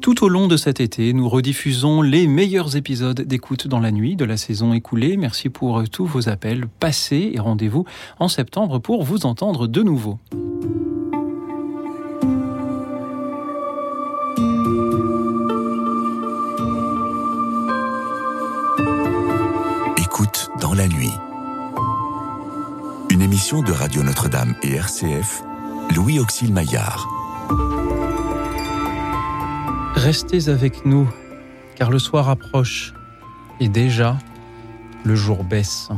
[0.00, 4.16] Tout au long de cet été, nous rediffusons les meilleurs épisodes d'écoute dans la nuit
[4.16, 5.18] de la saison écoulée.
[5.18, 7.84] Merci pour tous vos appels passés et rendez-vous
[8.18, 10.18] en septembre pour vous entendre de nouveau.
[19.98, 21.12] Écoute dans la nuit.
[23.10, 25.42] Une émission de Radio Notre-Dame et RCF,
[25.94, 27.19] Louis Auxil Maillard.
[29.94, 31.08] Restez avec nous,
[31.76, 32.94] car le soir approche
[33.60, 34.16] et déjà
[35.04, 35.88] le jour baisse.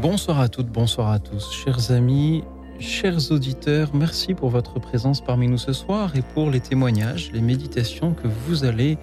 [0.00, 2.42] Bonsoir à toutes, bonsoir à tous, chers amis,
[2.80, 7.40] chers auditeurs, merci pour votre présence parmi nous ce soir et pour les témoignages, les
[7.40, 8.98] méditations que vous allez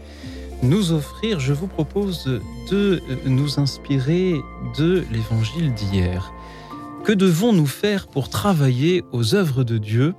[0.62, 2.26] nous offrir, je vous propose
[2.70, 4.36] de nous inspirer
[4.78, 6.32] de l'évangile d'hier.
[7.06, 10.14] Que devons-nous faire pour travailler aux œuvres de Dieu?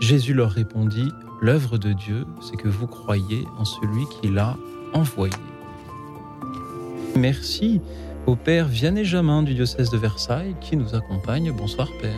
[0.00, 1.08] Jésus leur répondit,
[1.40, 4.56] l'œuvre de Dieu, c'est que vous croyez en celui qui l'a
[4.92, 5.34] envoyé.
[7.16, 7.80] Merci
[8.26, 11.50] au Père Vianney Jamin du diocèse de Versailles qui nous accompagne.
[11.52, 12.14] Bonsoir Père.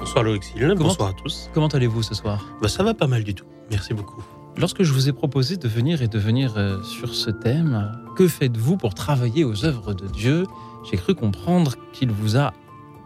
[0.00, 0.42] Bonsoir Loïc
[0.76, 1.48] bonsoir à tous.
[1.54, 2.44] Comment allez-vous ce soir?
[2.60, 4.22] Bah, Ça va pas mal du tout, merci beaucoup.
[4.56, 8.28] Lorsque je vous ai proposé de venir et de venir euh, sur ce thème, que
[8.28, 10.44] faites-vous pour travailler aux œuvres de Dieu?
[10.88, 12.54] J'ai cru comprendre qu'il vous a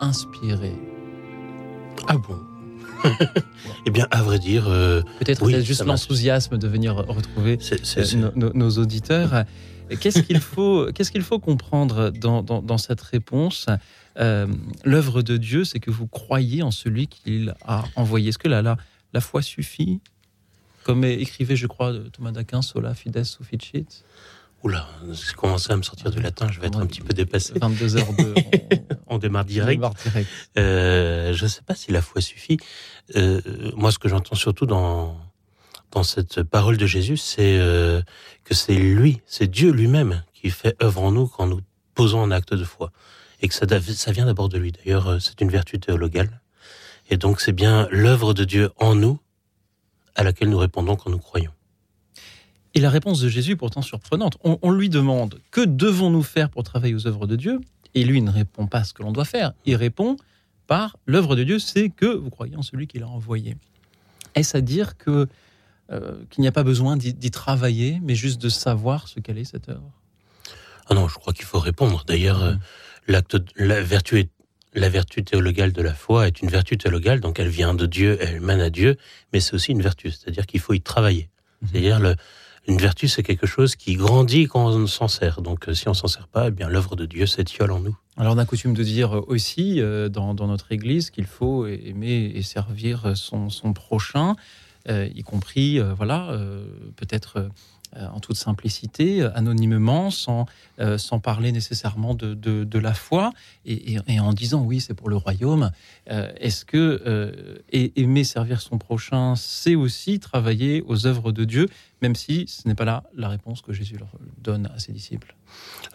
[0.01, 0.75] inspiré.
[2.07, 2.39] Ah bon?
[3.87, 7.59] Eh bien, à vrai dire, euh, peut-être oui, juste l'enthousiasme de venir retrouver
[8.37, 9.45] nos, auditeurs.
[10.01, 10.89] Qu'est-ce qu'il faut,
[11.23, 13.67] faut comprendre dans, cette réponse?
[14.19, 14.47] Euh,
[14.85, 18.29] L'œuvre de Dieu, c'est que vous croyez en celui qu'il a envoyé.
[18.29, 18.77] Est-ce que là,
[19.15, 20.01] la foi suffit?
[20.89, 24.07] Comme écrivait, je crois, Thomas d'Aquin, Sola Fides Sufficit.
[24.63, 27.53] Oula, j'ai commencé à me sortir du latin, je vais être un petit peu dépassé.
[27.61, 28.35] 22 heures de...
[29.07, 29.85] on, démarre direct.
[30.57, 32.57] Euh, je ne sais pas si la foi suffit.
[33.17, 33.43] Euh,
[33.77, 35.21] moi, ce que j'entends surtout dans,
[35.91, 38.01] dans cette parole de Jésus, c'est euh,
[38.45, 41.61] que c'est lui, c'est Dieu lui-même qui fait œuvre en nous quand nous
[41.95, 42.93] posons un acte de foi.
[43.43, 44.73] Et que ça, ça vient d'abord de lui.
[44.73, 46.41] D'ailleurs, c'est une vertu théologale.
[47.11, 49.19] Et donc, c'est bien l'œuvre de Dieu en nous
[50.19, 51.53] à laquelle nous répondons quand nous croyons.
[52.75, 54.37] Et la réponse de Jésus est pourtant surprenante.
[54.43, 57.61] On, lui demande que devons-nous faire pour travailler aux œuvres de Dieu?
[57.95, 59.53] Et lui ne répond pas ce que l'on doit faire.
[59.65, 60.17] Il répond
[60.67, 63.57] par l'œuvre de Dieu, c'est que vous croyez en celui qui l'a envoyé.
[64.35, 65.29] Est-ce à dire que
[65.91, 69.45] euh, qu'il n'y a pas besoin d'y travailler, mais juste de savoir ce qu'elle est
[69.45, 69.91] cette œuvre?
[70.89, 72.05] Ah non, je crois qu'il faut répondre.
[72.07, 72.55] D'ailleurs, euh,
[73.07, 74.31] l'acte, la vertu est
[74.75, 78.19] la vertu théologale de la foi est une vertu théologale, donc elle vient de Dieu,
[78.21, 78.97] elle mène à Dieu,
[79.33, 81.29] mais c'est aussi une vertu, c'est-à-dire qu'il faut y travailler.
[81.63, 81.69] Mhm.
[81.71, 82.17] C'est-à-dire
[82.67, 85.41] une vertu, c'est quelque chose qui grandit quand on s'en sert.
[85.41, 87.97] Donc euh, si on s'en sert pas, eh bien l'œuvre de Dieu s'étiole en nous.
[88.19, 92.43] Alors on a coutume de dire aussi euh, dans, notre Église qu'il faut aimer et
[92.43, 94.35] servir son, prochain,
[94.89, 96.37] euh, y compris voilà
[96.97, 97.49] peut-être euh,
[97.97, 100.47] en toute simplicité, euh, anonymement, sans,
[100.79, 103.33] euh, sans parler nécessairement de, de, la foi,
[103.65, 105.71] et, en disant oui, c'est pour le royaume.
[106.07, 111.69] Est-ce que aimer servir son prochain, c'est aussi travailler aux œuvres de Dieu,
[112.03, 115.35] même si ce n'est pas là la réponse que Jésus leur donne à ses disciples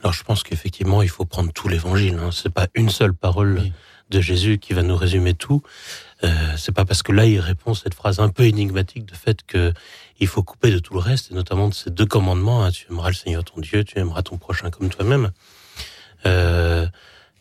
[0.02, 2.16] Alors je pense qu'effectivement, il faut prendre tout l'évangile.
[2.16, 2.32] Hein.
[2.32, 3.72] Ce n'est pas une seule parole
[4.10, 5.62] de Jésus qui va nous résumer tout.
[6.24, 9.44] Euh, c'est pas parce que là il répond cette phrase un peu énigmatique de fait
[9.46, 9.74] que
[10.20, 12.64] il faut couper de tout le reste, et notamment de ces deux commandements.
[12.64, 12.72] Hein.
[12.72, 15.32] tu aimeras le Seigneur ton Dieu, tu aimeras ton prochain comme toi-même.
[16.26, 16.88] Euh,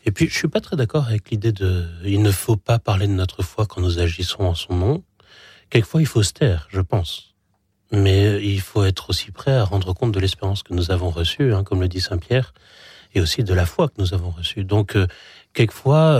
[0.05, 3.07] et puis je suis pas très d'accord avec l'idée de il ne faut pas parler
[3.07, 5.03] de notre foi quand nous agissons en son nom.
[5.69, 7.35] Quelquefois il faut se taire, je pense.
[7.91, 11.53] Mais il faut être aussi prêt à rendre compte de l'espérance que nous avons reçue,
[11.53, 12.53] hein, comme le dit Saint Pierre,
[13.13, 14.65] et aussi de la foi que nous avons reçue.
[14.65, 15.07] Donc euh,
[15.53, 16.19] quelquefois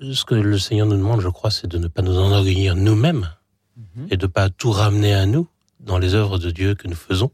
[0.00, 3.30] ce que le Seigneur nous demande, je crois, c'est de ne pas nous enorgueillir nous-mêmes
[3.76, 4.08] mhm.
[4.10, 5.48] et de ne pas tout ramener à nous
[5.80, 7.30] dans les œuvres de Dieu que nous faisons.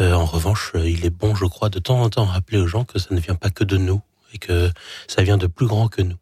[0.00, 2.66] Euh, en revanche, euh, il est bon, je crois, de temps en temps rappeler aux
[2.66, 4.00] gens que ça ne vient pas que de nous
[4.32, 4.70] et que
[5.06, 6.16] ça vient de plus grand que nous.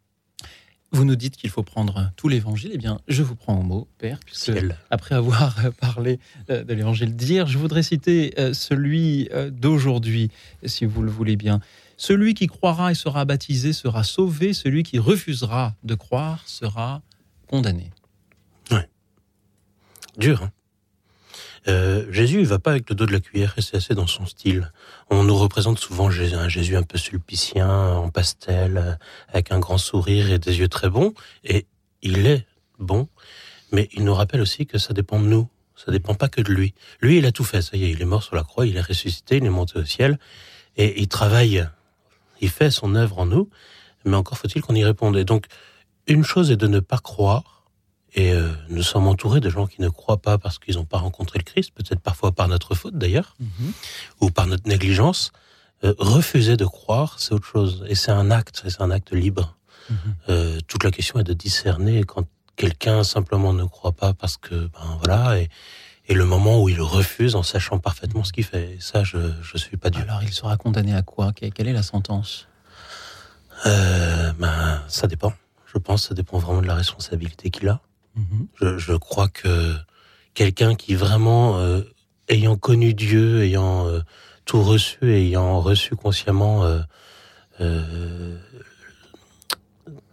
[0.91, 2.71] Vous nous dites qu'il faut prendre tout l'évangile.
[2.73, 4.51] Eh bien, je vous prends au mot, Père, puisque
[4.89, 10.31] après avoir parlé euh, de l'évangile d'hier, je voudrais citer celui d'aujourd'hui,
[10.65, 11.61] si vous le voulez bien.
[11.97, 17.01] Celui qui croira et sera baptisé sera sauvé, celui qui refusera de croire sera
[17.47, 17.91] condamné.
[18.71, 18.89] Ouais.
[20.17, 20.51] Dur, hein
[21.67, 24.07] euh, Jésus, il va pas avec le dos de la cuillère et c'est assez dans
[24.07, 24.71] son style.
[25.09, 28.93] On nous représente souvent Jésus, un Jésus un peu sulpicien, en pastel, euh,
[29.29, 31.13] avec un grand sourire et des yeux très bons.
[31.43, 31.67] Et
[32.01, 32.47] il est
[32.79, 33.07] bon,
[33.71, 35.47] mais il nous rappelle aussi que ça dépend de nous.
[35.75, 36.73] Ça dépend pas que de lui.
[36.99, 37.61] Lui, il a tout fait.
[37.61, 39.79] Ça y est, il est mort sur la croix, il est ressuscité, il est monté
[39.79, 40.19] au ciel.
[40.77, 41.67] Et il travaille,
[42.39, 43.49] il fait son œuvre en nous,
[44.05, 45.17] mais encore faut-il qu'on y réponde.
[45.17, 45.45] Et donc,
[46.07, 47.60] une chose est de ne pas croire,
[48.13, 50.97] et euh, nous sommes entourés de gens qui ne croient pas parce qu'ils n'ont pas
[50.97, 53.71] rencontré le Christ, peut-être parfois par notre faute d'ailleurs, Mhm.
[54.21, 55.31] ou par notre négligence.
[55.83, 57.85] Euh, refuser de croire, c'est autre chose.
[57.87, 59.55] Et c'est un acte, c'est un acte libre.
[59.89, 59.95] Mhm.
[60.29, 62.25] Euh, toute la question est de discerner quand
[62.55, 65.49] quelqu'un simplement ne croit pas parce que, ben voilà, et,
[66.07, 68.73] et le moment où il refuse en sachant parfaitement ce qu'il fait.
[68.73, 70.01] Et ça, je ne suis pas Dieu.
[70.03, 71.31] Alors, il sera condamné à quoi?
[71.33, 72.47] Que- Quelle est la sentence?
[73.65, 75.33] Ben, ça dépend.
[75.73, 77.79] Je pense que ça dépend vraiment de la responsabilité qu'il a.
[78.15, 78.47] Mhm.
[78.59, 79.75] Je, je crois que
[80.33, 81.81] quelqu'un qui vraiment, euh,
[82.29, 84.01] ayant connu Dieu, ayant euh,
[84.45, 86.63] tout reçu, ayant reçu consciemment
[87.59, 88.37] euh,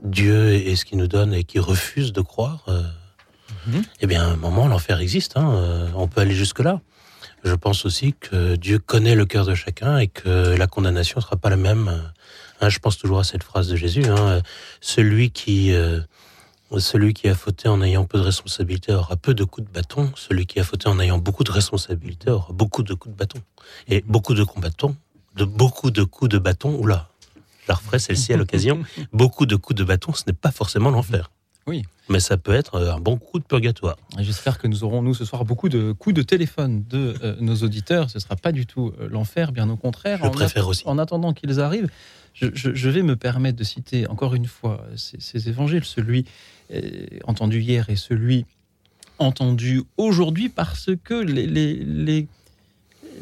[0.02, 2.64] Dieu et ce qu'il nous donne et qui refuse de croire,
[3.66, 3.82] Mhm.
[4.00, 5.36] eh bien, à un moment, l'enfer existe.
[5.36, 6.80] hein, on peut aller jusque-là.
[7.44, 11.22] Je pense aussi que Dieu connaît le cœur de chacun et que la condamnation ne
[11.22, 11.88] sera pas la même.
[12.60, 14.04] Hein, je pense toujours à cette phrase de Jésus.
[14.06, 14.42] hein,
[14.80, 15.72] celui qui
[16.76, 20.12] celui qui a fauté en ayant peu de responsabilité aura peu de coups de bâton.
[20.16, 23.40] Celui qui a fauté en ayant beaucoup de responsabilité aura beaucoup de coups de bâton.
[23.88, 24.66] Et beaucoup de coups
[25.36, 26.74] de beaucoup de coups de bâton.
[26.78, 27.08] Oula,
[27.62, 28.82] je la referai celle-ci à l'occasion.
[29.12, 31.30] beaucoup de coups de bâton, ce n'est pas forcément l'enfer.
[31.66, 31.84] Oui.
[32.08, 33.96] Mais ça peut être un bon coup de purgatoire.
[34.18, 37.56] J'espère que nous aurons, nous, ce soir, beaucoup de coups de téléphone de euh, nos
[37.56, 38.08] auditeurs.
[38.08, 40.18] Ce ne sera pas du tout euh, l'enfer, bien au contraire.
[40.22, 40.82] Je En préfère aussi.
[40.86, 41.88] En attendant qu'ils arrivent,
[42.40, 46.24] je, vais me permettre de citer encore une fois ces, évangiles, celui
[46.72, 48.46] euh, entendu hier et celui
[49.18, 52.28] entendu aujourd'hui, parce que les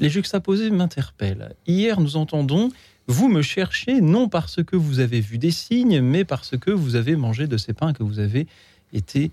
[0.01, 1.55] juxtaposés m'interpellent.
[1.67, 2.71] Hier, nous entendons
[3.09, 6.97] vous me cherchez non parce que vous avez vu des signes, mais parce que vous
[6.97, 8.47] avez mangé de ces pains que vous avez
[8.93, 9.31] été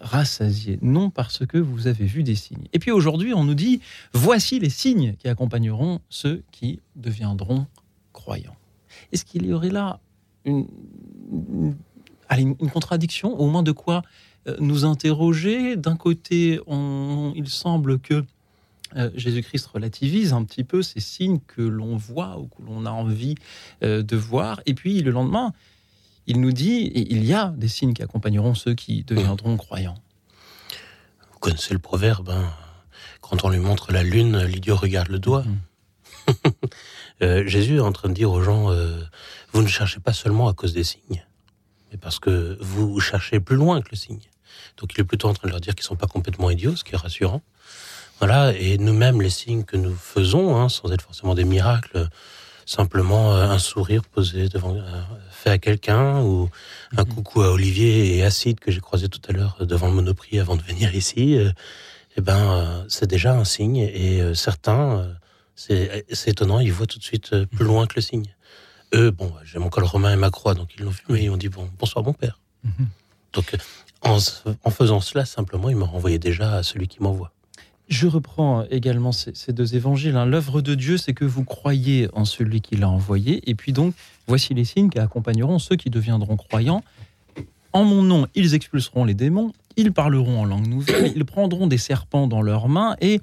[0.00, 2.66] rassasiés, non parce que vous avez vu des signes.
[2.72, 3.80] Et puis aujourd'hui, on nous dit,
[4.12, 7.66] voici les signes qui accompagneront ceux qui deviendront
[8.12, 8.56] croyants.
[9.10, 9.98] Est-ce qu'il y aurait là
[10.44, 10.66] une,
[11.30, 11.76] une-
[12.28, 14.02] allez, une- une contradiction, au moins de quoi
[14.46, 15.76] euh, nous interroger?
[15.76, 18.24] D'un côté, on- il semble que
[18.96, 22.90] euh, Jésus-Christ relativise un petit peu ces signes que l'on voit ou que l'on a
[22.90, 23.36] envie
[23.82, 24.60] euh, de voir.
[24.66, 25.52] Et puis le lendemain,
[26.26, 29.96] il nous dit, et il y a des signes qui accompagneront ceux qui deviendront croyants.
[31.32, 32.50] Vous connaissez le proverbe, hein,
[33.22, 35.44] quand on lui montre la lune, l'idiot regarde le doigt.
[35.44, 35.58] Mhm.
[37.20, 39.00] Euh, Jésus est en train de dire aux gens, euh,
[39.52, 41.24] vous ne cherchez pas seulement à cause des signes,
[41.90, 44.20] mais parce que vous cherchez plus loin que le signe.
[44.78, 46.84] Donc il est plutôt en train de leur dire qu'ils sont pas complètement idiots, ce
[46.84, 47.42] qui est rassurant.
[48.18, 52.08] Voilà, et nous-mêmes, les signes que nous faisons, hein, sans être forcément des miracles,
[52.66, 54.76] simplement euh, un sourire posé devant,
[55.30, 56.48] fait à quelqu'un, ou
[56.96, 57.14] un Mhm.
[57.14, 60.56] coucou à Olivier et Acide que j'ai croisé tout à l'heure devant le Monoprix avant
[60.56, 61.36] de venir ici,
[62.16, 63.78] eh ben, c'est déjà un signe.
[63.78, 65.08] Et certains,
[65.54, 68.34] c'est c'est étonnant, ils voient tout de suite euh, plus loin que le signe.
[68.94, 71.30] Eux, bon, j'ai mon col romain et ma croix, donc ils l'ont vu, mais ils
[71.30, 72.40] ont dit bon, bonsoir mon père.
[72.64, 72.88] Mhm.
[73.32, 73.58] Donc, euh,
[74.02, 74.18] en,
[74.64, 77.32] en faisant cela, simplement, il m'a renvoyé déjà à celui qui m'envoie.
[77.88, 80.16] Je reprends également ces, ces deux évangiles.
[80.16, 80.26] hein.
[80.26, 83.48] L'œuvre de Dieu, c'est que vous croyez en celui qui l'a envoyé.
[83.50, 83.94] Et puis donc,
[84.26, 86.84] voici les signes qui accompagneront ceux qui deviendront croyants.
[87.72, 91.78] En mon nom, ils expulseront les démons, ils parleront en langue nouvelle, ils prendront des
[91.78, 93.20] serpents dans leurs mains, et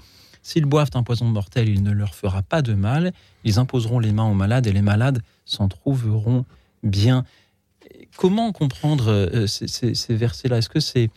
[0.50, 3.14] s'ils boivent un poison mortel, il ne leur fera pas de mal.
[3.44, 6.44] Ils imposeront les mains aux malades, et les malades s'en trouveront
[6.84, 7.24] bien.
[8.18, 10.58] Comment comprendre euh, ces, ces- ces versets-là?
[10.58, 11.10] Est-ce que c'est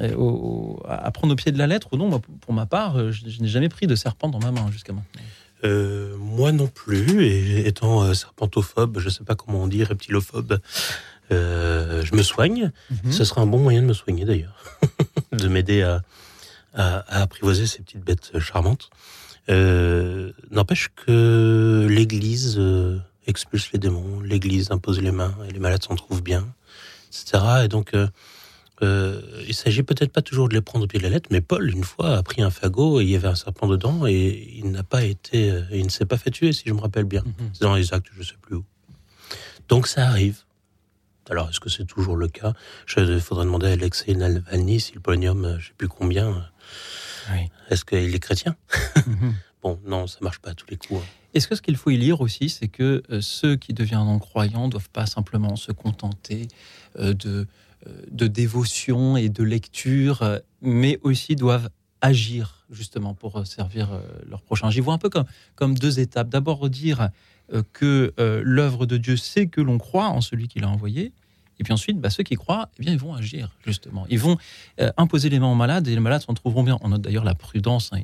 [0.00, 2.08] euh, au- à prendre au pied de la lettre ou non?
[2.08, 4.70] Moi, pour ma part, euh, je, je n'ai jamais pris de serpent dans ma main
[4.70, 5.22] jusqu'à maintenant.
[5.64, 10.58] Euh, moi non plus, et étant serpentophobe, je sais pas comment on dit, reptilophobe,
[11.30, 12.72] je me soigne.
[12.90, 13.12] Mhm.
[13.12, 14.56] Ce sera un bon moyen de me soigner d'ailleurs,
[15.32, 16.02] de m'aider à,
[16.74, 18.90] à, à apprivoiser ces petites bêtes charmantes.
[19.50, 25.82] Euh, N'empêche que l'Église euh, expulse les démons, l'Église impose les mains et les malades
[25.82, 26.46] s'en trouvent bien,
[27.08, 27.64] etc.
[27.64, 28.06] Et donc, euh,
[28.82, 31.40] euh, il s'agit peut-être pas toujours de les prendre au pied de la lettre, mais
[31.40, 34.54] Paul, une fois, a pris un fagot et il y avait un serpent dedans et
[34.56, 37.04] il n'a pas été, euh, il ne s'est pas fait tuer, si je me rappelle
[37.04, 37.22] bien.
[37.24, 37.50] Mhm.
[37.52, 38.64] C'est dans les actes, je sais plus où.
[39.68, 40.38] Donc ça arrive.
[41.30, 42.52] Alors, est-ce que c'est toujours le cas?
[42.96, 46.44] Il faudrait demander à Alexei Navalny si le polonium, je sais plus combien,
[47.32, 47.48] Oui.
[47.70, 48.56] est-ce qu'il est chrétien?
[49.06, 49.34] Mhm.
[49.62, 51.00] Bon, non, ça marche pas à tous les coups.
[51.00, 51.06] hein.
[51.34, 54.66] Est-ce que ce qu'il faut y lire aussi, c'est que euh, ceux qui deviendront croyants
[54.68, 56.48] doivent pas simplement se contenter
[56.98, 57.46] euh, de,
[57.86, 64.68] euh, de dévotion et de lecture, mais aussi doivent agir justement pour servir leur prochain.
[64.70, 66.28] J'y vois un peu comme, comme deux étapes.
[66.28, 67.10] D'abord dire
[67.72, 68.12] que
[68.44, 71.12] l'œuvre de Dieu, c'est que l'on croit en celui qui l'a envoyé,
[71.58, 74.06] Et puis ensuite, bah, ceux qui croient, eh bien, ils vont agir, justement.
[74.08, 74.36] Ils vont
[74.80, 76.78] euh, imposer les mains aux malades et les malades s'en trouveront bien.
[76.82, 77.90] On note d'ailleurs la prudence.
[77.92, 78.00] Hein.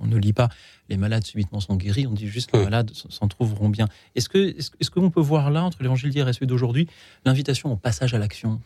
[0.00, 0.48] on, ne lit pas
[0.90, 3.86] les malades subitement sont guéris, on dit juste les malades s'en trouveront bien.
[4.16, 6.88] Est-ce que est-ce, qu'on peut voir là, entre l'évangile d'hier et celui d'aujourd'hui,
[7.24, 8.60] l'invitation au passage à l'action?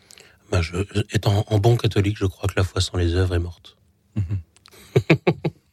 [0.50, 0.76] Bah, je,
[1.12, 3.76] Étant en bon catholique, je crois que la foi sans les œuvres est morte.
[4.16, 4.38] Mhm.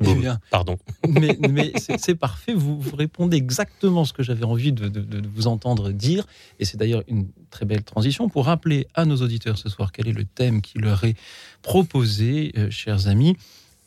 [0.00, 0.78] Eh bien, pardon.
[1.08, 4.90] Mais, c'est parfait, vous, répondez exactement ce que j'avais envie de,
[5.34, 6.26] vous entendre dire.
[6.58, 10.08] Et c'est d'ailleurs une très belle transition pour rappeler à nos auditeurs ce soir quel
[10.08, 11.16] est le thème qui leur est
[11.62, 13.36] proposé, euh, chers amis.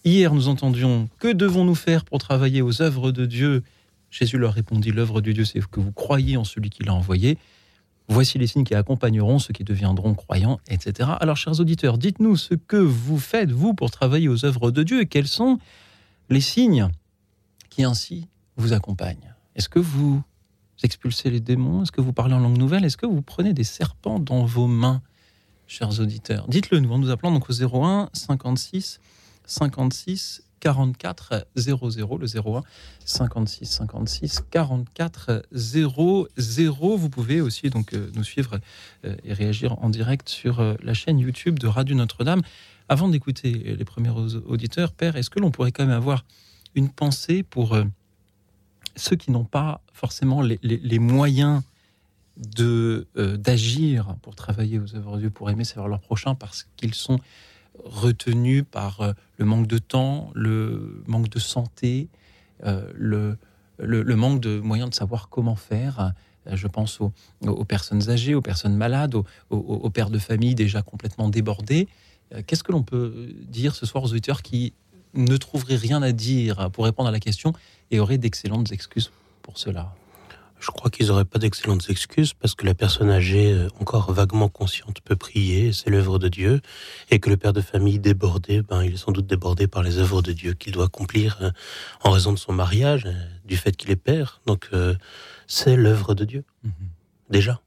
[0.06, 3.64] Hier, nous entendions Que devons-nous faire pour travailler aux œuvres de Dieu?
[4.10, 7.38] Jésus leur répondit L'œuvre de Dieu, c'est que vous croyez en celui qui l'a envoyé.
[8.10, 11.10] Voici les signes qui accompagneront ceux qui deviendront croyants, etc.
[11.20, 15.02] Alors, chers auditeurs, dites-nous ce que vous faites, vous, pour travailler aux œuvres de Dieu
[15.02, 15.60] et quels sont
[16.30, 16.90] les signes
[17.70, 19.36] qui ainsi vous accompagnent.
[19.56, 20.22] Est-ce que vous
[20.84, 21.84] expulsez les démons?
[21.84, 22.86] Est-ce que vous parlez en langue nouvelle?
[22.86, 25.02] Est-ce que vous prenez des serpents dans vos mains,
[25.68, 26.48] chers auditeurs?
[26.48, 29.00] Dites-le nous en nous appelant donc au 01 56
[29.46, 32.64] 56 44 00, le 01
[33.06, 36.98] 56 56 44 00.
[36.98, 38.60] Vous pouvez aussi donc euh, nous suivre
[39.06, 42.42] euh, et réagir en direct sur euh, la chaîne YouTube de Radio Notre-Dame.
[42.90, 46.24] Avant d'écouter les premiers auditeurs, Père, est-ce que l'on pourrait quand même avoir
[46.74, 47.84] une pensée pour euh,
[48.96, 51.64] ceux qui n'ont pas forcément les, moyens
[52.38, 56.68] de euh, d'agir pour travailler aux œuvres de Dieu, pour aimer servir leur prochain, parce
[56.78, 57.20] qu'ils sont
[57.84, 62.08] retenus par euh, le manque de temps, le manque de santé,
[62.64, 63.38] le,
[63.80, 66.14] manque de moyens de savoir comment faire.
[66.52, 69.16] Je pense aux, personnes âgées, aux personnes malades,
[69.50, 71.88] aux, pères de famille déjà complètement débordés.
[72.34, 74.74] Euh, qu'est-ce que l'on peut dire ce soir aux auditeurs qui
[75.14, 77.54] ne trouveraient rien à dire pour répondre à la question
[77.92, 79.94] et auraient d'excellentes excuses pour cela?
[80.60, 84.50] Je crois qu'ils n'auraient pas d'excellentes excuses parce que la personne âgée, euh, encore vaguement
[84.50, 86.62] consciente, peut prier, c'est l'œuvre de Dieu,
[87.12, 90.00] et que le père de famille débordé, ben, il est sans doute débordé par les
[90.00, 91.52] œuvres de Dieu qu'il doit accomplir euh,
[92.04, 93.08] en raison de son mariage,
[93.46, 94.42] du fait qu'il est père.
[94.48, 94.70] Donc,
[95.46, 96.72] c'est l'œuvre de Dieu, mhm.
[97.30, 97.62] déjà.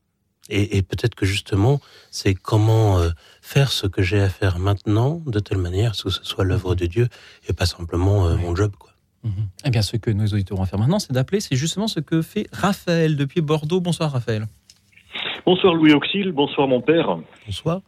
[0.51, 3.11] Et, peut-être que justement, c'est comment euh,
[3.53, 6.87] faire ce que j'ai à faire maintenant de telle manière que ce soit l'œuvre de
[6.87, 7.09] Dieu
[7.49, 8.71] et pas simplement euh, mon job.
[8.79, 8.91] Quoi.
[9.25, 9.33] Mhm.
[9.67, 11.41] Eh bien, ce que nos auditeurs vont faire maintenant, c'est d'appeler.
[11.41, 13.81] C'est justement ce que fait Raphaël depuis Bordeaux.
[13.81, 14.45] Bonsoir, Raphaël.
[15.45, 16.31] Bonsoir, Louis Auxil.
[16.31, 17.19] Bonsoir, mon père.
[17.47, 17.81] Bonsoir.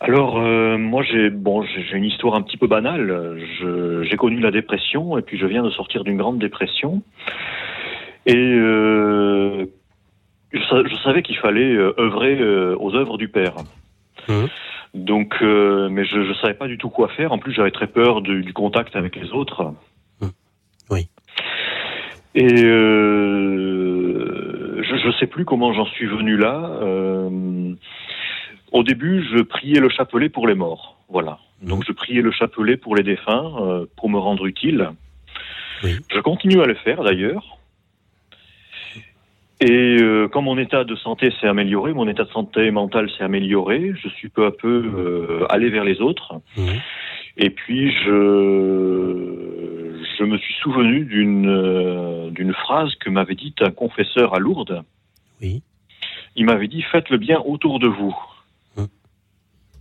[0.00, 3.38] Alors, euh, moi, j'ai bon, j'ai une histoire un petit peu banale.
[4.08, 7.02] J'ai connu la dépression et puis je viens de sortir d'une grande dépression.
[8.24, 8.56] Et
[10.52, 13.54] je, savais qu'il fallait euh, œuvrer euh, aux œuvres du Père.
[14.30, 14.46] Mmh.
[14.94, 17.32] Donc, euh, mais je ne savais pas du tout quoi faire.
[17.32, 19.74] En plus, j'avais très peur du contact avec les autres.
[20.20, 20.26] Mmh.
[20.90, 21.08] Oui.
[22.34, 22.66] Et je
[25.06, 26.80] ne sais plus comment j'en suis venu là.
[28.72, 30.96] au début, je priais le chapelet pour les morts.
[31.08, 31.38] Voilà.
[31.62, 31.68] Mmh.
[31.68, 34.90] Donc, je priais le chapelet pour les défunts, pour me rendre utile.
[35.82, 35.98] Oui.
[36.12, 37.59] Je continue à le faire d'ailleurs.
[39.60, 43.24] Et euh, quand mon état de santé s'est amélioré, mon état de santé mentale s'est
[43.24, 46.40] amélioré, je suis peu à peu euh, allé vers les autres.
[46.56, 46.68] Mmh.
[47.36, 49.20] Et puis je
[50.18, 54.82] je me suis souvenu d'une euh, d'une phrase que m'avait dite un confesseur à Lourdes.
[55.42, 55.62] Oui.
[56.36, 58.16] Il m'avait dit faites le bien autour de vous.
[58.78, 58.84] Mmh.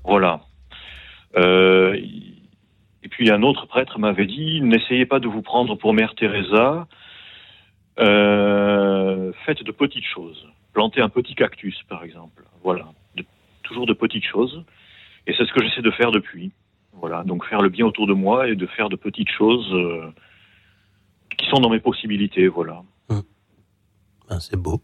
[0.03, 0.41] Voilà.
[1.37, 6.15] Euh, et puis un autre prêtre m'avait dit n'essayez pas de vous prendre pour Mère
[6.15, 6.85] Teresa
[7.99, 10.47] euh, faites de petites choses.
[10.73, 12.43] Plantez un petit cactus, par exemple.
[12.63, 12.87] Voilà.
[13.63, 14.63] toujours de petites choses.
[15.27, 16.51] Et c'est ce que j'essaie de faire depuis.
[16.93, 17.23] Voilà.
[17.23, 20.11] Donc faire le bien autour de moi et de faire de petites choses euh,
[21.37, 22.47] qui sont dans mes possibilités.
[22.47, 22.83] Voilà.
[23.09, 23.23] Hum.
[24.29, 24.81] Ben, c'est beau.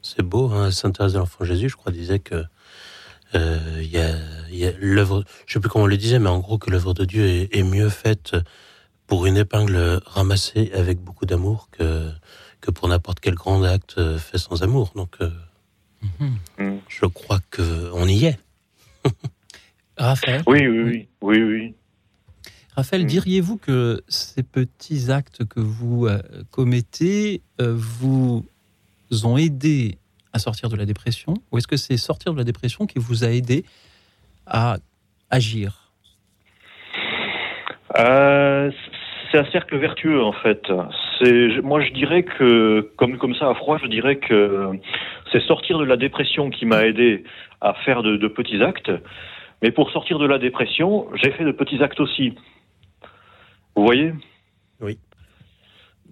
[0.00, 0.50] C'est beau.
[0.50, 0.70] Hein.
[0.70, 2.44] Sainte Thérèse de l'Enfant Jésus, je crois, disait que
[3.34, 6.70] euh, y a, l'œuvre, je sais plus comment on le disait, mais en gros que
[6.70, 8.36] l'œuvre de Dieu est mieux faite
[9.12, 12.10] pour une épingle ramassée avec beaucoup d'amour que,
[12.62, 14.92] que pour n'importe quel grand acte fait sans amour.
[14.96, 15.28] Donc, euh,
[16.18, 16.80] mhm.
[16.88, 18.38] je crois qu'on y est.
[19.98, 21.08] Raphaël Oui, oui, oui.
[21.20, 21.74] oui, oui.
[22.74, 23.06] Raphaël, mm.
[23.06, 28.46] diriez-vous que ces petits actes que vous euh, commettez euh, vous
[29.24, 29.98] ont aidé
[30.32, 33.24] à sortir de la dépression Ou est-ce que c'est sortir de la dépression qui vous
[33.24, 33.66] a aidé
[34.46, 34.78] à
[35.28, 35.92] agir?
[39.32, 40.70] C'est un cercle vertueux en fait.
[41.18, 44.78] C'est, moi je dirais que, comme comme ça à froid, je dirais que
[45.32, 47.24] c'est sortir de la dépression qui m'a aidé
[47.60, 48.92] à faire de, petits actes.
[49.62, 52.34] Mais pour sortir de la dépression, j'ai fait de petits actes aussi.
[53.74, 54.12] Vous voyez?
[54.80, 54.98] Oui.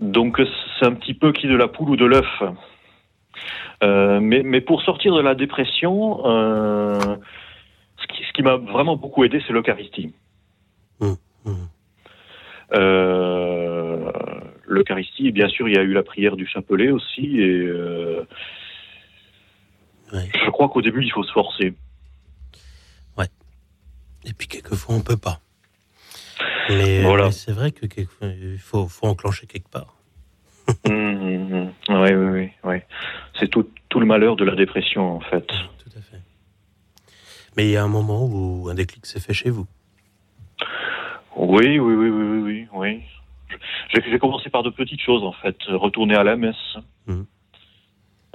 [0.00, 0.41] Donc
[0.79, 2.43] c'est un petit peu qui de la poule ou de l'œuf.
[3.83, 6.99] Euh, mais, mais pour sortir de la dépression, euh,
[7.97, 10.12] ce qui, ce qui m'a vraiment beaucoup aidé, c'est l'Eucharistie.
[11.00, 11.50] Mmh, mmh.
[12.73, 14.11] Euh,
[14.67, 18.25] L'Eucharistie, et bien sûr, il y a eu la prière du chapelet aussi, et euh,
[20.12, 20.29] Ouais.
[20.45, 21.75] je crois qu'au début, il faut se forcer.
[24.27, 25.41] Et puis quelquefois on peut pas.
[26.69, 27.25] Mais, Voilà.
[27.25, 29.95] mais c'est vrai que quelquefois, il faut, faut enclencher quelque part.
[30.85, 30.93] Oui,
[31.89, 32.77] oui, oui, oui.
[33.39, 35.47] C'est tout, tout le malheur de la dépression, en fait.
[35.47, 36.21] Tout à fait.
[37.57, 39.67] Mais il y a un moment où un déclic s'est fait chez vous.
[41.42, 42.66] Oui, oui, oui, oui, oui, oui.
[42.75, 43.00] oui.
[44.11, 45.56] J'ai commencé par de petites choses, en fait.
[45.68, 46.76] Retourner à la messe.
[47.06, 47.25] Mhm.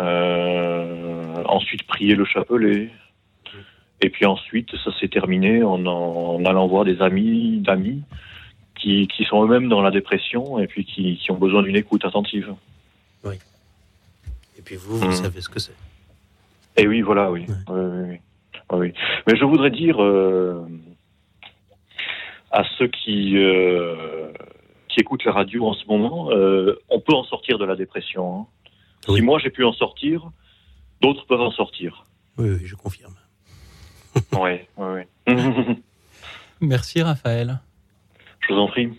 [0.01, 2.89] Euh, ensuite, prier le chapelet.
[4.01, 8.03] Et puis ensuite, ça s'est terminé en, en allant voir des amis, d'amis
[8.75, 12.03] qui, qui sont eux-mêmes dans la dépression et puis qui, qui ont besoin d'une écoute
[12.05, 12.53] attentive.
[14.57, 15.13] Et puis vous, vous Mhm.
[15.13, 15.75] savez ce que c'est.
[16.77, 17.45] Et oui, voilà, oui.
[17.47, 17.55] Ouais.
[17.69, 18.19] Oui, oui, oui.
[18.71, 18.93] Oui, oui.
[19.27, 20.65] Mais je voudrais dire euh,
[22.55, 24.31] à ceux qui, euh,
[24.88, 28.24] qui écoutent la radio en ce moment, euh, on peut en sortir de la dépression.
[28.41, 28.45] hein.
[29.07, 29.19] Oui.
[29.19, 30.31] Si moi j'ai pu en sortir,
[31.01, 32.05] d'autres peuvent en sortir.
[32.38, 33.13] Oui, oui, je confirme.
[34.33, 35.75] Oui, oui, oui.
[36.62, 37.59] Merci Raphaël.
[38.39, 38.89] je vous en prie.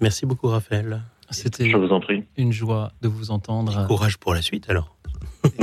[0.00, 1.00] Merci beaucoup, Raphaël.
[1.30, 2.24] C'était Je vous en prie.
[2.36, 3.86] une joie de vous entendre.
[3.86, 4.96] Courage pour la suite, alors.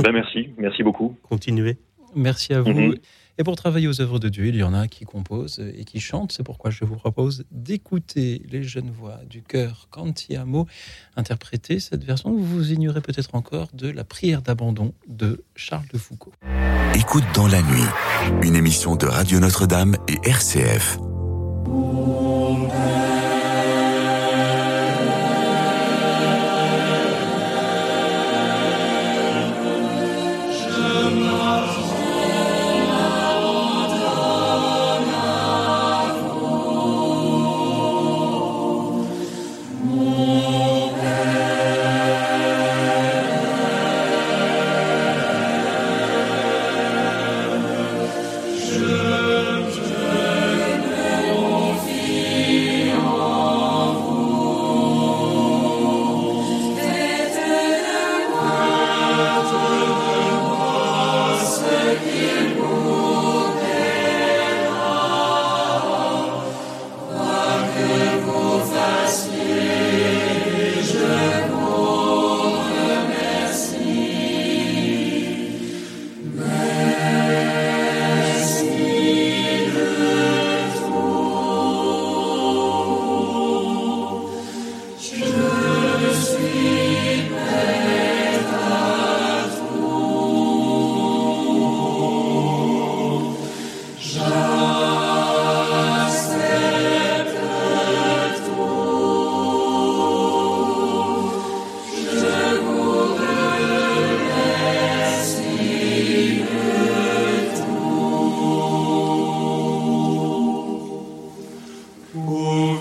[0.02, 1.16] Ben merci, merci beaucoup.
[1.28, 1.76] Continuez.
[2.14, 2.70] Merci à vous.
[2.70, 2.94] Mhm.
[3.40, 6.00] Et pour travailler aux œuvres de Dieu, il y en a qui composent et qui
[6.00, 6.32] chantent.
[6.32, 10.66] C'est pourquoi je vous propose d'écouter les jeunes voix du chœur Cantiamo
[11.14, 15.98] interpréter cette version que vous ignorez peut-être encore de la prière d'abandon de Charles de
[15.98, 16.32] Foucault.
[16.96, 17.86] Écoute dans la nuit,
[18.42, 20.98] une émission de Radio Notre-Dame et RCF.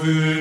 [0.08, 0.37] Amen.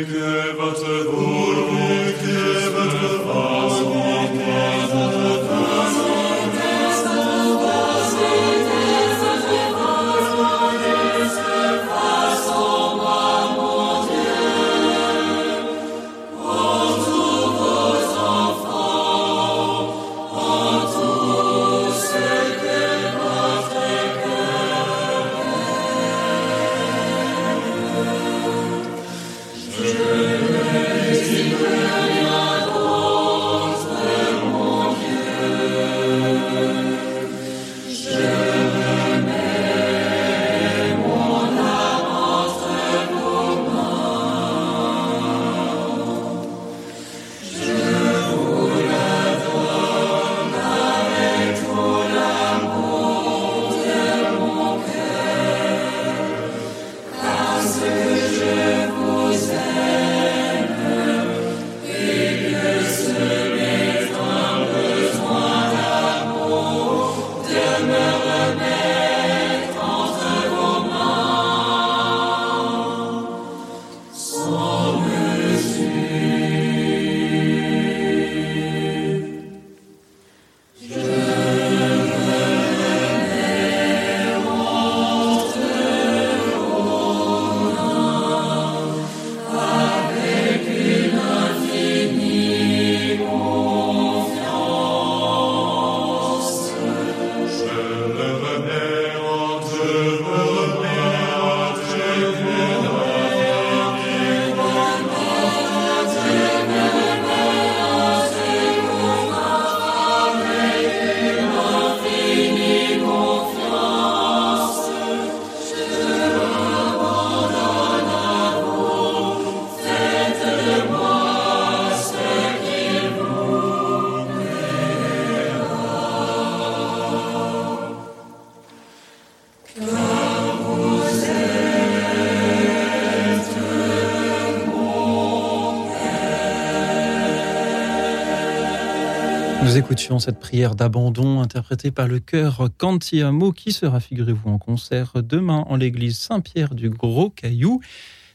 [139.96, 145.76] Cette prière d'abandon interprétée par le chœur Cantiamo qui sera, figurez-vous, en concert demain en
[145.76, 147.80] l'église Saint-Pierre du Gros Caillou,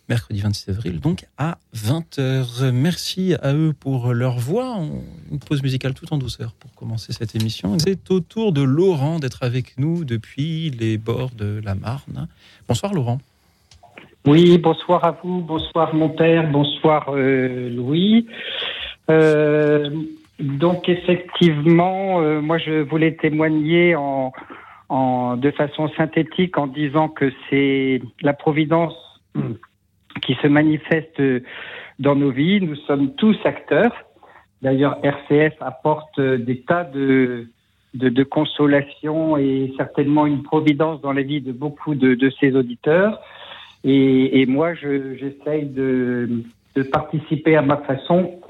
[0.10, 2.72] mercredi 26 avril, donc à 20h.
[2.72, 4.80] Merci à eux pour leur voix.
[5.32, 7.78] Une pause musicale tout en douceur pour commencer cette émission.
[7.78, 12.28] C'est au tour de Laurent d'être avec nous depuis les bords de la Marne.
[12.68, 13.20] Bonsoir Laurent.
[14.26, 18.26] Oui, bonsoir à vous, bonsoir mon père, bonsoir euh, Louis.
[19.12, 19.90] Euh,
[20.42, 24.34] donc effectivement, euh, moi je voulais témoigner en,
[24.90, 28.96] en, de façon synthétique en disant que c'est la providence
[30.22, 31.22] qui se manifeste
[32.00, 32.60] dans nos vies.
[32.62, 33.94] Nous sommes tous acteurs.
[34.62, 37.48] D'ailleurs, RCF apporte des tas de,
[37.94, 42.56] de, de, consolation et certainement une providence dans la vie de beaucoup de, de ses
[42.56, 43.22] auditeurs.
[43.84, 46.44] Et, et moi, j'essaye de,
[46.76, 48.40] de, participer à ma façon.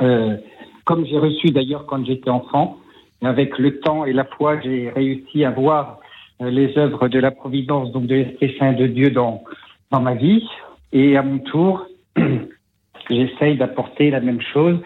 [0.00, 0.36] Euh,
[0.84, 2.78] comme j'ai reçu d'ailleurs quand j'étais enfant.
[3.22, 6.00] Avec le temps et la foi, j'ai réussi à voir
[6.40, 9.44] euh, les œuvres de la Providence, donc de l'Esprit Saint de Dieu dans,
[9.90, 10.44] dans ma vie.
[10.92, 11.86] Et à mon tour,
[13.10, 14.78] j'essaye d'apporter la même chose.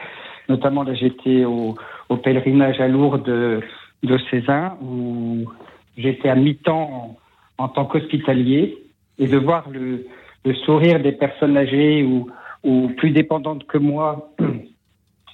[0.49, 1.77] Notamment, là, j'étais au,
[2.09, 3.61] au, pèlerinage à Lourdes de,
[4.03, 4.17] de
[4.83, 5.45] où
[5.97, 7.17] j'étais à mi-temps
[7.59, 8.79] en, en, tant qu'hospitalier,
[9.19, 10.07] et de voir le,
[10.45, 12.29] le, sourire des personnes âgées ou,
[12.63, 14.31] ou plus dépendantes que moi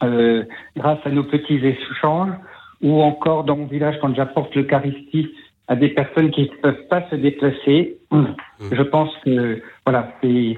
[0.02, 0.44] euh,
[0.76, 2.34] grâce à nos petits échanges,
[2.82, 5.28] ou encore dans mon village quand j'apporte l'Eucharistie
[5.68, 7.98] à des personnes qui ne peuvent pas se déplacer.
[8.10, 8.24] Mmh.
[8.72, 10.56] Je pense que voilà, c'est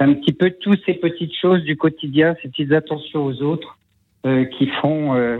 [0.00, 3.78] un petit peu toutes ces petites choses du quotidien, ces petites attentions aux autres
[4.26, 5.38] euh, qui font euh,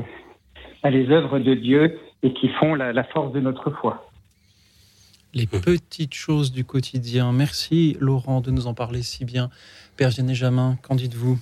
[0.84, 4.06] les œuvres de Dieu et qui font la, la force de notre foi.
[5.32, 7.32] Les petites choses du quotidien.
[7.32, 9.48] Merci Laurent de nous en parler si bien.
[9.96, 11.38] Père Jamin, qu'en dites-vous?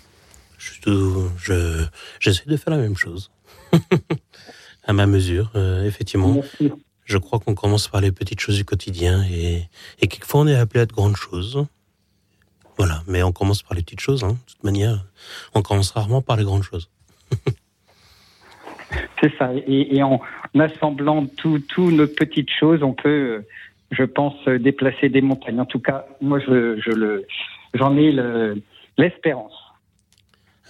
[0.58, 1.86] Je,
[2.20, 3.30] j'essaie de faire la même chose.
[4.84, 6.32] à ma mesure, euh, effectivement.
[6.32, 6.72] Merci.
[7.04, 9.62] Je crois qu'on commence par les petites choses du quotidien et,
[10.00, 11.64] et quelquefois on est appelé à de grandes choses.
[12.76, 14.24] Voilà, mais on commence par les petites choses.
[14.24, 14.32] Hein.
[14.32, 15.04] De toute manière,
[15.54, 16.90] on commence rarement par les grandes choses.
[19.20, 19.50] C'est ça.
[19.54, 20.20] Et, et en
[20.58, 23.44] assemblant toutes nos petites choses, on peut,
[23.90, 25.60] je pense, déplacer des montagnes.
[25.60, 27.26] En tout cas, moi, je, je le,
[27.74, 28.62] j'en ai le,
[28.96, 29.67] l'espérance.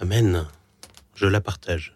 [0.00, 0.46] Amen.
[1.14, 1.94] Je la partage.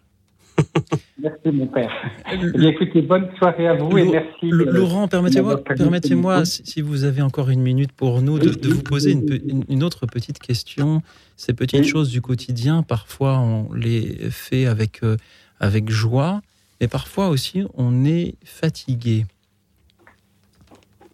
[1.17, 1.89] merci mon père.
[2.31, 4.49] Eh écoutez, bonne soirée à vous et merci.
[4.49, 9.11] Laurent, permettez-moi, permettez-moi, si vous avez encore une minute pour nous, de, de vous poser
[9.11, 11.01] une, une, autre petite question.
[11.37, 11.87] Ces petites oui.
[11.87, 15.17] choses du quotidien, parfois on les fait avec, euh,
[15.59, 16.41] avec joie,
[16.81, 19.25] mais parfois aussi on est fatigué.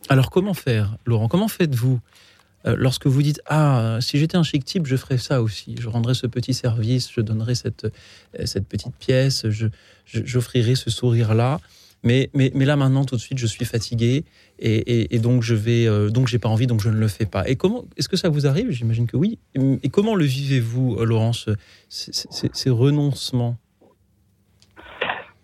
[0.10, 1.28] Alors comment faire, Laurent?
[1.30, 1.99] Comment faites-vous?
[1.99, 2.28] euh,
[2.65, 5.76] lorsque vous dites ah si j'étais un chic type je ferais ça aussi.
[5.80, 9.67] Je rendrais ce petit service je donnerais cette euh, cette petite pièce je
[10.06, 11.60] j'offrirais ce sourire là
[12.04, 14.24] mais, mais mais là maintenant tout de suite je suis fatigué
[14.60, 17.26] et, et, donc je vais euh, donc j'ai pas envie donc je ne le fais
[17.26, 17.48] pas.
[17.48, 18.72] Et comment est-ce que ça vous arrive?
[18.72, 19.39] J'imagine que oui.
[19.56, 21.50] Et, comment le vivez-vous Laurence
[21.89, 23.56] ces, renoncements?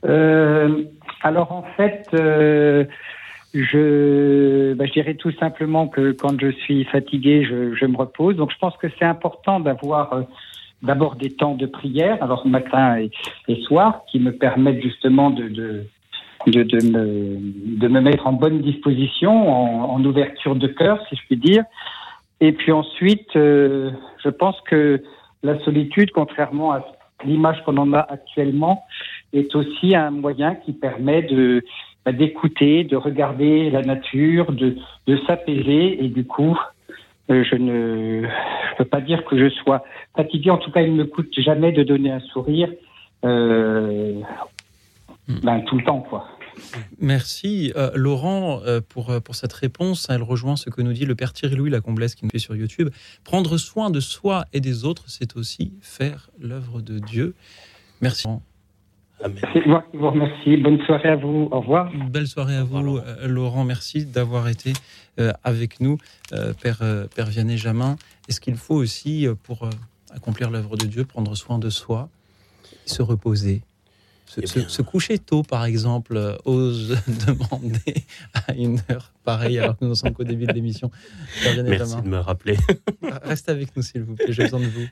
[0.06, 0.84] Euh,
[1.22, 2.86] alors en fait euh,
[3.64, 8.36] je, bah, je dirais tout simplement que quand je suis fatigué, je, je me repose.
[8.36, 10.22] Donc je pense que c'est important d'avoir euh,
[10.82, 12.98] d'abord des temps de prière, alors matin
[13.48, 15.86] et, soir, qui me permettent justement de, de,
[16.48, 21.22] de, me, de me mettre en bonne disposition, en, en ouverture de cœur, si je
[21.26, 21.64] puis dire.
[22.42, 23.92] Et puis ensuite, euh,
[24.24, 25.02] je pense que
[25.44, 26.86] la solitude, contrairement à
[27.24, 28.84] l'image qu'on en a actuellement,
[29.34, 31.64] est aussi un moyen qui permet de
[32.12, 36.58] d'écouter, de regarder la nature, de, de s'apaiser et du coup,
[37.32, 39.84] euh, je ne je peux pas dire que je sois
[40.16, 40.52] fatigué.
[40.52, 42.70] En tout cas, il ne me coûte jamais de donner un sourire
[43.24, 44.22] euh,
[45.28, 46.28] ben, tout le temps, quoi.
[47.02, 50.08] Merci euh, Laurent pour, pour cette réponse.
[50.10, 52.56] Elle rejoint ce que nous dit le père Thierry Louis Lacomblesse qui nous fait sur
[52.56, 52.90] YouTube.
[53.24, 57.36] Prendre soin de soi et des autres, c'est aussi faire l'œuvre de Dieu.
[58.02, 58.28] Merci.
[59.54, 60.58] C'est moi qui vous remercie.
[60.58, 61.48] Bonne soirée à vous.
[61.52, 61.92] Au revoir.
[61.94, 63.04] Une belle soirée à vous, Laurent.
[63.26, 63.64] Laurent.
[63.64, 64.74] Merci d'avoir été
[65.20, 65.98] euh, avec nous,
[66.34, 67.96] euh, Père, euh, Père Vianney Jamin.
[68.28, 69.70] Est-ce qu'il faut aussi, pour
[70.14, 72.10] accomplir l'œuvre de Dieu, prendre soin de soi,
[72.86, 73.62] se reposer?
[74.42, 79.78] Se, se, se, coucher tôt, par exemple, euh, ose demander à une heure pareille, alors
[79.78, 80.92] que nous sommes qu'au début de l'émission.
[81.44, 82.58] Merci de me rappeler.
[83.24, 84.88] Reste avec nous, s'il vous plaît, j'ai besoin de vous.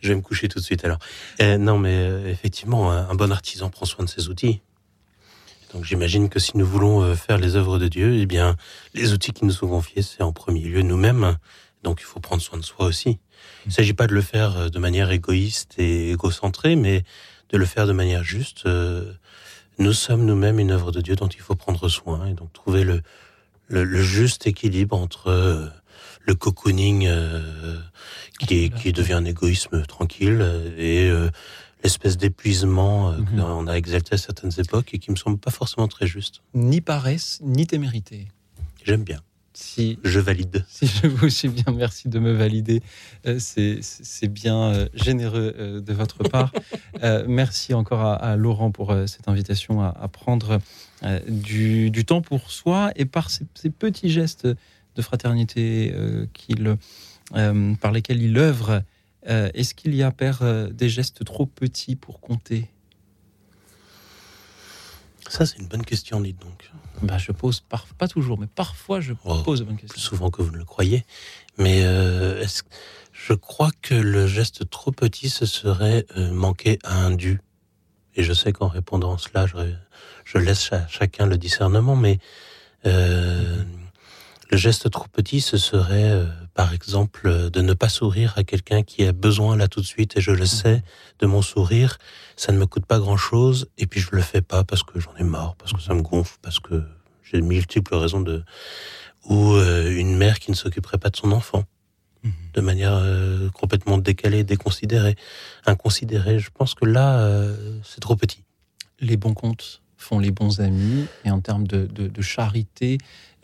[0.00, 0.98] Je vais me coucher tout de suite alors.
[1.40, 4.60] Euh, non, mais euh, effectivement, un bon artisan prend soin de ses outils.
[5.72, 8.56] Donc j'imagine que si nous voulons faire les œuvres de Dieu, eh bien,
[8.94, 11.36] les outils qui nous sont confiés, c'est en premier lieu nous-mêmes.
[11.84, 13.20] Donc il faut prendre soin de soi aussi.
[13.64, 17.04] Il ne s'agit pas de le faire de manière égoïste et égocentrée, mais
[17.50, 18.66] de le faire de manière juste.
[18.66, 19.12] Euh,
[19.78, 22.84] nous sommes nous-mêmes une œuvre de Dieu dont il faut prendre soin et donc trouver
[22.84, 23.02] le,
[23.68, 25.66] le, juste équilibre entre euh,
[26.26, 27.08] le cocooning
[28.38, 31.10] qui, qui, devient un égoïsme tranquille et
[31.82, 33.26] l'espèce d'épuisement mhm.
[33.36, 36.42] qu'on a exalté à certaines époques et qui me semble pas forcément très juste.
[36.52, 38.28] Ni paresse, ni témérité.
[38.84, 39.20] J'aime bien.
[39.60, 40.64] Si je valide.
[40.68, 42.80] Si je vous suis bien, merci de me valider.
[43.26, 46.50] Euh, c'est bien euh, généreux euh, de votre part.
[47.28, 50.60] merci encore à, Laurent pour cette invitation à, prendre
[51.28, 55.94] du, temps pour soi et par ces, petits gestes de fraternité
[56.32, 56.76] qu'il,
[57.80, 58.82] par lesquels il œuvre.
[59.26, 60.42] Est-ce qu'il y a, Père,
[60.72, 62.68] des gestes trop petits pour compter?
[65.28, 66.70] Ça, c'est une bonne question, dites donc.
[67.02, 67.62] Bah, je pose,
[67.98, 69.94] pas toujours, mais parfois je oh, pose de bonnes questions.
[69.94, 71.04] Plus souvent que vous ne le croyez.
[71.58, 72.44] Mais euh,
[73.12, 77.40] je crois que le geste trop petit, ce serait euh, manquer à un dû.
[78.16, 82.18] Et je sais qu'en répondant cela, je, laisse chacun le discernement, mais
[82.86, 83.62] euh,
[84.50, 88.42] le geste trop petit, ce serait, euh, par exemple, euh, de ne pas sourire à
[88.42, 90.82] quelqu'un qui a besoin là tout de suite, et je le sais,
[91.20, 91.98] de mon sourire.
[92.36, 95.14] Ça ne me coûte pas grand-chose, et puis je le fais pas parce que j'en
[95.16, 96.82] ai marre, parce que ça me gonfle, parce que
[97.22, 98.42] j'ai multiples raisons de...
[99.26, 101.64] Ou euh, une mère qui ne s'occuperait pas de son enfant,
[102.24, 102.32] mhm.
[102.54, 103.02] de manière
[103.52, 105.16] complètement décalée, déconsidérée,
[105.66, 106.38] inconsidérée.
[106.38, 107.52] Je pense que là,
[107.84, 108.42] c'est trop petit.
[108.98, 112.98] Les bons comptes font les bons amis, et en termes de, de charité,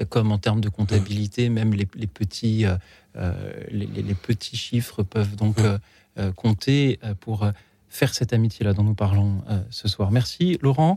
[0.05, 2.77] comme en termes de comptabilité, même les, petits, euh,
[3.17, 3.33] euh,
[3.71, 7.49] les, petits chiffres peuvent donc euh, compter pour
[7.89, 10.11] faire cette amitié-là dont nous parlons ce soir.
[10.11, 10.97] Merci Laurent.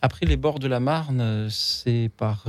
[0.00, 2.44] Après les bords de la Marne, c'est par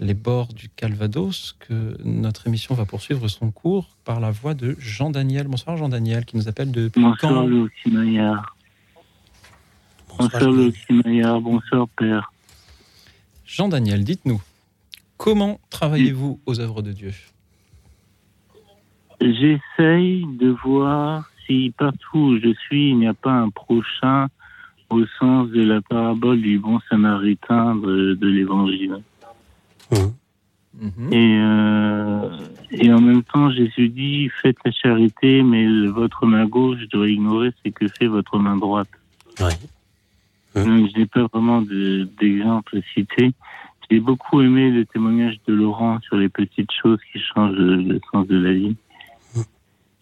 [0.00, 4.76] les bords du Calvados que notre émission va poursuivre son cours par la voix de
[4.78, 5.46] Jean-Daniel.
[5.46, 7.46] Bonsoir Jean-Daniel qui nous appelle de Bonsoir
[7.86, 7.86] Maillard.
[7.86, 8.61] Bonsoir
[11.04, 12.32] Maillard, bonsoir Père.
[13.44, 14.40] Jean-Daniel, dites-nous,
[15.22, 17.12] Comment travaillez-vous aux œuvres de Dieu?
[19.20, 24.26] J'essaye de voir si partout où je suis, il n'y a pas un prochain
[24.90, 28.96] au sens de la parabole du bon samaritain de, l'Évangile.
[29.92, 31.12] Mhm.
[31.12, 32.38] Et, euh,
[32.72, 37.52] et en même temps, Jésus dit, faites la charité, mais votre main gauche doit ignorer
[37.64, 38.88] ce que fait votre main droite.
[40.54, 43.32] Donc, je n'ai pas vraiment d'exemple cité.
[43.90, 48.26] J'ai beaucoup aimé le témoignage de Laurent sur les petites choses qui changent le sens
[48.26, 48.76] de la vie.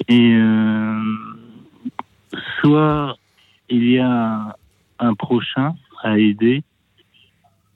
[0.09, 1.01] Et euh,
[2.61, 3.17] soit
[3.69, 4.57] il y a
[4.99, 6.63] un prochain à aider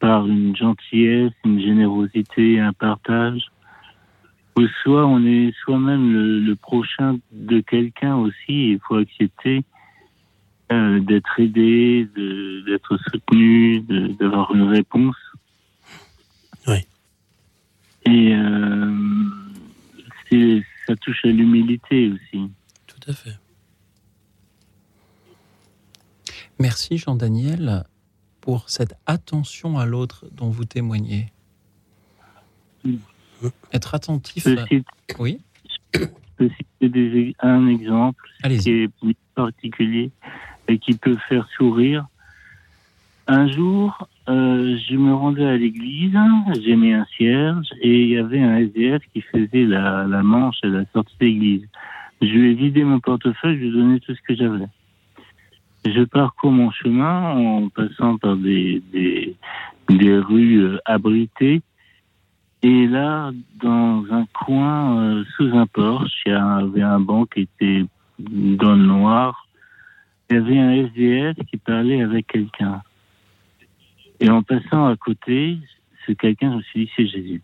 [0.00, 3.50] par une gentillesse, une générosité, un partage,
[4.56, 8.72] ou soit on est soi-même le, prochain de quelqu'un aussi.
[8.72, 9.64] Il faut accepter
[10.72, 12.08] euh, d'être aidé,
[12.66, 13.80] d'être soutenu,
[14.18, 15.16] d'avoir une réponse.
[16.66, 16.86] Oui.
[18.06, 18.94] Et euh,
[20.86, 22.50] ça touche à l'humilité aussi.
[22.86, 23.38] Tout à fait.
[26.58, 27.84] Merci Jean-Daniel
[28.40, 31.32] pour cette attention à l'autre dont vous témoignez.
[33.72, 34.46] Être attentif.
[35.18, 35.40] Oui.
[35.94, 36.50] Je peux
[36.80, 38.90] citer un exemple qui est
[39.34, 40.10] particulier
[40.68, 42.06] et qui peut faire sourire.
[43.26, 46.16] Un jour, euh, je me rendais à l'église,
[46.62, 50.58] j'ai mis un cierge et il y avait un SDF qui faisait la, la manche
[50.62, 51.68] à la sortie de l'église.
[52.20, 54.66] Je lui ai vidé mon portefeuille, je lui ai donné tout ce que j'avais.
[55.86, 59.36] Je parcours mon chemin en passant par des, des,
[59.88, 61.60] des rues euh, abritées.
[62.62, 63.30] Et là,
[63.62, 67.84] dans un coin, euh, sous un porche, il y avait un banc qui était
[68.18, 69.43] dans le noir.
[70.34, 72.82] Il y avait un SDF qui parlait avec quelqu'un.
[74.18, 75.58] Et en passant à côté,
[76.04, 77.42] c'est quelqu'un, je me suis dit, c'est Jésus.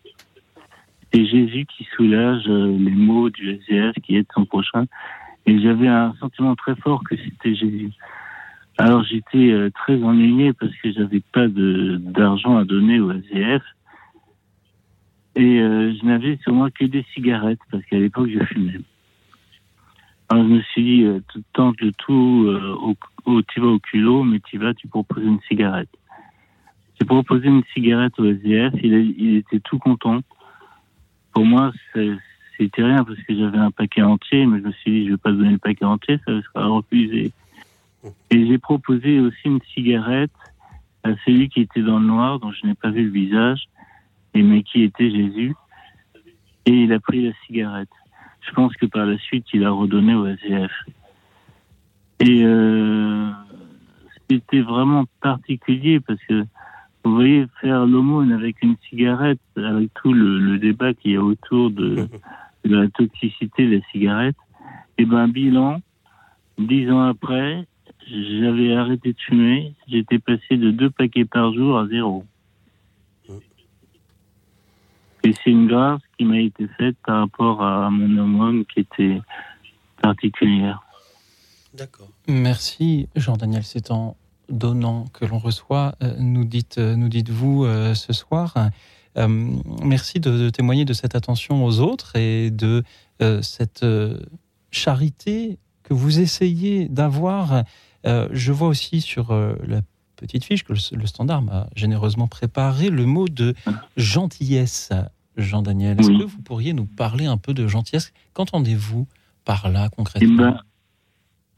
[1.13, 4.87] C'est Jésus qui soulage euh, les mots du SDF, qui est son prochain.
[5.47, 7.93] Et j'avais un sentiment très fort que c'était Jésus.
[8.77, 13.63] Alors j'étais euh, très ennuyé parce que j'avais pas d'argent à donner au SDF.
[15.37, 18.81] Et euh, je n'avais sur moi que des cigarettes parce qu'à l'époque je fumais.
[20.31, 22.95] Alors je me suis dit, tant que le tout,
[23.27, 25.89] au, tu vas au culot, mais tu vas, tu proposes une cigarette.
[27.01, 30.21] J'ai proposé une cigarette au SDF, il, était tout content.
[31.33, 31.73] Pour moi,
[32.57, 35.17] c'était rien parce que j'avais un paquet entier, mais je me suis dit, je vais
[35.17, 37.33] pas donner le paquet entier, ça sera refusé.
[38.31, 40.31] Et j'ai proposé aussi une cigarette
[41.03, 43.69] à celui qui était dans le noir, dont je n'ai pas vu le visage,
[44.35, 45.55] et mais qui était Jésus.
[46.67, 47.89] Et il a pris la cigarette.
[48.41, 50.73] Je pense que par la suite, il a redonné au SDF.
[52.21, 53.31] Et euh,
[54.29, 56.45] c'était vraiment particulier parce que
[57.05, 61.71] vous voyez faire l'aumône avec une cigarette, avec tout le, débat qu'il y a autour
[61.71, 62.09] de,
[62.65, 64.37] la toxicité de la cigarette.
[64.99, 65.81] Et eh ben bilan,
[66.59, 67.67] dix ans après,
[68.07, 69.75] j'avais arrêté de fumer.
[69.89, 72.25] J'étais passé de deux paquets par jour à zéro.
[75.23, 79.21] Et c'est une grâce qui m'a été faite par rapport à mon aumône qui était
[80.01, 80.83] particulière.
[81.75, 82.09] D'accord.
[82.27, 84.17] Merci Jean-Daniel, c'est en
[84.51, 88.55] donnant que l'on reçoit, euh, nous dites, euh, nous dites-vous euh, ce soir.
[89.17, 92.83] merci de, témoigner de cette attention aux autres et de
[93.43, 93.85] cette
[94.71, 97.65] charité que vous essayez d'avoir.
[98.05, 99.83] je vois aussi sur la
[100.21, 103.55] petite fiche que le, Standard m'a généreusement préparé le mot de
[103.97, 104.91] gentillesse.
[105.37, 108.13] Jean-Daniel, est-ce que vous pourriez nous parler un peu de gentillesse?
[108.35, 109.07] Qu'entendez-vous
[109.45, 110.29] par là concrètement?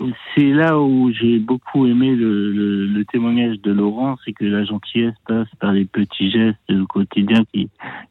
[0.00, 4.64] eh ben, c'est là où j'ai beaucoup aimé le, témoignage de Laurent, c'est que la
[4.64, 7.68] gentillesse passe par les petits gestes du quotidien qui,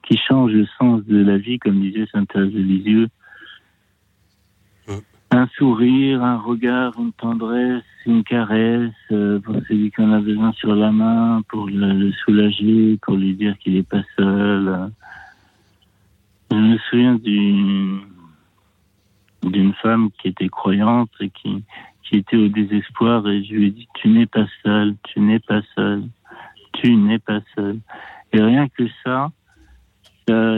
[0.07, 3.07] qui changent le sens de la vie, comme disait Saint-Thérèse de Lisieux.
[5.33, 10.51] Un sourire, un regard, une tendresse, une caresse euh, pour celui qui en a besoin
[10.53, 14.91] sur la main, pour le, soulager, pour lui dire qu'il n'est pas seul.
[16.51, 18.01] Je me souviens d'une
[19.43, 21.63] d'une femme qui était croyante et qui,
[22.03, 25.39] qui était au désespoir et je lui ai dit tu n'es pas seul, tu n'es
[25.39, 26.03] pas seul,
[26.73, 27.79] tu n'es pas seul.
[28.33, 29.31] Et rien que ça,
[30.27, 30.53] ça,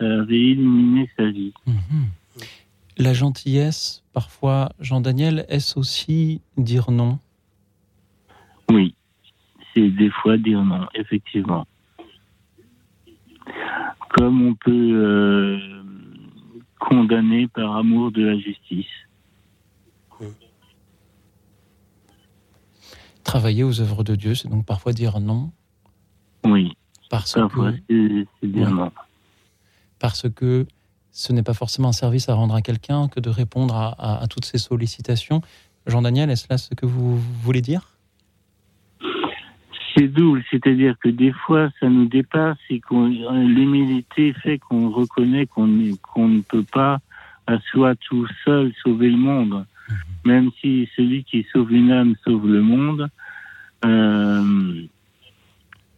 [0.00, 1.52] avait illuminé sa vie.
[1.66, 2.19] Mhm.
[3.00, 7.18] La gentillesse, parfois, Jean-Daniel, est-ce aussi dire non?
[8.70, 8.94] Oui,
[9.72, 11.66] c'est des fois dire non, effectivement.
[14.10, 15.82] Comme on peut euh,
[16.78, 18.84] condamné par amour de la justice.
[23.24, 25.52] Travailler aux œuvres de Dieu, c'est donc parfois dire non?
[26.44, 26.76] Oui.
[27.08, 28.92] Parce parfois, c'est dire non.
[29.98, 30.66] Parce que
[31.12, 34.26] ce n'est pas forcément un service à rendre à quelqu'un que de répondre à, à
[34.26, 35.42] toutes ces sollicitations.
[35.86, 37.96] Jean-Daniel, est-ce là ce que vous voulez dire?
[39.96, 45.46] C'est double, c'est-à-dire que des fois ça nous dépasse et qu'on l'humilité fait qu'on reconnaît
[45.46, 45.68] qu'on
[46.00, 47.00] qu'on ne peut pas
[47.46, 49.96] à soi tout seul sauver le monde, mhm.
[50.24, 53.08] même si celui qui sauve une âme sauve le monde.
[53.84, 54.82] Euh,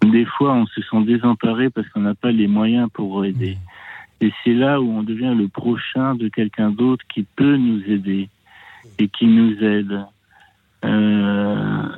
[0.02, 3.54] des fois, on se sent désemparé parce qu'on n'a pas les moyens pour aider.
[3.56, 3.71] Mhm.
[4.22, 8.28] Et c'est là où on devient le prochain de quelqu'un d'autre qui peut nous aider
[9.00, 10.06] et qui nous aide.
[10.84, 11.88] Euh,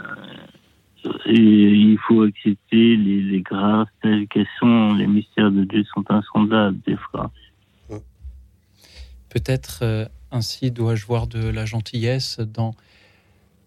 [1.27, 4.95] et il faut accepter les, grâces telles qu'elles sont.
[4.95, 7.31] Les mystères de Dieu sont insondables des fois.
[9.29, 12.75] Peut-être euh, ainsi dois-je voir de la gentillesse dans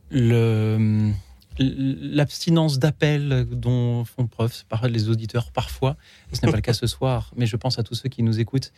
[0.09, 1.11] le
[1.59, 4.53] l'abstinence d'appel dont font preuve
[4.89, 5.97] les auditeurs parfois.
[6.33, 8.39] Ce n'est pas le cas ce soir, mais je pense à tous ceux qui nous
[8.39, 8.71] écoutent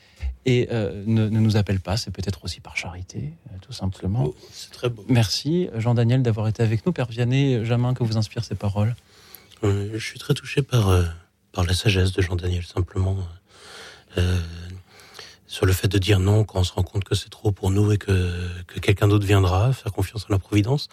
[0.46, 1.98] et euh, ne, nous appellent pas.
[1.98, 4.34] C'est peut-être aussi par charité, euh, tout simplement.
[4.52, 5.06] C'est très beau.
[5.10, 6.92] Merci, Jean-Daniel, d'avoir été avec nous.
[6.92, 8.96] Père Vianney, Jamin, que vous inspirent ces paroles?
[9.62, 11.04] Je suis très touché par, euh,
[11.52, 13.18] par la sagesse de Jean-Daniel, simplement.
[15.49, 17.71] Sur le fait de dire non quand on se rend compte que c'est trop pour
[17.71, 20.89] nous et que, que quelqu'un d'autre viendra, faire confiance en la providence.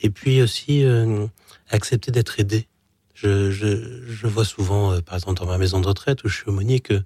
[0.00, 1.26] Et puis aussi euh,
[1.70, 2.68] accepter d'être aidé.
[3.14, 6.48] Je, je, vois souvent, euh, par exemple dans ma maison de retraite où je suis
[6.48, 7.02] aumônier, qu'il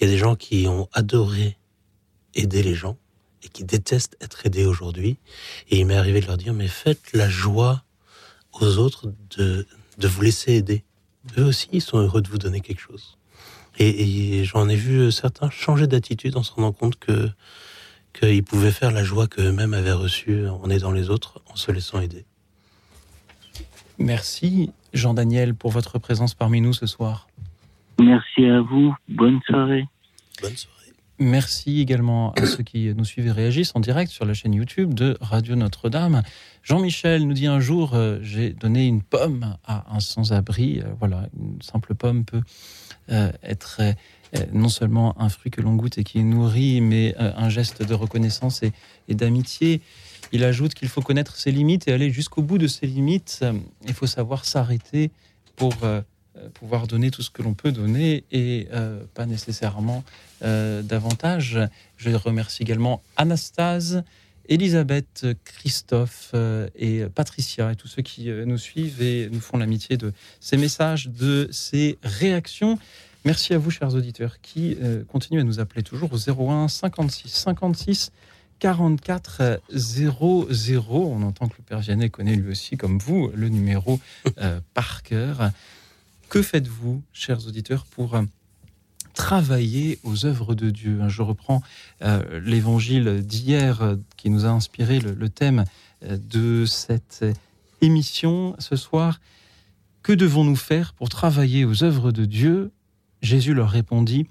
[0.00, 1.56] y a des gens qui ont adoré
[2.34, 2.98] aider les gens
[3.42, 5.16] et qui détestent être aidés aujourd'hui.
[5.70, 7.82] Et il m'est arrivé de leur dire, mais faites la joie
[8.60, 9.66] aux autres de,
[9.96, 10.84] de vous laisser aider.
[11.38, 13.15] Eux aussi, ils sont heureux de vous donner quelque chose.
[13.78, 17.30] Et, et j'en ai vu certains changer d'attitude en se rendant compte que
[18.18, 22.00] qu'ils pouvaient faire la joie qu'eux-mêmes avaient reçue en aidant les autres, en se laissant
[22.00, 22.24] aider.
[23.98, 27.28] Merci Jean-Daniel pour votre présence parmi nous ce soir.
[27.98, 28.94] Merci à vous.
[29.08, 29.86] Bonne soirée.
[30.42, 30.75] Bonne soirée.
[31.18, 34.92] Merci également à ceux qui nous suivent et réagissent en direct sur la chaîne YouTube
[34.92, 36.22] de Radio Notre-Dame.
[36.62, 40.80] Jean-Michel nous dit un jour, euh, j'ai donné une pomme à un sans-abri.
[40.80, 42.42] Euh, voilà, une simple pomme peut
[43.10, 43.80] euh, être
[44.52, 47.94] non seulement un fruit que l'on goûte et qui nourrit, mais euh, un geste de
[47.94, 49.80] reconnaissance et, d'amitié.
[50.32, 53.44] Il ajoute qu'il faut connaître ses limites et aller jusqu'au bout de ses limites.
[53.86, 55.10] Il faut savoir s'arrêter
[55.54, 55.72] pour
[56.54, 58.68] pouvoir donner tout ce que l'on peut donner et
[59.14, 60.04] pas nécessairement
[60.40, 61.58] davantage.
[61.96, 64.04] Je remercie également Anastase,
[64.48, 66.34] Elisabeth, Christophe
[66.76, 71.08] et Patricia et tous ceux qui nous suivent et nous font l'amitié de ces messages,
[71.08, 72.78] de ces réactions.
[73.26, 77.28] Merci à vous, chers auditeurs, qui euh, continuent à nous appeler toujours au 01 56
[77.28, 78.12] 56
[78.60, 80.86] 44 00.
[80.90, 83.98] On entend que le Père Vianney connaît lui aussi, comme vous, le numéro
[84.38, 85.50] euh, par cœur.
[86.28, 88.20] Que faites-vous, chers auditeurs, pour
[89.14, 91.00] travailler aux œuvres de Dieu?
[91.08, 91.62] Je reprends
[92.42, 95.64] l'évangile d'hier qui nous a inspiré le thème
[96.02, 97.24] de cette
[97.80, 99.20] émission ce soir.
[100.02, 102.70] Que devons-nous faire pour travailler aux œuvres de Dieu?
[103.22, 104.26] Jésus leur répondit,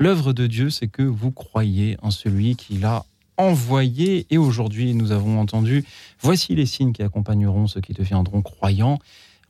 [0.00, 3.04] L'œuvre de Dieu, c'est que vous croyez en celui qui l'a
[3.36, 4.26] envoyé.
[4.30, 5.84] Et aujourd'hui, nous avons entendu,
[6.20, 8.98] voici les signes qui accompagneront ceux qui deviendront croyants.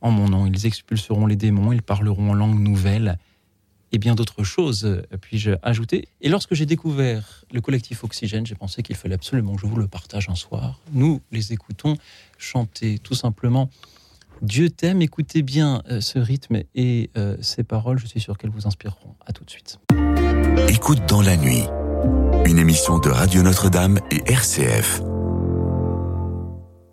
[0.01, 3.17] En mon nom, ils expulseront les démons, ils parleront en langue nouvelle
[3.93, 6.07] et bien d'autres choses, puis-je ajouter.
[6.21, 9.75] Et lorsque j'ai découvert le collectif Oxygène, j'ai pensé qu'il fallait absolument que je vous
[9.75, 10.79] le partage un soir.
[10.93, 11.97] Nous les écoutons
[12.37, 13.69] chanter tout simplement
[14.41, 15.01] Dieu t'aime.
[15.01, 19.15] Écoutez bien euh, ce rythme et euh, ces paroles, je suis sûr qu'elles vous inspireront.
[19.25, 19.79] À tout de suite.
[20.67, 21.63] Écoute dans la nuit,
[22.45, 25.01] une émission de Radio Notre-Dame et RCF.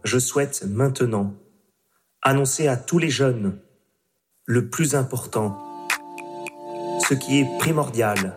[0.05, 1.35] Je souhaite maintenant
[2.29, 3.59] annoncer à tous les jeunes
[4.45, 5.57] le plus important,
[7.09, 8.37] ce qui est primordial,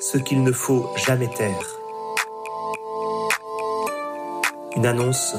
[0.00, 1.66] ce qu'il ne faut jamais taire.
[4.74, 5.36] Une annonce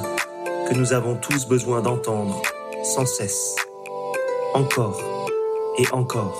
[0.70, 2.40] que nous avons tous besoin d'entendre
[2.84, 3.56] sans cesse,
[4.54, 5.02] encore
[5.80, 6.40] et encore.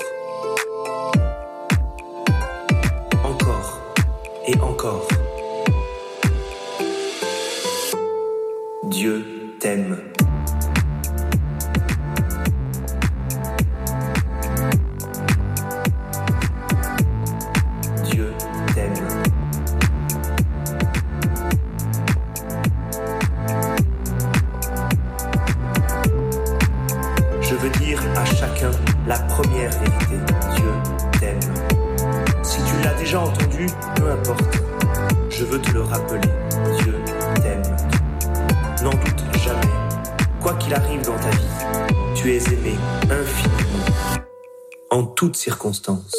[3.24, 3.80] Encore
[4.46, 5.08] et encore.
[8.84, 9.37] Dieu
[9.68, 10.17] t'aime.
[45.48, 46.17] Circonstances.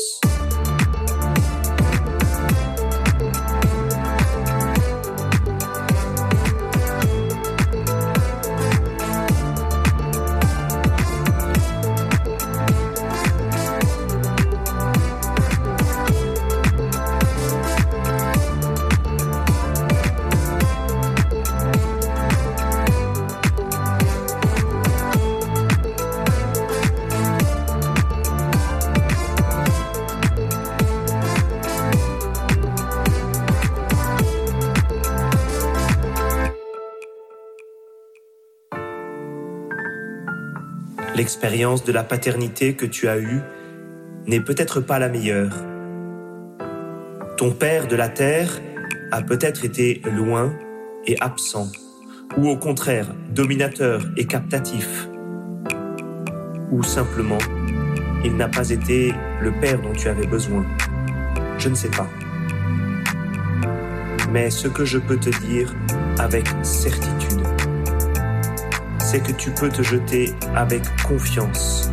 [41.40, 43.40] L'expérience de la paternité que tu as eue
[44.26, 45.54] n'est peut-être pas la meilleure.
[47.36, 48.60] Ton père de la terre
[49.12, 50.52] a peut-être été loin
[51.06, 51.68] et absent,
[52.36, 55.08] ou au contraire dominateur et captatif,
[56.72, 57.38] ou simplement
[58.24, 60.66] il n'a pas été le père dont tu avais besoin.
[61.58, 62.08] Je ne sais pas.
[64.32, 65.72] Mais ce que je peux te dire
[66.18, 67.57] avec certitude,
[69.10, 71.90] c'est que tu peux te jeter avec confiance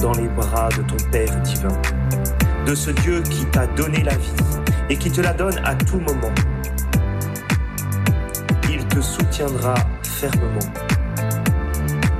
[0.00, 1.76] dans les bras de ton Père divin,
[2.64, 4.32] de ce Dieu qui t'a donné la vie
[4.88, 6.32] et qui te la donne à tout moment.
[8.70, 9.74] Il te soutiendra
[10.04, 10.72] fermement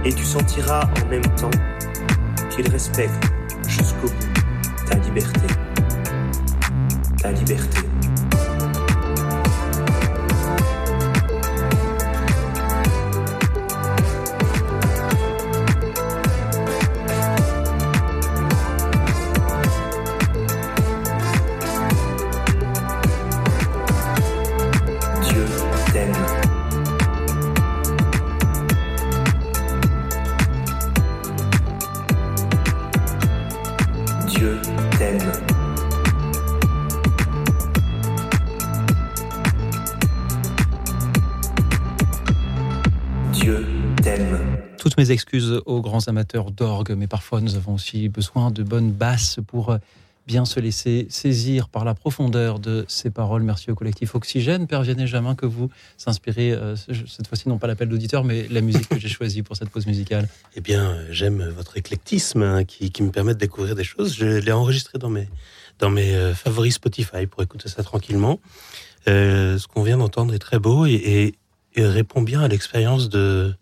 [0.05, 1.51] et tu sentiras en même temps
[2.51, 3.30] qu'il respecte
[3.68, 5.47] jusqu'au bout ta liberté.
[7.22, 7.84] Ta liberté.
[45.12, 49.70] Excuses aux grands amateurs d'orgue, mais parfois nous avons aussi besoin de bonnes basses pour
[49.70, 49.78] euh,
[50.26, 53.42] bien se laisser saisir par la profondeur de ces paroles.
[53.42, 54.66] Merci au collectif Oxygène.
[54.66, 58.61] Père Vianney Jamin, que vous s'inspirez, euh, cette fois-ci non pas l'appel d'auditeur, mais la
[58.61, 60.28] musique que j'ai choisie pour cette pause musicale.
[60.57, 64.14] Eh bien, j'aime votre éclectisme hein, qui, me permet de découvrir des choses.
[64.16, 65.28] Je l'ai enregistré dans mes,
[65.78, 68.40] dans mes euh, favoris Spotify pour écouter ça tranquillement.
[69.07, 71.34] ce qu'on vient d'entendre est très beau et
[71.76, 73.55] répond bien à l'expérience de,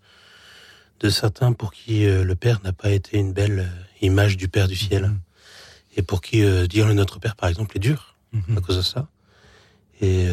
[0.99, 4.47] de certains pour qui euh, le Père n'a pas été une belle euh, image du
[4.47, 5.19] Père du ciel, mhm.
[5.97, 8.57] et pour qui euh, dire le Notre Père, par exemple, est dur mhm.
[8.57, 9.07] à cause de ça.
[10.01, 10.25] Et,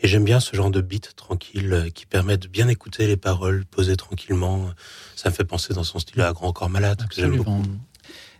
[0.00, 3.64] et j'aime bien ce genre de beat tranquille qui permet de bien écouter les paroles,
[3.64, 4.70] poser tranquillement.
[5.16, 7.62] Ça me fait penser dans son style à Grand Corps Malade, que j'aime beaucoup.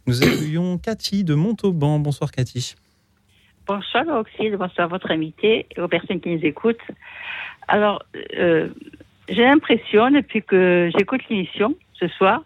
[0.07, 1.99] Nous accueillons Cathy de Montauban.
[1.99, 2.77] Bonsoir Cathy.
[3.69, 6.77] Bonsoir Auxil, bonsoir à votre invité et aux personnes qui nous écoutent.
[7.69, 8.03] Alors,
[8.39, 8.71] euh,
[9.29, 12.43] j'ai l'impression, depuis que j'écoute l'émission ce soir,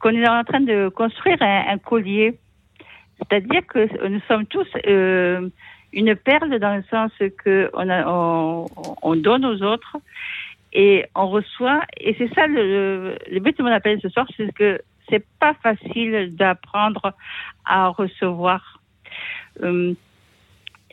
[0.00, 2.38] qu'on est en train de construire un, collier.
[3.18, 5.48] C'est-à-dire que nous sommes tous euh,
[5.92, 8.66] une perle dans le sens que on,
[9.02, 9.96] on, donne aux autres
[10.72, 11.82] et on reçoit.
[11.98, 15.54] Et c'est ça le, le, but de mon appel ce soir, c'est que c'est pas
[15.62, 17.12] facile d'apprendre
[17.64, 18.80] à recevoir.
[19.62, 19.94] Euh,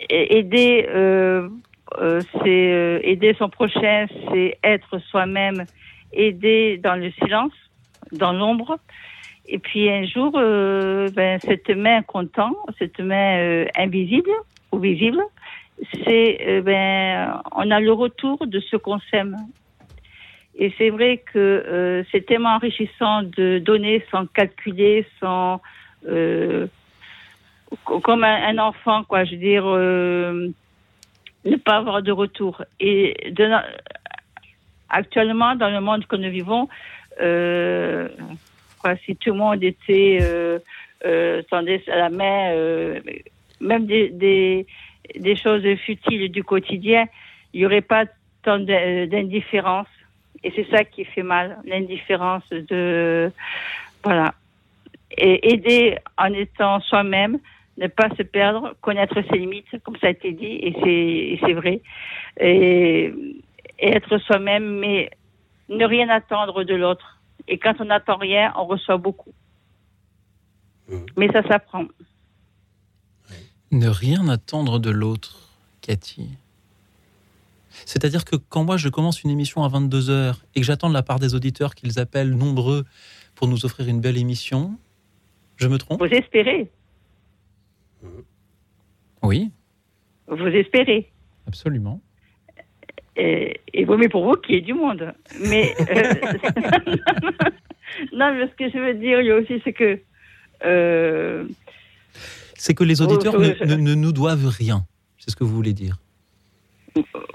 [0.10, 1.50] aider, euh,
[1.98, 5.66] c'est euh, aider son prochain, c'est être soi-même,
[6.14, 7.54] aider dans le silence,
[8.12, 8.78] dans l'ombre.
[9.48, 14.30] Et puis un jour, ben, cette main content, cette main invisible
[14.72, 15.22] ou visible,
[16.06, 19.36] c'est ben on a le retour de ce qu'on s'aime.
[20.56, 25.60] Et c'est vrai que c'est tellement enrichissant de donner sans calculer, sans
[27.86, 29.24] comme un, enfant, quoi.
[29.24, 30.50] Je veux dire, euh,
[31.46, 32.64] ne pas avoir de retour.
[32.80, 33.50] Et de,
[34.90, 36.68] actuellement, dans le monde que nous vivons,
[37.22, 38.08] euh,
[38.80, 40.60] quoi, si tout le monde était euh,
[41.06, 43.00] euh tendait à la main, euh,
[43.60, 44.66] même des, des,
[45.16, 47.06] des, choses futiles du quotidien,
[47.54, 48.06] il n'y aurait pas
[48.44, 49.88] tant d'indifférence.
[50.44, 53.32] Et c'est ça qui fait mal, l'indifférence de
[54.04, 54.34] voilà.
[55.18, 57.38] Et aider en étant soi-même,
[57.78, 61.82] ne pas se perdre, connaître ses limites, comme ça a été dit, et c'est vrai,
[62.40, 63.14] et,
[63.80, 65.10] être soi-même, mais
[65.70, 67.20] ne rien attendre de l'autre.
[67.48, 69.34] Et quand on n'attend rien, on reçoit beaucoup.
[70.88, 70.98] Mmh.
[71.18, 71.86] Mais ça s'apprend.
[73.72, 75.50] Ne rien attendre de l'autre,
[75.82, 76.30] Cathy.
[77.86, 81.04] C'est-à-dire que quand moi je commence une émission à 22h et que j'attends de la
[81.04, 82.86] part des auditeurs qu'ils appellent nombreux
[83.34, 84.78] pour nous offrir une belle émission,
[85.56, 86.00] je me trompe?
[86.00, 86.70] Vous espérez
[89.24, 89.52] oui.
[90.28, 91.12] Vous espérez.
[91.48, 92.02] Absolument.
[93.16, 95.14] Et, et vaut mieux pour vous qu'il y ait du monde.
[95.42, 95.74] Mais.
[95.80, 95.84] Euh,
[98.14, 100.00] non, mais ce que je veux dire aussi, c'est que.
[100.64, 101.46] Euh,
[102.56, 104.86] c'est que les auditeurs ne, nous doivent rien.
[105.18, 105.98] C'est ce que vous voulez dire.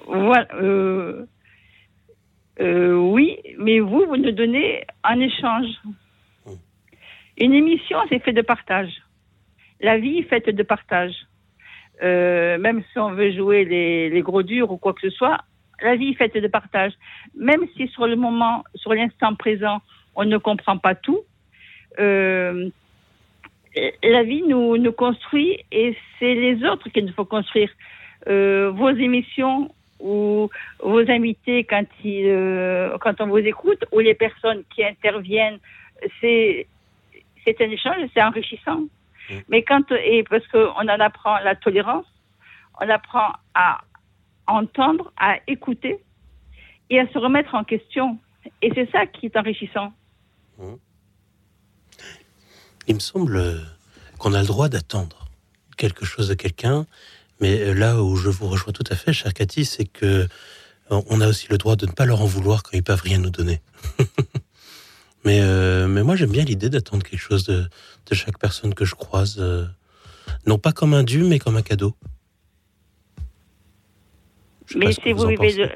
[0.07, 0.47] Voilà.
[0.61, 1.27] Euh,
[2.95, 5.67] oui, mais vous, vous nous donnez un échange.
[7.39, 8.89] Une émission, c'est fait de partage.
[9.81, 11.15] La vie est faite de partage.
[12.03, 15.39] Euh, même si on veut jouer les, gros durs ou quoi que ce soit,
[15.83, 16.93] la vie est faite de partage.
[17.35, 19.81] Même si sur le moment, sur l'instant présent,
[20.15, 21.21] on ne comprend pas tout,
[21.99, 22.69] euh,
[24.03, 27.71] la vie nous, construit et c'est les autres qu'il faut construire.
[28.29, 29.71] Euh, vos émissions
[30.01, 30.49] ou
[30.83, 35.59] vos invités quand, ils, quand on vous écoute ou les personnes qui interviennent,
[36.21, 36.67] c'est
[37.47, 38.81] c'est un échange, c'est enrichissant.
[39.31, 39.35] Mm.
[39.49, 42.07] Mais quand, et parce qu'on en apprend la tolérance,
[42.81, 43.81] on apprend à
[44.47, 45.99] entendre, à écouter
[46.91, 48.19] et à se remettre en question.
[48.63, 49.93] Et c'est ça qui est enrichissant.
[50.59, 50.75] Mm.
[52.89, 53.61] Il me semble
[54.19, 55.27] qu'on a le droit d'attendre
[55.77, 56.87] quelque chose de quelqu'un,
[57.41, 60.29] mais là où je vous rejoins tout à fait, cher Cathy, c'est que
[60.89, 63.19] on a aussi le droit de ne pas leur en vouloir quand ils peuvent rien
[63.19, 63.61] nous donner.
[65.27, 68.85] Mais, euh, mais moi, j'aime bien l'idée d'attendre quelque chose de, de, chaque personne que
[68.85, 69.39] je croise.
[69.41, 69.65] Euh,
[70.47, 71.97] non pas comme un dû, mais comme un cadeau.
[74.77, 75.69] mais si vous, vivez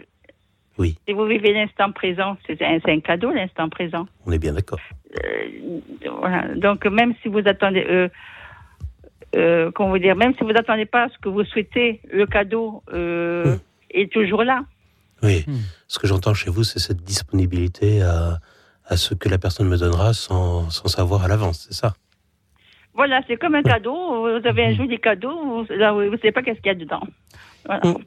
[0.78, 0.96] oui.
[1.06, 4.06] si vous vivez l'instant présent, c'est un, un, cadeau, l'instant présent.
[4.24, 4.78] On est bien d'accord.
[5.18, 5.80] Euh,
[6.20, 6.54] voilà.
[6.54, 8.08] Donc, même si vous attendez.
[9.74, 13.56] comment vous dire, même si vous n'attendez pas ce que vous souhaitez, le cadeau hmm.
[13.90, 14.64] est toujours là.
[15.24, 15.58] Oui, hmm.
[15.88, 18.38] ce que j'entends chez vous, c'est cette disponibilité à,
[18.90, 21.94] à ce que la personne me donnera sans, sans savoir à l'avance, c'est ça?
[22.92, 23.94] Voilà, c'est comme un cadeau.
[24.22, 24.76] Vous avez un mhm.
[24.76, 27.00] joli cadeau, vous ne savez pas qu'est-ce qu'il y a dedans.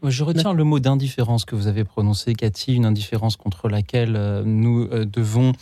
[0.03, 4.43] Je retiens le mot d'indifférence que vous avez prononcé, Cathy, une indifférence contre laquelle euh,
[4.45, 5.53] nous euh, devons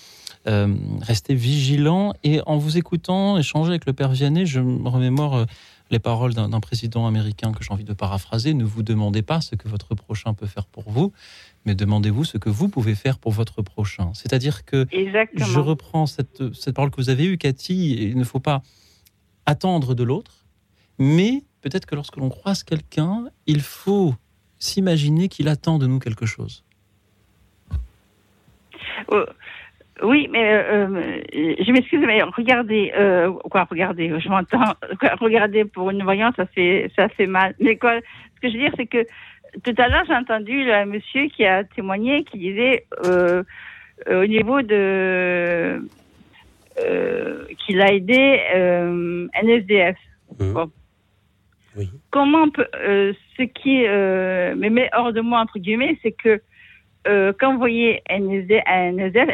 [0.48, 2.14] euh, rester vigilants.
[2.24, 5.46] Et en vous écoutant échanger avec le père Vianney, je me remémore
[5.92, 8.54] les paroles d'un président américain que j'ai envie de paraphraser.
[8.54, 11.12] Ne vous demandez pas ce que votre prochain peut faire pour vous,
[11.66, 14.12] mais demandez-vous ce que vous pouvez faire pour votre prochain.
[14.14, 18.40] C'est-à-dire que je reprends cette, cette parole que vous avez eue, Cathy, il ne faut
[18.40, 18.64] pas
[19.46, 20.46] attendre de l'autre,
[20.98, 24.16] mais peut-être que lorsque l'on croise quelqu'un, il faut
[24.60, 26.64] s'imaginer qu'il attend de nous quelque chose.
[30.02, 30.66] Euh, Oui, mais
[31.34, 32.92] je m'excuse, mais regardez,
[33.50, 34.74] quoi, regardez, je m'entends,
[35.20, 37.54] regardez pour une voyante, ça fait, ça fait mal.
[37.60, 38.00] Mais quoi,
[38.36, 39.06] ce que je veux dire, c'est que
[39.64, 42.86] tout à l'heure, j'ai entendu un monsieur qui a témoigné, qui disait
[44.10, 45.82] au niveau de
[47.58, 48.40] qu'il a aidé
[49.44, 49.98] NSDF.
[50.40, 50.58] Mmh.
[52.10, 56.42] Comment peut, euh, ce qui euh, me met hors de moi, entre guillemets, c'est que
[57.08, 59.30] euh, quand vous voyez NSD, NSDF,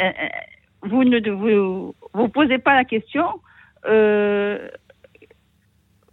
[0.82, 3.41] vous ne vous, vous posez pas la question,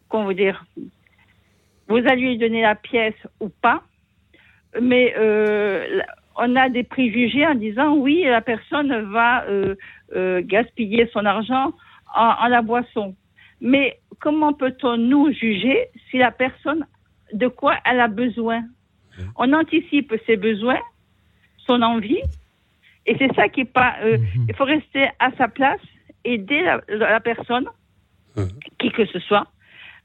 [0.09, 0.65] comment vous dire,
[1.89, 3.83] vous allez lui donner la pièce ou pas,
[4.81, 5.15] mais
[6.37, 9.45] on a des préjugés en disant oui, la personne va
[10.43, 11.73] gaspiller son argent
[12.15, 13.15] en la boisson.
[13.61, 16.87] Mais comment peut-on nous juger si la personne,
[17.33, 18.63] de quoi elle a besoin?
[19.37, 20.81] On anticipe ses besoins,
[21.67, 22.21] son envie,
[23.07, 23.95] et c'est ça qui est pas.
[24.03, 24.47] Euh, mhm.
[24.49, 25.81] Il faut rester à sa place,
[26.25, 27.67] aider la, personne,
[28.37, 28.49] mhm.
[28.79, 29.47] qui que ce soit,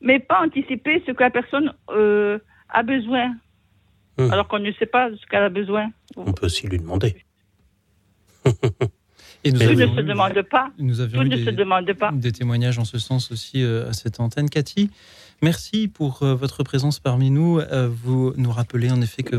[0.01, 2.39] mais pas anticiper ce que la personne euh,
[2.69, 3.35] a besoin,
[4.17, 4.31] mhm.
[4.31, 5.89] alors qu'on ne sait pas ce qu'elle a besoin.
[6.15, 7.15] On peut aussi lui demander.
[9.43, 10.69] Et nous ne se demande pas.
[10.77, 12.11] Nous avions ne des, se demande pas.
[12.11, 14.49] Des témoignages en ce sens aussi euh, à cette antenne.
[14.49, 14.91] Cathy,
[15.41, 17.59] merci pour euh, votre présence parmi nous.
[17.59, 19.35] Euh, vous nous rappelez en effet que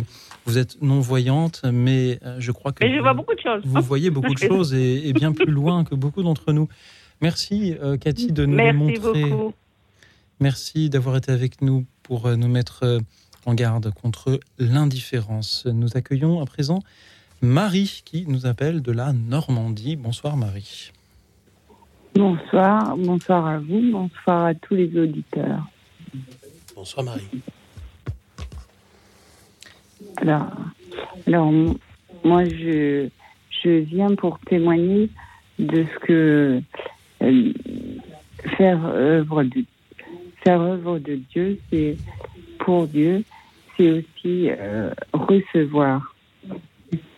[0.46, 2.84] vous êtes non-voyante, mais je crois que.
[2.84, 3.62] Mais je vois beaucoup de choses.
[3.64, 6.68] Vous voyez beaucoup de choses et, bien plus loin que beaucoup d'entre nous.
[7.20, 9.24] Merci, Cathy, de nous merci montrer.
[9.24, 9.54] Beaucoup.
[10.40, 13.00] Merci d'avoir été avec nous pour nous mettre
[13.44, 15.66] en garde contre l'indifférence.
[15.66, 16.80] Nous accueillons à présent
[17.42, 19.96] Marie qui nous appelle de la Normandie.
[19.96, 20.92] Bonsoir Marie.
[22.14, 25.66] Bonsoir, bonsoir à vous, bonsoir à tous les auditeurs.
[26.74, 27.28] Bonsoir Marie.
[31.26, 31.52] Alors,
[32.24, 33.08] moi je,
[33.62, 35.10] je viens pour témoigner
[35.58, 36.62] de ce que
[37.22, 37.52] euh,
[38.56, 39.64] faire œuvre de
[40.42, 41.96] faire œuvre de Dieu, c'est
[42.60, 43.24] pour Dieu,
[43.76, 46.14] c'est aussi euh, recevoir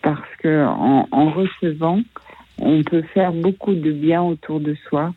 [0.01, 2.01] parce que en, recevant,
[2.59, 5.13] on peut faire beaucoup de bien autour de soi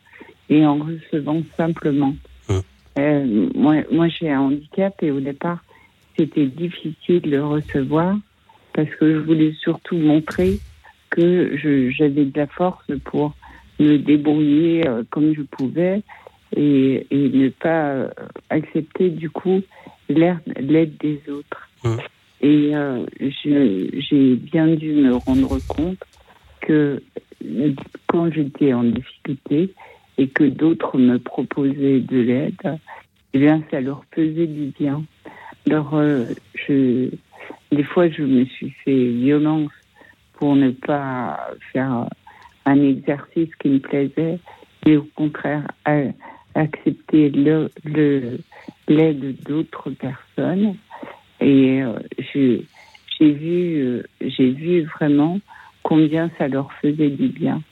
[0.48, 2.14] et en recevant simplement.
[2.98, 5.62] Euh, moi, moi j'ai un handicap et au départ,
[6.16, 8.16] c'était difficile de le recevoir
[8.72, 10.58] parce que je voulais surtout montrer
[11.10, 11.56] que
[11.90, 13.34] j'avais de la force pour
[13.78, 16.02] me débrouiller euh, comme je pouvais
[16.54, 18.08] et, et ne pas euh,
[18.50, 19.62] accepter du coup
[20.08, 21.68] l'aide des autres.
[21.84, 21.98] Hum.
[22.42, 23.06] Et euh,
[23.40, 25.98] j'ai bien dû me rendre compte
[26.60, 27.02] que
[28.06, 29.72] quand j'étais en difficulté
[30.18, 32.78] et que d'autres me proposaient de l'aide,
[33.32, 35.04] eh bien, ça leur faisait du bien.
[35.68, 37.10] Alors, euh, je,
[37.72, 39.70] des fois, je me suis fait violence
[40.34, 42.06] pour ne pas faire
[42.64, 44.38] un exercice qui me plaisait,
[44.84, 45.66] mais au contraire,
[46.54, 47.30] accepter
[48.88, 50.76] l'aide d'autres personnes
[51.40, 51.98] et euh,
[52.32, 52.66] j'ai
[53.20, 55.40] vu, euh, j'ai vu vraiment
[55.82, 57.62] combien ça leur faisait du bien.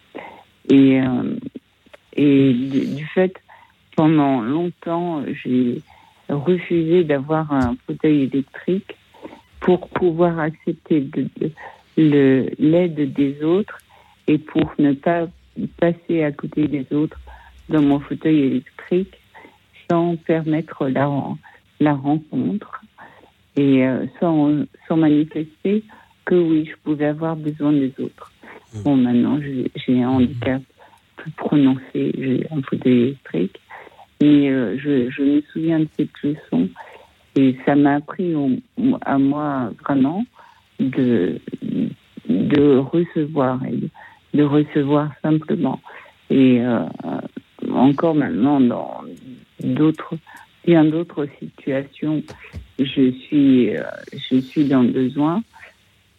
[0.70, 1.00] Et,
[2.14, 3.34] et du, fait,
[3.96, 5.82] pendant longtemps, j'ai
[6.28, 8.96] refusé d'avoir un fauteuil électrique
[9.60, 11.06] pour pouvoir accepter
[11.96, 13.78] l'aide des autres
[14.26, 15.26] et pour ne pas
[15.78, 17.18] passer à côté des autres
[17.68, 19.14] dans mon fauteuil électrique
[19.90, 21.10] sans permettre la,
[21.80, 22.82] la rencontre
[23.56, 25.84] et euh, sans, sans manifester
[26.24, 28.32] que oui, je pouvais avoir besoin des autres.
[28.72, 28.82] Mmh.
[28.82, 30.62] Bon, maintenant, j'ai un handicap
[31.24, 33.58] plus prononcé, j'ai un fauteuil électrique,
[34.20, 36.68] mais euh, je, me souviens de cette leçon
[37.36, 38.34] et ça m'a appris
[39.02, 40.24] à moi vraiment
[40.78, 41.40] de,
[42.28, 43.88] de recevoir et
[44.36, 45.80] de, recevoir simplement.
[46.28, 46.84] Et euh,
[47.72, 49.00] encore maintenant, dans
[49.62, 50.14] d'autres
[50.66, 52.22] bien d'autres situations,
[52.78, 55.42] je suis, euh, je suis dans le besoin,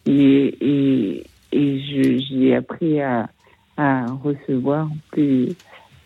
[0.07, 3.29] et, et j'ai appris à,
[3.77, 5.49] à recevoir plus,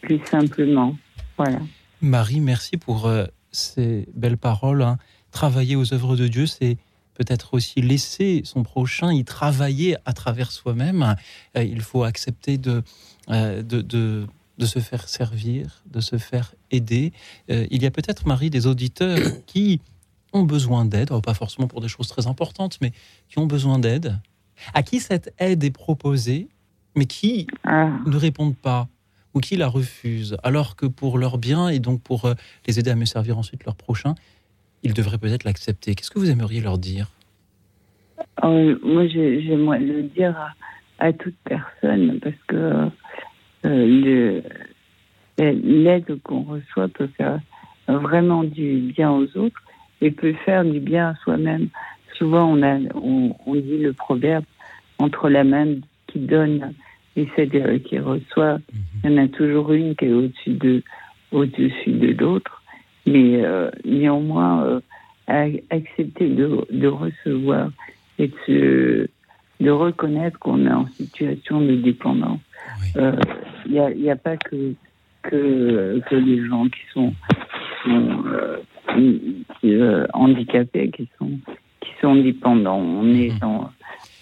[0.02, 0.96] plus simplement.
[1.38, 1.60] Voilà.
[2.02, 4.82] Marie, merci pour euh, ces belles paroles.
[4.82, 4.98] Hein.
[5.32, 6.78] Travailler aux œuvres de Dieu, c'est
[7.14, 11.16] peut-être aussi laisser son prochain y travailler à travers soi-même.
[11.58, 12.82] Euh, il faut accepter de,
[13.28, 14.26] de, de
[14.60, 17.14] de se faire servir, de se faire aider.
[17.50, 19.18] Euh, il y a peut-être, Marie, des auditeurs
[19.48, 19.80] qui
[20.34, 22.92] ont besoin d'aide, pas forcément pour des choses très importantes, mais
[23.30, 24.20] qui ont besoin d'aide,
[24.74, 26.50] à qui cette aide est proposée,
[27.00, 27.90] mais qui ah.
[28.06, 28.88] ne répondent pas
[29.34, 32.34] ou qui la refusent, alors que pour leur bien et donc pour euh,
[32.68, 34.16] les aider à mieux servir ensuite leur prochain,
[34.84, 35.96] ils devraient peut-être l'accepter.
[35.96, 37.08] Qu'est-ce que vous aimeriez leur dire?
[38.44, 40.36] Euh, Moi, j'aimerais le dire
[41.00, 42.90] à toute personne parce que
[43.66, 44.42] euh,
[45.38, 47.40] l'aide qu'on reçoit peut faire
[47.88, 49.62] vraiment du bien aux autres
[50.02, 51.70] et peut faire du bien à soi-même.
[52.18, 54.44] Souvent, on, a, on, dit le proverbe
[54.98, 55.76] entre la main
[56.08, 56.74] qui donne
[57.20, 58.62] et celle qui reçoit, mhm.
[59.04, 60.84] il y en a toujours une qui est au-dessus de,
[61.32, 62.64] au-dessus de l'autre.
[63.06, 64.80] Mais euh, néanmoins, euh,
[65.70, 67.72] accepter de, de, recevoir
[68.18, 69.10] et de,
[69.60, 72.40] de reconnaître qu'on est en situation de dépendance.
[72.96, 73.16] Euh,
[73.66, 74.74] il n'y a, pas que,
[75.24, 77.14] que, que les gens qui sont,
[80.14, 81.32] handicapés qui sont,
[81.82, 82.80] qui sont dépendants.
[82.80, 83.40] On est mhm.
[83.40, 83.72] dans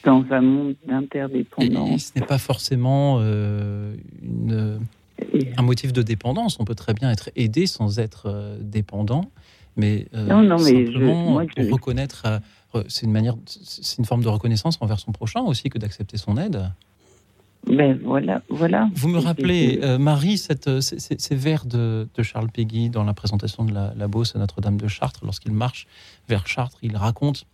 [0.07, 2.11] dans un monde d'interdépendance.
[2.15, 4.79] ce n'est pas forcément une,
[5.57, 6.57] un motif de dépendance.
[6.59, 9.25] On peut très bien être aidé sans être euh, dépendant,
[9.75, 12.23] mais, euh, non, non, mais simplement reconnaître,
[12.75, 16.17] euh, c'est une manière, c'est une forme de reconnaissance envers son prochain aussi que d'accepter
[16.17, 16.71] son aide.
[17.65, 18.89] Ben voilà, voilà.
[18.93, 23.93] Vous me rappelez, Marie, cette, ces, vers de, Charles Péguy dans la présentation de la,
[23.97, 25.85] la Beauce à Notre-Dame de Chartres, lorsqu'il marche
[26.29, 27.45] vers Chartres, il raconte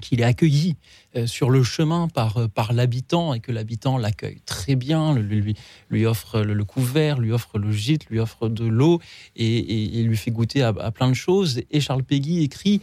[0.00, 0.76] qu'il est accueilli
[1.16, 5.54] euh, sur le chemin par, euh, par l'habitant et que l'habitant l'accueille très bien, lui,
[5.90, 9.00] lui offre le, couvert, lui offre le gîte, lui offre de l'eau
[9.36, 11.62] et, lui fait goûter à, plein de choses.
[11.70, 12.80] Et Charles Péguy écrit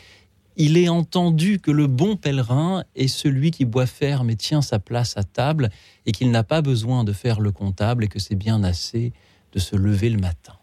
[0.58, 4.80] Il est entendu que le bon pèlerin est celui qui boit ferme et tient sa
[4.80, 5.70] place à table
[6.06, 9.14] et qu'il n'a pas besoin de faire le comptable et que c'est bien assez
[9.54, 10.54] de se lever le matin.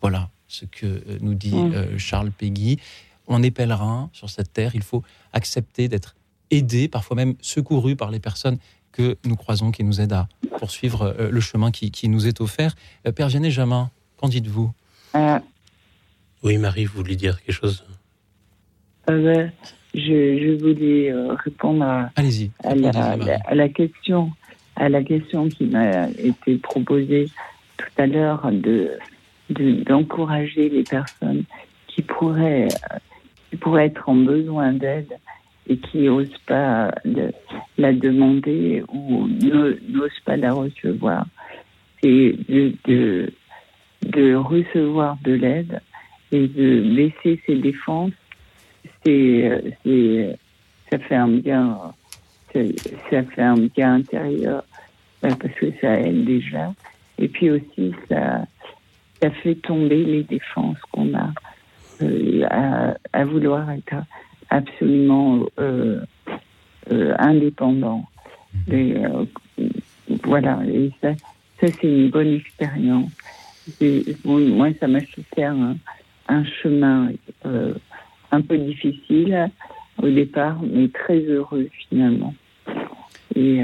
[0.00, 1.98] Voilà ce que euh, nous dit mmh.
[1.98, 2.78] Charles Péguy
[3.28, 5.02] on est pèlerin sur cette terre, il faut
[5.32, 6.16] accepter d'être
[6.50, 8.58] aidé, parfois même secouru par les personnes
[8.92, 12.74] que nous croisons, qui nous aident à poursuivre euh, le chemin qui, nous est offert.
[13.06, 14.72] Euh, Père Vianney Jamin, qu'en dites-vous?
[15.14, 15.38] Euh,
[16.42, 17.84] Oui, Marie, vous vouliez dire quelque chose?
[19.06, 19.48] Je,
[19.94, 21.12] je, voulais
[21.44, 24.32] répondre à, à, la, question,
[24.76, 27.30] à la question qui m'a été proposée
[27.78, 28.98] tout à l'heure de
[29.50, 31.44] d'encourager les personnes
[31.86, 32.68] qui pourraient
[33.50, 35.12] qui pourraient être en besoin d'aide
[35.68, 36.90] et qui n'osent pas
[37.76, 41.26] la demander ou n'osent pas la recevoir.
[42.02, 43.32] C'est de, de,
[44.02, 45.80] de, recevoir de l'aide
[46.32, 48.12] et de laisser ses défenses.
[49.04, 49.62] C'est,
[50.90, 51.78] ça fait un bien,
[52.52, 54.64] ça fait un bien intérieur
[55.24, 56.72] euh, parce que ça aide déjà.
[57.18, 58.44] Et puis aussi, ça,
[59.20, 61.30] ça fait tomber les défenses qu'on a
[62.50, 63.94] à, à, vouloir être
[64.50, 66.00] absolument euh,
[66.90, 68.06] euh, indépendant.
[68.54, 68.74] Mhm.
[68.74, 69.24] Et, euh,
[70.24, 71.14] voilà, et ça,
[71.60, 73.10] ça c'est une bonne expérience.
[74.24, 75.76] moi, ça m'a fait faire un,
[76.28, 77.10] un chemin
[78.30, 79.50] un peu difficile
[80.02, 82.34] au départ, mais très heureux finalement.
[83.34, 83.62] Et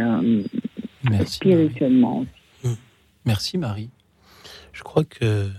[1.11, 2.79] Merci, spirituellement aussi.
[3.25, 3.91] Merci Marie.
[4.73, 5.51] Je crois que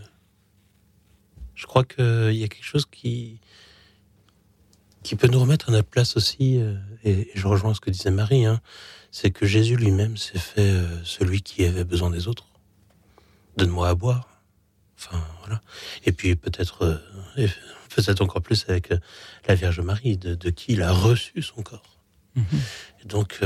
[1.65, 3.39] je crois qu'il y a quelque chose qui,
[5.01, 8.11] qui peut nous remettre à notre place aussi, euh, et, je rejoins ce que disait
[8.11, 8.61] Marie, hein,
[9.09, 12.45] c'est que Jésus lui-même s'est fait euh, celui qui avait besoin des autres.
[13.57, 14.29] Donne-moi à boire.
[14.95, 15.59] Enfin, voilà.
[16.05, 17.47] Et puis peut-être, euh,
[17.95, 18.93] peut-être encore plus avec
[19.47, 21.97] la Vierge Marie, de, qui il a reçu son corps.
[22.37, 23.07] Mm-hmm.
[23.07, 23.39] donc,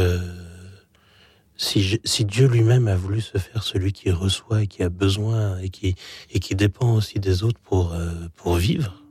[1.59, 5.69] si, Dieu lui-même a voulu se faire celui qui reçoit et qui a besoin et
[5.69, 5.95] qui,
[6.31, 9.03] et qui dépend aussi des autres pour, euh, pour vivre,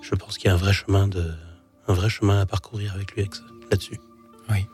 [0.00, 1.32] je pense qu'il y a un vrai chemin de,
[1.88, 3.28] un vrai chemin à parcourir avec lui
[3.70, 3.98] là-dessus.
[4.48, 4.66] Oui.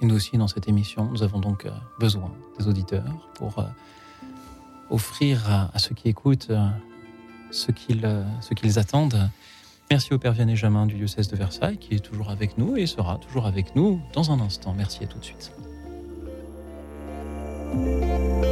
[0.00, 3.64] Et nous aussi, dans cette émission, nous avons donc euh, besoin des auditeurs pour euh,
[4.90, 6.50] offrir à, ceux qui écoutent
[7.52, 9.30] ce qu'ils ce qu'ils attendent.
[9.90, 12.86] Merci au Père Vianney Jamin du diocèse de Versailles qui est toujours avec nous et
[12.86, 14.74] sera toujours avec nous dans un instant.
[14.74, 15.52] Merci à tout de suite.
[17.72, 18.51] Música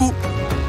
[0.09, 0.60] Dans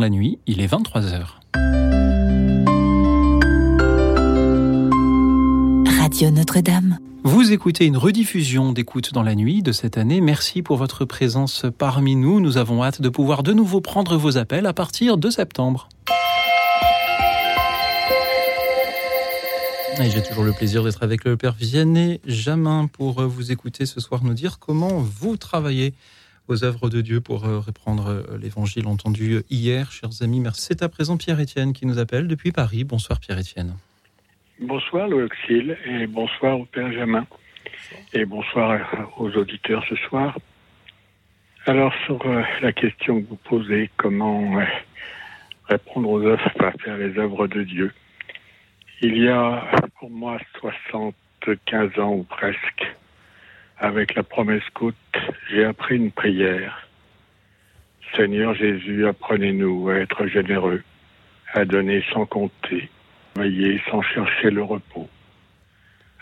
[0.00, 1.26] la nuit, il est 23h.
[6.00, 6.98] Radio Notre-Dame.
[7.22, 10.22] Vous écoutez une rediffusion d'écoute dans la nuit de cette année.
[10.22, 12.40] Merci pour votre présence parmi nous.
[12.40, 15.88] Nous avons hâte de pouvoir de nouveau prendre vos appels à partir de septembre.
[20.08, 24.24] j'ai toujours le plaisir d'être avec le Père Vianney Jamin pour vous écouter ce soir
[24.24, 25.92] nous dire comment vous travaillez
[26.50, 30.40] aux œuvres de Dieu pour euh, reprendre euh, l'évangile entendu hier, chers amis.
[30.40, 30.62] Merci.
[30.62, 32.82] C'est à présent Pierre-Étienne qui nous appelle depuis Paris.
[32.84, 33.76] Bonsoir Pierre-Étienne.
[34.58, 35.28] Bonsoir Louis
[35.86, 37.24] et bonsoir au Père Jamin.
[38.12, 38.80] Et bonsoir
[39.16, 40.36] aux auditeurs ce soir.
[41.66, 44.60] Alors sur euh, la question que vous posez, comment
[45.68, 46.50] répondre aux œuvres,
[46.82, 47.92] faire les œuvres de Dieu.
[49.02, 52.84] Il y a pour moi 75 ans ou presque,
[53.80, 54.94] avec la promesse coûte,
[55.50, 56.86] j'ai appris une prière.
[58.14, 60.82] Seigneur Jésus, apprenez-nous à être généreux,
[61.54, 62.90] à donner sans compter,
[63.36, 65.08] veiller sans chercher le repos,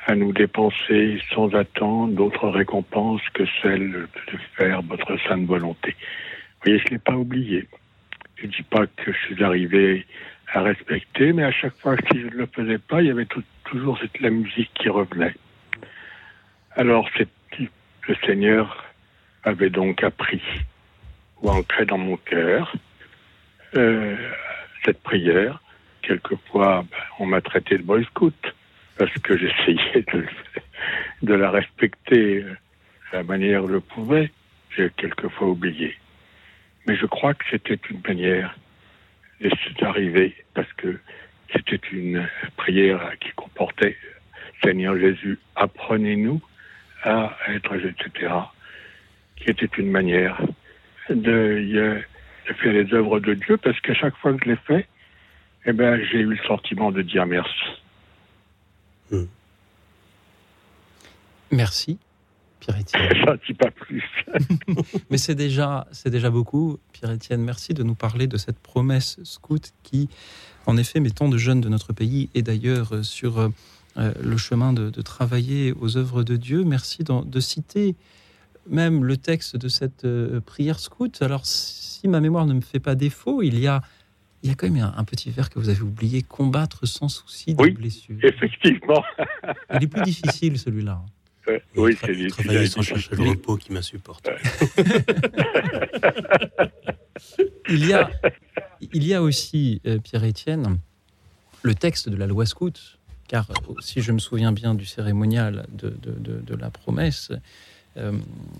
[0.06, 5.96] à nous dépenser sans attendre d'autres récompenses que celle de faire votre sainte volonté.
[5.98, 7.66] Vous voyez, je ne pas oublié.
[8.36, 10.06] Je ne dis pas que je suis arrivé
[10.52, 13.26] à respecter, mais à chaque fois que je ne le faisais pas, il y avait
[13.64, 15.34] toujours cette, la musique qui revenait.
[16.76, 17.28] Alors, c'est
[18.08, 18.84] le Seigneur
[19.44, 20.42] avait donc appris
[21.42, 22.74] ou ancré dans mon cœur
[23.76, 24.16] euh,
[24.84, 25.60] cette prière.
[26.00, 28.34] Quelquefois, ben, on m'a traité de boy scout
[28.96, 30.04] parce que j'essayais
[31.22, 32.56] de, la respecter de
[33.12, 34.32] la manière que je pouvais.
[34.74, 35.94] J'ai quelquefois oublié.
[36.86, 38.56] Mais je crois que c'était une manière
[39.40, 40.98] de arriver parce que
[41.52, 43.96] c'était une prière qui comportait
[44.62, 46.40] Seigneur Jésus, apprenez-nous
[47.02, 48.32] à être, etc.,
[49.36, 50.40] qui était une manière
[51.10, 52.02] de,
[52.60, 54.88] faire les œuvres de Dieu, parce qu'à chaque fois que je l'ai fait,
[55.66, 57.64] eh ben, j'ai eu le sentiment de dire merci.
[59.10, 59.24] Hmm.
[61.50, 61.98] Merci,
[62.60, 63.08] Pierre-Étienne.
[63.14, 64.04] Je dis pas plus.
[65.10, 67.42] Mais c'est déjà, c'est déjà beaucoup, Pierre-Étienne.
[67.42, 70.08] Merci de nous parler de cette promesse scout qui,
[70.66, 73.50] en effet, met tant de jeunes de notre pays et d'ailleurs sur euh, euh,
[73.98, 76.64] le chemin de, travailler aux œuvres de Dieu.
[76.64, 77.96] Merci de, citer
[78.68, 81.22] même le texte de cette euh, prière scout.
[81.22, 83.82] Alors, si ma mémoire ne me fait pas défaut, il y a,
[84.42, 87.54] il y a quand même un, petit vers que vous avez oublié combattre sans souci
[87.54, 88.18] de oui, blessures.
[88.22, 89.02] Effectivement.
[89.74, 91.02] il est plus difficile celui-là.
[91.76, 92.28] oui, c'est lui.
[92.30, 94.28] Travailler sans chercher le repos qui m'insupporte.
[97.68, 98.10] il, y a,
[98.92, 100.78] il y a aussi, euh, Pierre-Étienne,
[101.62, 102.97] le texte de la loi scout
[103.28, 103.46] car
[103.80, 107.30] si je me souviens bien du cérémonial de, de, la promesse,
[107.96, 108.12] euh,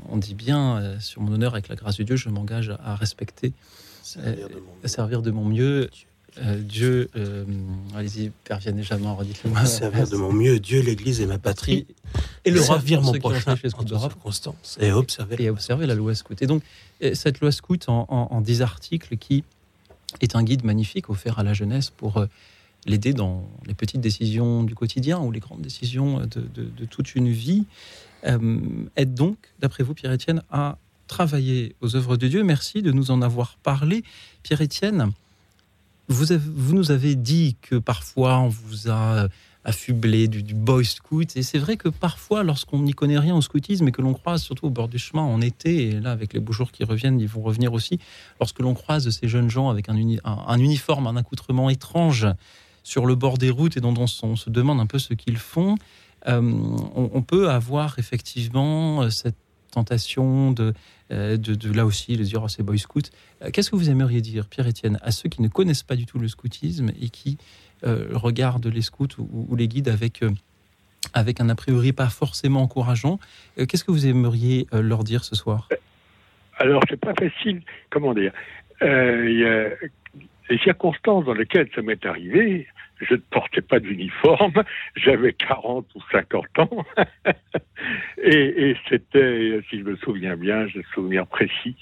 [0.08, 2.94] on dit bien, euh, sur mon honneur, avec la grâce de Dieu, je m'engage à,
[2.94, 3.52] respecter,
[4.84, 5.90] à servir de mon mieux
[6.60, 7.10] Dieu,
[7.96, 9.64] allez-y, Père Vianney Jamin, redites-le-moi.
[9.66, 11.84] Servir de mon mieux Dieu, l'Église et ma patrie.
[12.44, 14.78] Et le servir mon prochain en toutes circonstances.
[14.80, 15.36] Et observer.
[15.40, 16.40] Et observer la loi scout.
[16.40, 16.62] Et donc,
[17.14, 19.42] cette loi scout en, en, 10 articles qui
[20.20, 22.24] est un guide magnifique offert à la jeunesse pour
[22.86, 27.28] l'aider dans les petites décisions du quotidien ou les grandes décisions de, de toute une
[27.28, 27.64] vie.
[28.24, 32.44] aide donc, d'après vous, Pierre-Étienne, à travailler aux œuvres de Dieu.
[32.44, 34.04] Merci de nous en avoir parlé.
[34.44, 35.12] Pierre-Étienne,
[36.08, 39.28] vous, vous, nous avez dit que parfois on vous a
[39.64, 41.36] affublé du, boy scout.
[41.36, 44.42] Et c'est vrai que parfois, lorsqu'on n'y connaît rien au scoutisme et que l'on croise,
[44.42, 47.20] surtout au bord du chemin en été, et là avec les beaux jours qui reviennent,
[47.20, 47.98] ils vont revenir aussi,
[48.40, 52.26] lorsque l'on croise ces jeunes gens avec un, uniforme, un accoutrement étrange
[52.88, 55.74] sur le bord des routes et dont on, se demande un peu ce qu'ils font,
[56.26, 56.40] euh,
[56.94, 59.36] on, peut avoir effectivement euh, cette
[59.70, 60.72] tentation de,
[61.12, 63.10] euh, de, là aussi les dire oh, c'est boy scout.
[63.52, 66.28] Qu'est-ce que vous aimeriez dire, Pierre-Étienne, à ceux qui ne connaissent pas du tout le
[66.28, 67.36] scoutisme et qui
[67.82, 70.24] regardent les scouts ou, les guides avec,
[71.12, 73.20] avec un a priori pas forcément encourageant
[73.56, 75.68] Qu'est-ce que vous aimeriez leur dire ce soir?
[76.56, 78.32] Alors, c'est pas facile, comment dire?
[78.80, 82.66] Les circonstances dans lesquelles ça m'est arrivé,
[83.00, 84.64] je ne portais pas d'uniforme,
[84.96, 86.84] j'avais 40 ou 50 ans,
[88.22, 91.76] et, c'était, si je me souviens bien, j'ai souvenir précis,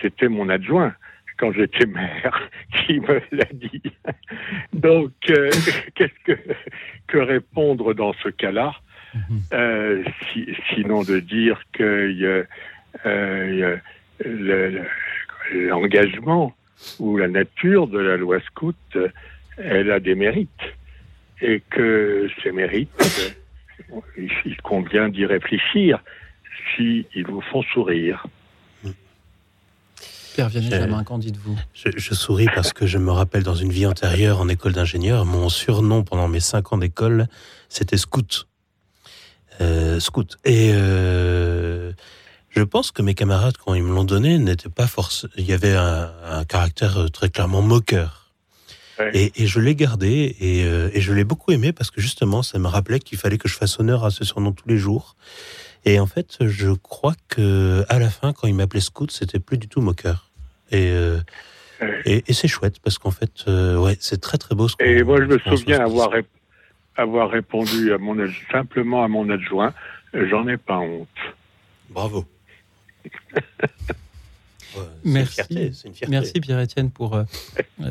[0.00, 0.94] c'était mon adjoint
[1.38, 2.48] quand j'étais maire
[2.86, 3.82] qui me l'a dit.
[4.72, 5.50] Donc, euh,
[5.94, 6.38] qu'est-ce que,
[7.06, 8.74] que répondre dans ce cas-là?
[9.14, 9.40] Mhm.
[9.52, 10.04] euh,
[10.72, 12.46] Sinon de dire que
[13.04, 13.76] euh,
[15.52, 16.54] l'engagement
[16.98, 18.76] où la nature de la loi scout,
[19.58, 20.50] elle a des mérites.
[21.40, 22.90] Et que ces mérites,
[24.44, 26.02] il convient d'y réfléchir
[26.76, 28.24] s'ils vous font sourire.
[30.36, 31.58] Père Vianney qu'en dites-vous?
[31.74, 35.26] je, je, souris parce que je me rappelle dans une vie antérieure en école d'ingénieur,
[35.26, 37.26] mon surnom pendant mes cinq ans d'école,
[37.68, 38.46] c'était Scout.
[39.60, 40.38] Euh, scout.
[40.44, 41.92] Et euh,
[42.50, 45.32] je pense que mes camarades, quand ils me l'ont donné, n'étaient pas forcément.
[45.36, 48.21] Il y avait un, caractère euh, très clairement moqueur.
[49.12, 52.68] Et, je l'ai gardé euh, et, je l'ai beaucoup aimé parce que justement, ça me
[52.68, 55.16] rappelait qu'il fallait que je fasse honneur à ce surnom tous les jours.
[55.84, 59.58] Et en fait, je crois que à la fin, quand il m'appelait Scout, c'était plus
[59.58, 60.30] du tout moqueur.
[60.70, 61.18] Et, euh,
[62.04, 64.68] et, c'est chouette parce qu'en fait, ouais, c'est très très beau.
[64.68, 66.10] Ce et moi, je me souviens avoir,
[66.96, 68.16] avoir répondu à mon,
[68.50, 69.74] simplement à mon adjoint,
[70.14, 71.08] j'en ai pas honte.
[71.90, 72.24] Bravo.
[75.04, 75.72] merci,
[76.08, 77.24] merci Pierre-Étienne pour, euh,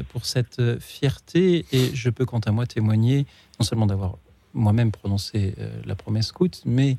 [0.10, 1.66] pour cette euh, fierté.
[1.72, 3.26] Et je peux, quant à moi, témoigner
[3.60, 4.18] non seulement d'avoir
[4.54, 6.98] moi-même prononcé euh, la promesse scout, mais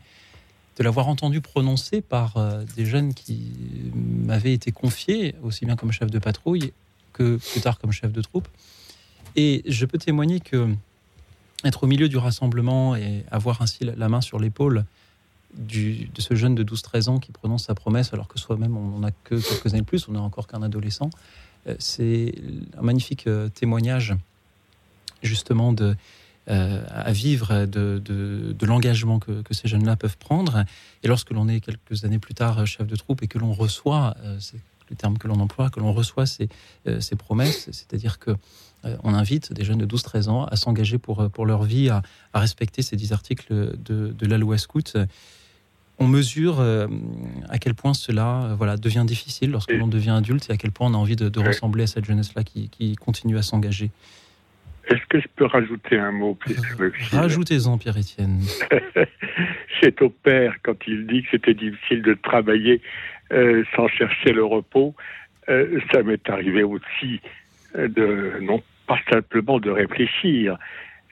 [0.78, 2.34] de l'avoir entendu prononcer par
[2.76, 3.52] des jeunes qui
[3.94, 6.72] m'avaient été confiés, aussi bien comme chef de patrouille
[7.12, 8.48] que plus tard comme chef de troupe.
[9.36, 10.74] Et je peux témoigner que
[11.64, 14.86] être au milieu du rassemblement et avoir ainsi la main sur l'épaule
[15.54, 19.06] de ce jeune de 12-13 ans qui prononce sa promesse alors que soi-même on n'en
[19.06, 21.10] a que quelques années de plus, on n'est encore qu'un adolescent.
[21.66, 22.34] Euh, c'est
[22.76, 24.14] un magnifique euh, témoignage
[25.22, 25.94] justement de,
[26.48, 30.64] euh, à vivre de, de, l'engagement que, ces jeunes-là peuvent prendre.
[31.04, 34.16] Et lorsque l'on est quelques années plus tard chef de troupe et que l'on reçoit,
[34.40, 34.58] c'est
[34.90, 36.48] le terme que l'on emploie, que l'on reçoit ces,
[36.98, 38.32] ces promesses, c'est-à-dire que
[39.04, 42.40] on invite des jeunes de 12-13 ans à s'engager pour, pour leur vie, à, à
[42.40, 44.96] respecter ces 10 articles de, de la loi scout
[46.02, 46.86] on mesure euh,
[47.48, 50.72] à quel point cela euh, voilà, devient difficile lorsque l'on devient adulte et à quel
[50.72, 53.90] point on a envie de, ressembler à cette jeunesse-là qui, continue à s'engager.
[54.88, 56.36] Est-ce que je peux rajouter un mot
[57.12, 58.40] Rajoutez-en, Pierre-Étienne.
[59.80, 62.80] C'est au père, quand il dit que c'était difficile de travailler
[63.32, 64.94] euh, sans chercher le repos,
[65.46, 67.20] ça m'est arrivé aussi
[67.74, 70.56] de, non pas simplement de réfléchir,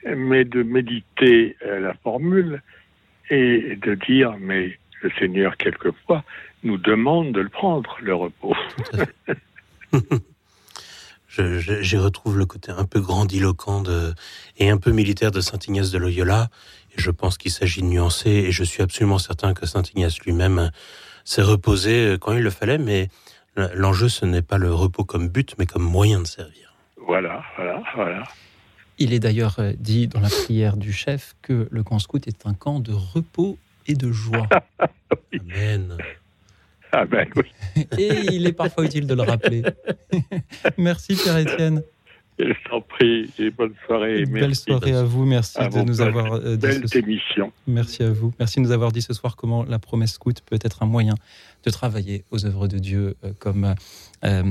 [0.05, 2.61] mais de méditer la formule
[3.29, 6.23] et de dire, mais le Seigneur, quelquefois,
[6.63, 8.55] nous demande de le prendre, le repos.
[11.29, 14.13] J'y retrouve le côté un peu grandiloquent de,
[14.57, 16.49] et un peu militaire de Saint Ignace de Loyola.
[16.95, 18.29] Et je pense qu'il s'agit de nuancer.
[18.29, 20.71] Et je suis absolument certain que Saint Ignace lui-même
[21.23, 22.77] s'est reposé quand il le fallait.
[22.77, 23.07] Mais
[23.55, 26.75] l'enjeu, ce n'est pas le repos comme but, mais comme moyen de servir.
[26.97, 28.23] Voilà, voilà, voilà.
[28.97, 32.45] Il est d'ailleurs euh, dit dans la prière du chef que le camp scout est
[32.45, 33.57] un camp de repos
[33.87, 34.47] et de joie.
[35.33, 35.97] Amen.
[36.91, 37.85] Amen, oui.
[37.97, 39.63] Et il est parfois utile de le rappeler.
[40.77, 41.83] Merci Pierre-Étienne.
[42.39, 44.25] Je t'en prie et bonne soirée.
[44.25, 45.25] Belle soirée à vous.
[45.25, 46.67] Merci de nous avoir euh, dit.
[46.67, 47.51] Belle émission.
[47.67, 48.33] Merci à vous.
[48.39, 51.15] Merci de nous avoir dit ce soir comment la promesse scout peut être un moyen
[51.63, 53.75] de travailler aux œuvres de Dieu, euh, comme
[54.23, 54.43] euh,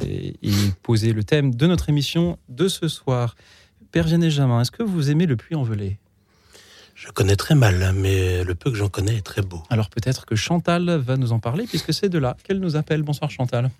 [0.00, 0.34] et
[0.82, 3.36] poser le thème de notre émission de ce soir.
[3.92, 5.98] Père Jamin, est-ce que vous aimez le puits envelé
[6.98, 9.62] je connais très mal, mais le peu que j'en connais est très beau.
[9.70, 13.02] Alors peut-être que Chantal va nous en parler, puisque c'est de là qu'elle nous appelle.
[13.02, 13.70] Bonsoir Chantal.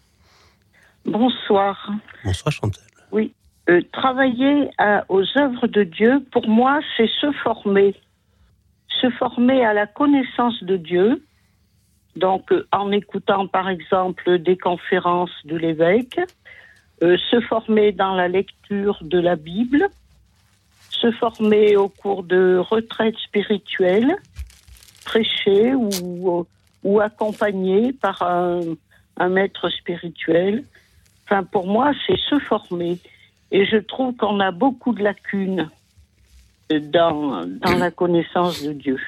[1.04, 1.90] Bonsoir.
[2.24, 2.84] Bonsoir Chantal.
[3.10, 3.34] Oui.
[3.68, 4.70] Euh, travailler
[5.08, 7.95] aux œuvres de Dieu, pour moi, c'est se former.
[9.00, 11.22] Se former à la connaissance de Dieu.
[12.14, 16.20] Donc, euh, en écoutant, par exemple, des conférences de l'évêque,
[17.03, 19.88] euh, se former dans la lecture de la Bible,
[21.00, 24.16] se former au cours de retraites spirituelles,
[25.04, 26.46] prêcher ou,
[26.83, 30.64] ou accompagner par un, maître spirituel.
[31.25, 32.99] Enfin, pour moi, c'est se former.
[33.50, 35.68] Et je trouve qu'on a beaucoup de lacunes
[36.70, 38.99] dans, dans la connaissance de Dieu.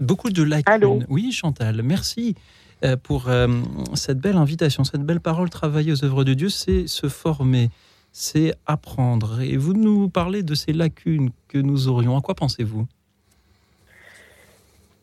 [0.00, 1.06] Beaucoup de lacunes.
[1.08, 2.36] oui, Chantal, merci
[2.84, 3.48] euh, pour euh,
[3.94, 5.50] cette belle invitation, cette belle parole.
[5.50, 7.70] Travailler aux œuvres de Dieu, c'est se former
[8.12, 9.40] c'est apprendre.
[9.40, 12.16] Et vous nous parlez de ces lacunes que nous aurions.
[12.16, 12.86] À quoi pensez-vous?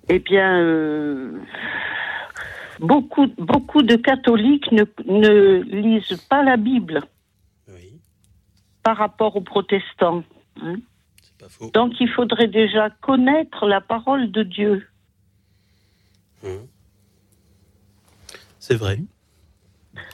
[0.10, 1.40] Eh bien, euh,
[2.80, 7.02] beaucoup, beaucoup de catholiques ne, lisent pas la Bible
[8.84, 10.24] par rapport aux protestants.
[10.62, 10.76] Hein.
[11.74, 14.88] Donc il faudrait déjà connaître la parole de Dieu.
[16.44, 16.50] Mmh.
[18.60, 19.00] C'est vrai.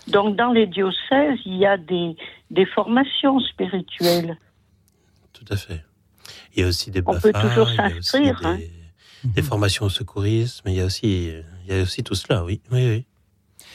[0.08, 2.16] Donc, dans les diocèses, il y a des,
[2.52, 4.38] des formations spirituelles.
[5.34, 5.84] Tout à fait.
[6.54, 8.40] Il y a aussi des On peut toujours s'inscrire.
[8.44, 8.60] Hein.
[9.24, 11.32] Des, formations au secourisme, il y a aussi,
[11.66, 12.62] il y a aussi tout cela, oui.
[12.72, 13.06] oui, oui.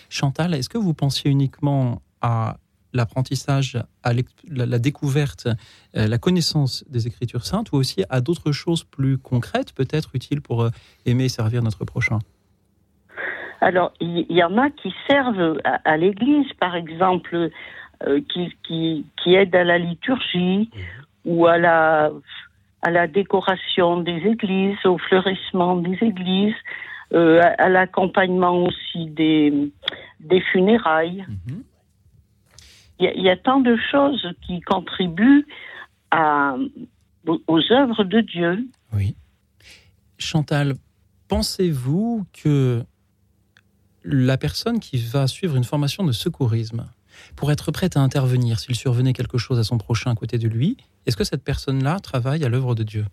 [0.08, 2.56] Chantal, est-ce que vous pensiez uniquement à
[2.92, 4.12] l'apprentissage, à
[4.48, 5.48] la, découverte,
[5.96, 10.40] euh, la connaissance des Écritures saintes, ou aussi à d'autres choses plus concrètes, peut-être utiles
[10.40, 10.70] pour euh,
[11.04, 12.18] aimer et servir notre prochain?
[13.60, 17.50] Alors, il y, en a qui servent à, l'Église, par exemple,
[18.06, 20.70] euh, qui, qui, qui, aident à la liturgie
[21.24, 22.10] ou à la,
[22.82, 26.54] à la décoration des églises, au fleurissement des églises,
[27.12, 29.72] euh, à, l'accompagnement aussi des,
[30.20, 31.24] des funérailles.
[31.28, 31.62] Mhm.
[32.98, 35.46] Il y, y, a tant de choses qui contribuent
[36.10, 36.56] à,
[37.46, 38.66] aux œuvres de Dieu.
[38.92, 39.14] Oui.
[40.18, 40.74] Chantal,
[41.28, 42.82] pensez-vous que
[44.04, 46.86] la personne qui va suivre une formation de secourisme,
[47.36, 50.48] pour être prête à intervenir s'il survenait quelque chose à son prochain à côté de
[50.48, 50.76] lui,
[51.06, 53.04] est-ce que cette personne-là travaille à l'œuvre de Dieu?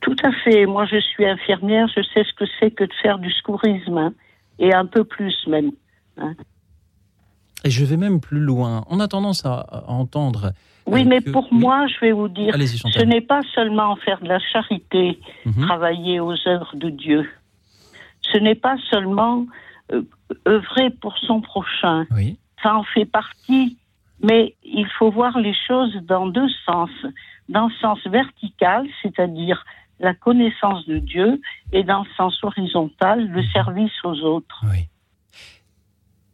[0.00, 0.66] Tout à fait.
[0.66, 4.12] Moi, je suis infirmière, je sais ce que c'est que de faire du secourisme, hein,
[4.58, 5.72] et un peu plus même.
[6.16, 6.34] Hein.
[7.64, 8.84] Et je vais même plus loin.
[8.88, 10.52] On a tendance à, entendre.
[10.86, 14.28] Oui, euh, mais pour moi, je vais vous dire, ce n'est pas seulement faire de
[14.28, 15.66] la charité, mhm.
[15.66, 17.28] travailler aux œuvres de Dieu
[18.32, 19.46] ce n'est pas seulement
[19.92, 20.02] euh,
[20.46, 22.06] œuvrer pour son prochain.
[22.62, 23.78] Ça en fait partie,
[24.22, 26.90] mais il faut voir les choses dans deux sens.
[27.48, 29.64] Dans le sens vertical, c'est-à-dire
[29.98, 31.40] la connaissance de Dieu,
[31.72, 34.64] et dans le sens horizontal, le service aux autres.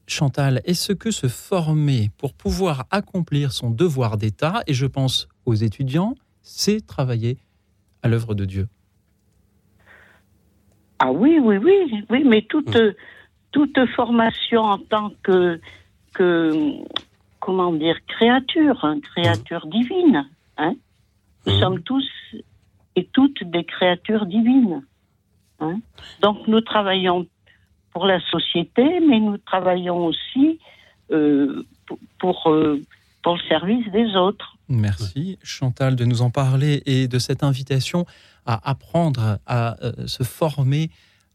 [0.06, 5.54] Chantal, est-ce que se former pour pouvoir accomplir son devoir d'État, et je pense aux
[5.54, 7.38] étudiants, c'est travailler
[8.02, 8.68] à l'œuvre de Dieu?
[11.00, 12.94] Ah oui, oui, oui, oui, mais toute, mm.
[13.50, 15.60] toute formation en tant que,
[16.16, 16.72] que
[17.40, 20.28] comment dire, créature, hein, créature divine.
[20.56, 20.74] Hein.
[21.46, 21.60] Nous mm.
[21.60, 22.08] sommes tous
[22.96, 24.84] et toutes des créatures divines.
[25.60, 25.78] Hein.
[26.22, 27.26] Donc nous travaillons
[27.92, 30.58] pour la société, mais nous travaillons aussi
[31.12, 31.64] euh,
[32.18, 32.82] pour, euh,
[33.22, 34.56] pour le service des autres.
[34.68, 38.06] Merci Chantal de nous en parler et de cette invitation
[38.44, 40.90] à apprendre, à euh, se former,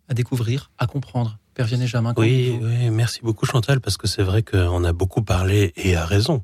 [0.10, 1.38] à découvrir, à comprendre.
[1.58, 2.14] Vianney Jamin.
[2.18, 6.06] Oui, oui, merci beaucoup Chantal, parce que c'est vrai qu'on a beaucoup parlé, et à
[6.06, 6.44] raison,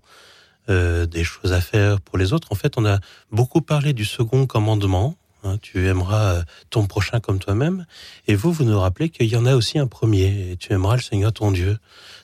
[0.70, 2.50] euh, des choses à faire pour les autres.
[2.52, 3.00] En fait, on a
[3.32, 7.86] beaucoup parlé du second commandement, hein, tu aimeras euh, ton prochain comme toi-même.
[8.28, 10.52] Et vous, vous nous rappelez qu'il y en a aussi un premier.
[10.52, 11.78] Et tu aimeras le Seigneur ton Dieu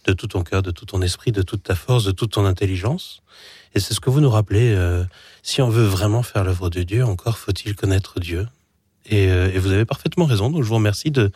[0.06, 2.46] de tout ton cœur, de tout ton esprit, de toute ta force, de toute ton
[2.46, 3.22] intelligence.
[3.76, 4.74] Et c'est ce que vous nous rappelez.
[4.76, 5.04] Euh,
[5.42, 8.48] si on veut vraiment faire l'œuvre de Dieu, encore faut-il connaître Dieu.
[9.12, 10.50] Euh, et, vous avez parfaitement raison.
[10.50, 11.32] Donc je vous remercie de,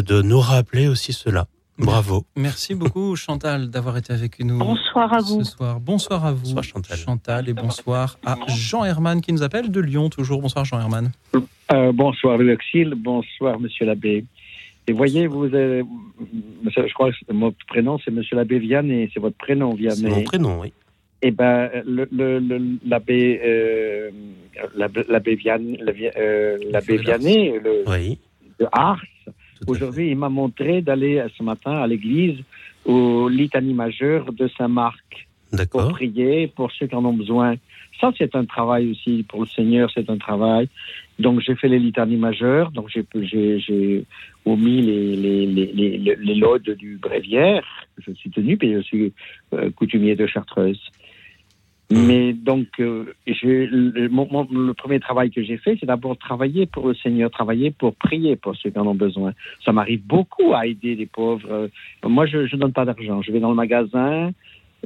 [0.00, 1.46] de, nous rappeler aussi cela.
[1.78, 2.24] Bravo.
[2.36, 4.58] Merci beaucoup Chantal d'avoir été avec nous.
[4.58, 5.44] Bonsoir à vous.
[5.44, 5.80] Ce soir.
[5.80, 6.40] Bonsoir à vous.
[6.54, 6.98] Bonsoir Chantal.
[6.98, 10.40] Chantal et bonsoir à Jean Herman qui nous appelle de Lyon toujours.
[10.40, 11.10] Bonsoir Jean Herman.
[11.72, 14.24] Euh, bonsoir Luxil, bonsoir Monsieur l'abbé.
[14.86, 19.74] Et voyez, vous, je crois que mon prénom, c'est Monsieur l'abbé Vianney, c'est votre prénom,
[19.74, 20.02] Vianney.
[20.02, 20.72] C'est mon prénom, oui.
[21.24, 21.70] Eh ben,
[22.84, 24.10] l'abbé euh,
[24.76, 25.78] l'abbé Vianney,
[26.16, 27.84] euh, l'abbé Vianney, le,
[28.58, 29.00] de Ars,
[29.66, 32.38] aujourd'hui, il m'a montré d'aller ce matin à l'église
[32.84, 35.28] au litanie majeur de Saint-Marc
[35.70, 37.56] pour prier pour ceux qui en ont besoin.
[38.00, 40.68] Ça, c'est un travail aussi pour le Seigneur, c'est un travail.
[41.18, 44.04] Donc, j'ai fait les litanies majeures, donc j'ai
[44.44, 47.64] omis les, les, les, les, les lodes du bréviaire,
[47.98, 49.12] je suis tenu, puis je suis
[49.54, 50.80] euh, coutumier de Chartreuse.
[51.92, 52.06] Mmh.
[52.06, 56.94] Mais donc, euh, le, le, premier travail que j'ai fait, c'est d'abord travailler pour le
[56.94, 59.32] Seigneur, travailler pour prier pour ceux qui en ont besoin.
[59.64, 61.68] Ça m'arrive beaucoup à aider les pauvres.
[62.04, 63.20] Moi, je ne donne pas d'argent.
[63.20, 64.32] Je vais dans le magasin,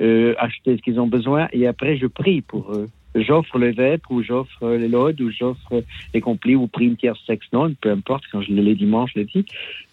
[0.00, 2.88] euh, acheter ce qu'ils ont besoin et après, je prie pour eux
[3.22, 7.20] j'offre les vêpres ou j'offre les lodes ou j'offre les complis ou prie une tierce
[7.26, 9.44] sexe non, peu importe, quand je les dimanche, je les dis,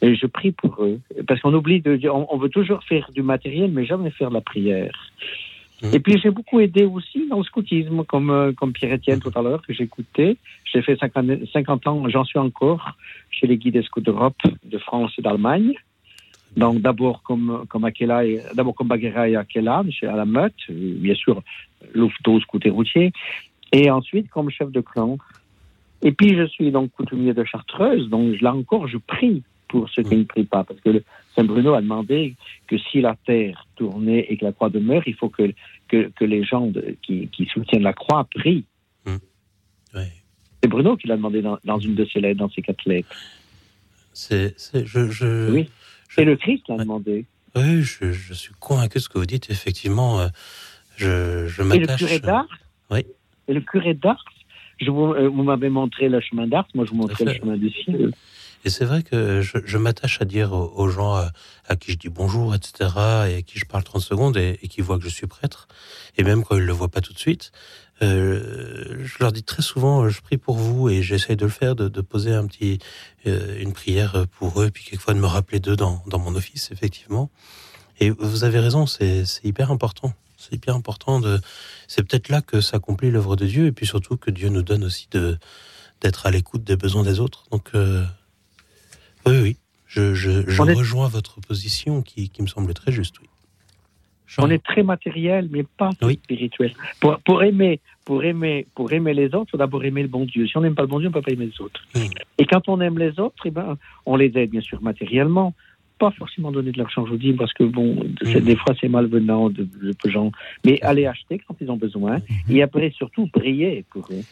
[0.02, 0.99] et je prie pour eux.
[1.27, 4.35] Parce qu'on oublie de dire, on, veut toujours faire du matériel, mais jamais faire de
[4.35, 5.11] la prière.
[5.91, 9.41] Et puis j'ai beaucoup aidé aussi dans le scoutisme, comme, euh, comme Pierre-Étienne tout à
[9.41, 10.38] l'heure, que j'écoutais.
[10.72, 12.95] J'ai fait 50, 50 ans, j'en suis encore
[13.30, 15.73] chez les guides des scouts d'Europe, de France et d'Allemagne.
[16.55, 18.22] Donc d'abord comme comme Akela,
[18.53, 21.41] d'abord comme Baguera et Akela, à la Meute, bien sûr
[21.93, 23.11] Louveteau, scouter routier,
[23.72, 25.18] et ensuite comme chef de clan.
[26.01, 29.43] Et puis je suis donc coutumier de Chartreuse, donc là encore je prie
[29.73, 31.03] pour ceux qui ne prient pas, parce que
[31.35, 32.35] Saint Bruno a demandé
[32.67, 35.51] que si la terre tournait et que la croix demeure, il faut que
[35.87, 36.71] que, que les gens
[37.01, 38.65] qui, qui, soutiennent la croix prient.
[39.05, 39.17] Mmh.
[40.61, 43.09] C'est Bruno qui l'a demandé dans, dans, une de ses lettres, dans ses quatre lettres.
[44.13, 45.69] C'est, je, je, oui.
[46.19, 47.25] Et le Christ l'a demandé.
[47.55, 49.49] Oui, je, suis convaincu de ce que vous dites.
[49.49, 50.27] Effectivement, euh,
[50.97, 51.79] je, je m'attache.
[51.81, 52.59] Et le curé d'Ars
[52.91, 53.05] Oui.
[53.47, 54.23] Et le curé d'Ars
[54.79, 57.57] je vous, euh, vous m'avez montré le chemin d'Ars, moi je vous montrais le chemin
[57.57, 58.11] du ciel.
[58.65, 62.56] Et c'est vrai que je, m'attache à dire aux, gens à, qui je dis bonjour,
[62.56, 62.90] etc.,
[63.27, 65.68] et à qui je parle 30 secondes et, qui voient que je suis prêtre,
[66.18, 67.52] et même quand ils ne le voient pas tout de suite,
[68.02, 71.76] euh, je leur dis très souvent, je prie pour vous et j'essaye de le faire,
[71.76, 72.80] de, poser un petit,
[73.27, 77.30] euh, une prière pour eux, puis quelquefois de me rappeler d'eux dans, mon office, effectivement.
[77.99, 80.14] Et vous avez raison, c'est hyper important.
[80.38, 81.40] C'est hyper important de.
[81.88, 84.84] C'est peut-être là que s'accomplit l'œuvre de Dieu, et puis surtout que Dieu nous donne
[84.84, 85.07] aussi
[86.02, 87.45] d'être à l'écoute des besoins des autres.
[87.52, 88.03] Donc, euh,
[89.25, 93.19] oui, oui, je, je, rejoins votre position qui, qui me semble très juste.
[93.21, 93.27] Oui.
[94.39, 96.73] On est très matériel, mais pas spirituel.
[96.99, 100.25] Pour, pour, aimer, pour, aimer, pour aimer les autres, il faut d'abord aimer le bon
[100.25, 100.47] Dieu.
[100.47, 101.85] Si on n'aime pas le bon Dieu, on ne peut pas aimer les autres.
[102.37, 105.53] Et quand on aime les autres, eh ben, on les aide bien sûr matériellement.
[105.99, 109.49] Pas forcément donner de l'argent, je vous dis, parce que bon, des fois c'est malvenant
[109.49, 110.31] de, de, gens.
[110.65, 112.17] Mais aller acheter quand ils ont besoin.
[112.17, 112.55] Mhm.
[112.55, 114.23] Et après, surtout, prier pour eux.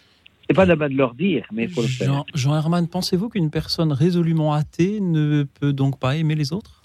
[0.51, 2.25] C'est pas la de leur dire, mais il faut le faire.
[2.33, 6.81] Jean Herman, pensez-vous qu'une personne résolument athée ne peut donc pas aimer les autres?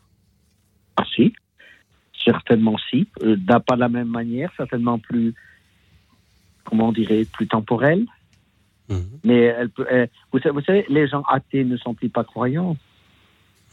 [0.96, 1.32] Ah si
[2.24, 5.34] certainement si, euh, pas de la même manière, certainement plus,
[6.64, 8.06] comment on dirait, plus temporelle.
[8.88, 9.18] Mhm.
[9.24, 9.86] Mais elle peut,
[10.32, 12.76] vous, savez, les gens athées ne sont-ils pas croyants?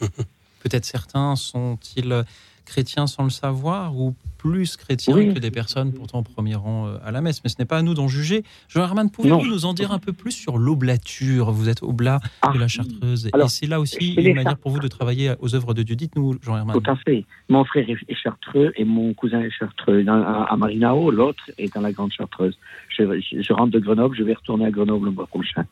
[0.00, 2.24] Peut-être certains sont-ils
[2.64, 4.14] chrétiens sans le savoir ou
[4.44, 7.42] plus chrétiens que des personnes pourtant au premier rang euh, à la messe.
[7.42, 8.42] Mais ce n'est pas à nous d'en juger.
[8.68, 11.50] Jean Herman, pouvez-vous nous en dire un peu plus sur l'oblature?
[11.50, 13.26] Vous êtes oblat ah, de la Chartreuse.
[13.26, 15.96] et c'est là aussi une manière pour vous de travailler aux œuvres de Dieu.
[15.96, 16.78] Dites-nous, Jean Herman.
[16.78, 17.24] Tout à fait.
[17.48, 20.04] Mon frère est chartreux et mon cousin est chartreux.
[20.06, 22.58] à Marinao, l'autre est dans la Grande Chartreuse.
[22.98, 25.64] Je, rentre de Grenoble, je vais retourner à Grenoble le mois prochain.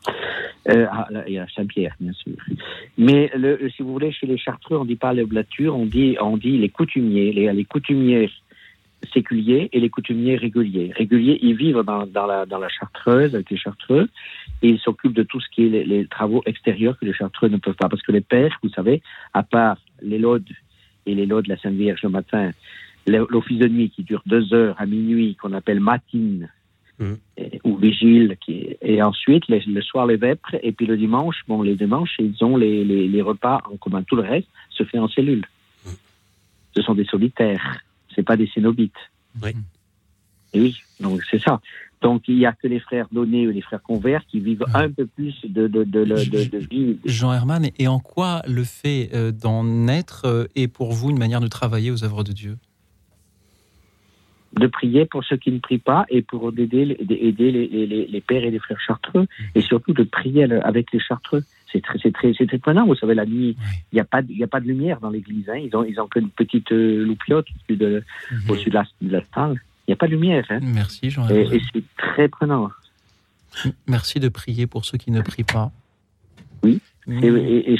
[0.69, 2.35] Euh, à, à Saint-Pierre, bien sûr.
[2.97, 6.17] Mais le, si vous voulez, chez les chartreux, on ne dit pas l'oblature, on dit,
[6.19, 8.29] on dit les coutumiers, les, les coutumières
[9.11, 10.91] séculiers et les coutumiers réguliers.
[10.95, 14.07] Réguliers, ils vivent dans, dans, la, dans la chartreuse, avec les chartreux,
[14.61, 17.57] et ils s'occupent de tout ce qui est les, travaux extérieurs que les chartreux ne
[17.57, 17.89] peuvent pas.
[17.89, 19.01] Parce que les pères, vous savez,
[19.33, 20.49] à part les laudes
[21.05, 22.51] et les laudes de la Sainte Vierge le matin,
[23.07, 26.49] l'office de nuit qui dure deux heures à minuit, qu'on appelle matine,
[26.99, 27.13] mmh.
[27.65, 31.75] ou vigile, qui, et ensuite le soir les vêpres, et puis le dimanche, bon, les
[31.75, 34.03] dimanches, ils ont les, les, les repas en commun.
[34.03, 35.45] Tout le reste se fait en cellule.
[35.85, 35.89] Mmh.
[36.75, 37.81] Ce sont des solitaires
[38.15, 38.91] c'est pas des cénobites.
[39.41, 39.51] Oui.
[40.53, 41.59] Et oui, donc c'est ça.
[42.03, 44.91] Donc il n'y a que les frères donnés ou les frères converts qui vivent un
[44.91, 46.99] peu plus de, de, de, de, vie.
[47.05, 51.17] Jean Herman, et en quoi le fait euh, d'en être euh, est pour vous une
[51.17, 52.57] manière de travailler aux œuvres de Dieu?
[54.53, 58.21] De prier pour ceux qui ne prient pas et pour aider, aider les, les, les,
[58.21, 59.25] pères et les frères chartreux
[59.55, 61.43] et surtout de prier avec les chartreux.
[61.73, 62.85] C'est très, c'est très, c'est étonnant.
[62.85, 63.57] Vous savez, la nuit,
[63.91, 65.49] il n'y a pas, il a pas de lumière dans l'église.
[65.49, 65.57] Hein.
[65.57, 68.63] Ils ont, ils ont qu'une petite euh, loupiote au-dessus de, mhm.
[68.65, 69.59] de la, de la Il
[69.89, 70.45] n'y a pas de lumière.
[70.49, 70.59] Hein.
[70.61, 71.27] Merci, Jean.
[71.29, 72.69] Et, et c'est très prenant.
[73.87, 75.71] Merci de prier pour ceux qui ne prient pas.
[76.63, 76.79] Oui.
[77.07, 77.23] Mm.
[77.23, 77.77] Et,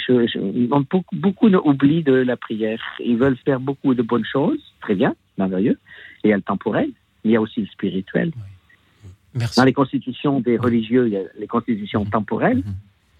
[0.90, 2.82] beaucoup, beaucoup oublient de la prière.
[2.99, 5.80] Ils veulent faire beaucoup de bonnes choses, très bien, merveilleux.
[6.24, 6.90] Et il y a le temporel,
[7.24, 8.32] mais il y a aussi le spirituel.
[9.57, 12.10] Dans les constitutions des religieux, il y a les constitutions mm-hmm.
[12.10, 12.64] temporelles.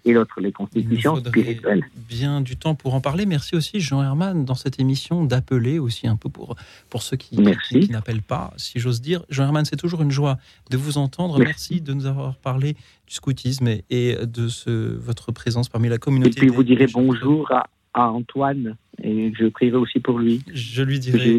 [0.06, 1.82] Et l'autre les constitutions spirituelles.
[2.08, 3.24] Bien du temps pour en parler.
[3.24, 6.56] Merci aussi Jean Herman dans cette émission d'appeler aussi un peu pour,
[6.90, 9.24] pour ceux qui, qui, n'appellent pas, si j'ose dire.
[9.30, 10.38] Jean Herman, c'est toujours une joie
[10.70, 11.38] de vous entendre.
[11.38, 11.80] Merci.
[11.80, 12.74] de nous avoir parlé
[13.06, 16.36] du scoutisme et, de ce, votre présence parmi la communauté.
[16.36, 20.42] Et puis vous direz bonjour à, à, Antoine et je prierai aussi pour lui.
[20.52, 21.38] Je lui dirai.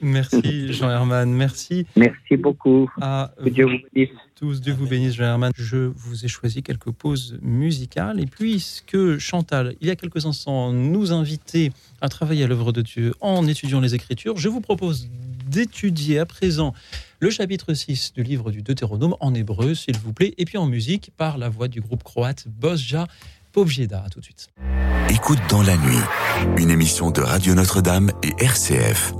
[0.00, 1.86] Merci Jean Herman, merci.
[1.96, 2.88] Merci beaucoup.
[2.98, 4.10] que Dieu vous bénisse.
[4.34, 5.52] Tous, Dieu vous bénisse Jean Herman.
[5.56, 10.72] Je vous ai choisi quelques pauses musicales et puisque Chantal, il y a quelques instants,
[10.72, 15.08] nous invitait à travailler à l'œuvre de Dieu en étudiant les Écritures, je vous propose
[15.46, 16.74] d'étudier à présent
[17.20, 20.66] le chapitre 6 du livre du Deutéronome en hébreu, s'il vous plaît, et puis en
[20.66, 23.06] musique par la voix du groupe croate Bosja
[23.52, 24.04] Povjeda.
[24.04, 24.48] À tout de suite.
[25.08, 26.02] Écoute dans la nuit,
[26.58, 29.14] une émission de Radio Notre-Dame et RCF.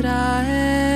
[0.00, 0.89] Israel.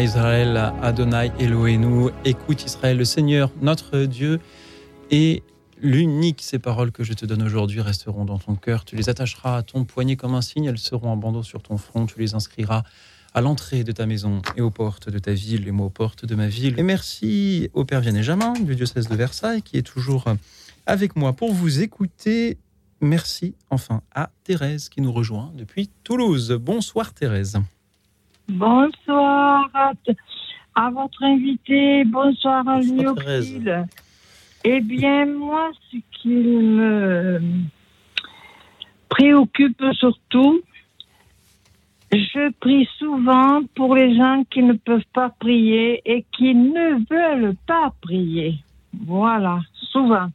[0.00, 4.40] Israël, Adonai Elohenu, écoute Israël, le Seigneur, notre Dieu,
[5.10, 5.42] est
[5.80, 6.40] l'unique.
[6.42, 8.84] Ces paroles que je te donne aujourd'hui resteront dans ton cœur.
[8.84, 11.76] Tu les attacheras à ton poignet comme un signe, elles seront en bandeau sur ton
[11.76, 12.06] front.
[12.06, 12.82] Tu les inscriras
[13.34, 16.24] à l'entrée de ta maison et aux portes de ta ville, et moi aux portes
[16.26, 16.78] de ma ville.
[16.78, 20.24] Et merci au Père Vianney Jamin du diocèse de Versailles qui est toujours
[20.86, 22.58] avec moi pour vous écouter.
[23.00, 26.58] Merci enfin à Thérèse qui nous rejoint depuis Toulouse.
[26.60, 27.58] Bonsoir Thérèse.
[28.48, 29.70] Bonsoir
[30.74, 33.06] à, votre invité, bonsoir à lui
[34.64, 37.40] Eh bien, moi, ce qui me
[39.08, 40.60] préoccupe surtout,
[42.12, 47.56] je prie souvent pour les gens qui ne peuvent pas prier et qui ne veulent
[47.66, 48.58] pas prier.
[49.06, 50.28] Voilà, souvent.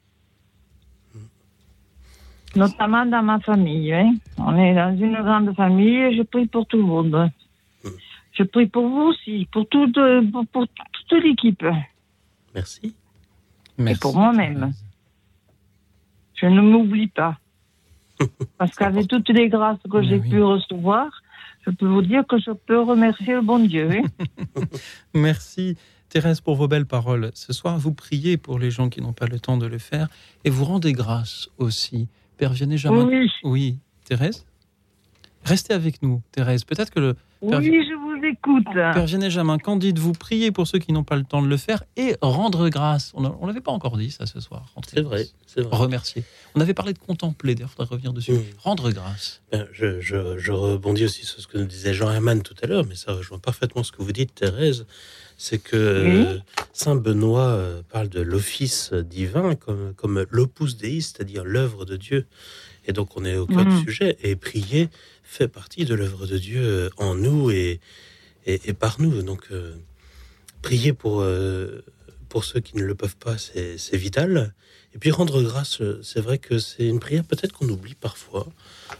[2.56, 3.94] Notamment dans ma famille.
[3.94, 4.16] Hein.
[4.40, 7.30] On est dans une grande famille et je prie pour tout le monde.
[8.40, 10.00] Je prie pour vous aussi, pour toute,
[10.54, 11.66] pour, toute l'équipe.
[12.56, 12.96] Merci.
[13.86, 14.72] Et pour moi-même.
[16.36, 17.38] Je ne m'oublie pas.
[18.58, 21.10] Parce qu'avec toutes les grâces que j'ai pu recevoir,
[21.66, 23.90] je peux vous dire que je peux remercier le bon Dieu.
[23.92, 24.62] Hein.
[25.14, 25.76] Merci.
[26.08, 27.32] Thérèse, pour vos belles paroles.
[27.34, 30.08] Ce soir, vous priez pour les gens qui n'ont pas le temps de le faire
[30.46, 32.08] et vous rendez grâce aussi.
[32.38, 33.30] Père Vianney Oui.
[33.44, 33.78] Oui.
[34.06, 34.46] Thérèse
[35.44, 36.64] Restez avec nous, Thérèse.
[36.64, 37.16] Peut-être que le.
[37.42, 38.66] Oui, je vous écoute.
[38.74, 41.58] Père Vianney Jamin, qu'en dites-vous Priez pour ceux qui n'ont pas le temps de le
[41.58, 43.12] faire et rendre grâce.
[43.16, 44.74] On ne l'avait pas encore dit, ça, ce soir.
[44.88, 45.76] C'est vrai, c'est vrai.
[45.76, 46.24] Remercier.
[46.56, 48.34] On avait parlé de contempler, d'ailleurs, il faudrait revenir dessus.
[48.58, 49.42] Rendre grâce.
[49.52, 52.96] Ben, je, rebondis aussi sur ce que nous disait Jean Herman tout à l'heure, mais
[52.96, 54.86] ça rejoint parfaitement ce que vous dites, Thérèse.
[55.38, 56.42] C'est que
[56.74, 62.28] Saint Benoît euh, parle de l'office divin comme, comme l'opus dei, c'est-à-dire l'œuvre de Dieu.
[62.86, 63.84] Et donc, on est au cœur du mm.
[63.86, 64.18] sujet.
[64.22, 64.90] Et prier,
[65.30, 67.80] fait partie de l'œuvre de Dieu euh, en nous et,
[68.46, 69.22] et, par nous.
[69.22, 69.76] Donc, euh,
[70.64, 71.86] prier pour, euh,
[72.30, 74.54] pour ceux qui ne le peuvent pas, c'est vital.
[74.96, 78.48] Et puis rendre grâce, c'est vrai que c'est une prière peut-être qu'on oublie parfois,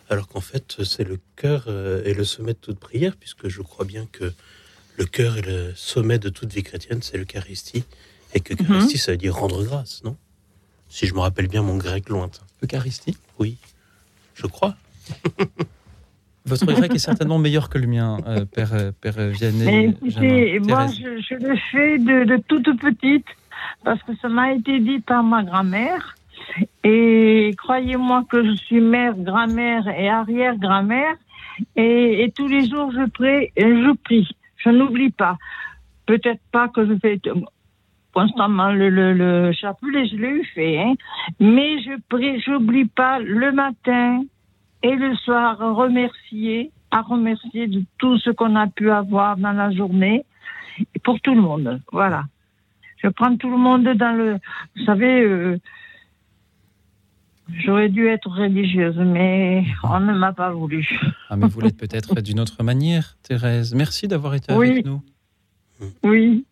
[0.08, 1.68] alors qu'en fait, c'est le cœur
[2.06, 4.32] et le sommet de toute prière, puisque je crois bien que
[4.98, 7.84] le cœur et le sommet de toute vie chrétienne, c'est l'Eucharistie.
[8.36, 9.00] Et que l'Eucharistie, mhm.
[9.00, 10.16] ça veut dire rendre grâce, non?
[10.90, 12.46] Si je me rappelle bien mon grec lointain.
[12.64, 13.18] Eucharistie?
[13.40, 13.58] Oui,
[14.36, 14.76] je crois.
[16.50, 19.90] Votre grec est certainement meilleur que le mien, euh, Père, euh, Père Vianney.
[19.90, 23.26] écoutez, moi, je, le fais de, toute petite
[23.84, 26.16] parce que ça m'a été dit par ma grand-mère.
[26.84, 31.16] Et croyez-moi que je suis mère, grand-mère et arrière-grand-mère.
[31.76, 34.28] Et, tous les jours, je prie, je prie.
[34.58, 35.38] Je n'oublie pas.
[36.08, 37.22] Peut-être pas que je fais
[38.14, 40.80] constamment le, le, le chapelet, je l'ai fait.
[40.80, 40.94] Hein.
[41.40, 44.24] Mais je prie, j'oublie pas le matin,
[44.84, 49.72] et le soir remercier, à remercier de tout ce qu'on a pu avoir dans la
[49.72, 50.26] journée
[51.04, 51.82] pour tout le monde.
[51.92, 52.26] Voilà.
[52.98, 54.38] Je prends tout le monde dans le.
[54.76, 55.60] Vous savez, euh,
[57.58, 60.88] j'aurais dû être religieuse, mais on ne m'a pas voulu.
[61.30, 63.74] Ah, mais vous l'êtes peut-être d'une autre manière, Thérèse.
[63.74, 65.02] Merci d'avoir été avec nous.
[66.04, 66.46] Oui.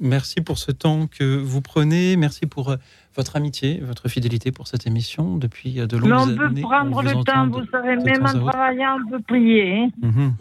[0.00, 2.16] Merci pour ce temps que vous prenez.
[2.16, 2.76] Merci pour euh,
[3.16, 6.38] votre amitié, votre fidélité pour cette émission depuis euh, de longues années.
[6.38, 9.88] on peut prendre le temps, vous savez, même en travaillant, on peut prier.
[10.02, 10.34] Hein.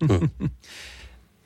[0.00, 0.20] Mhm.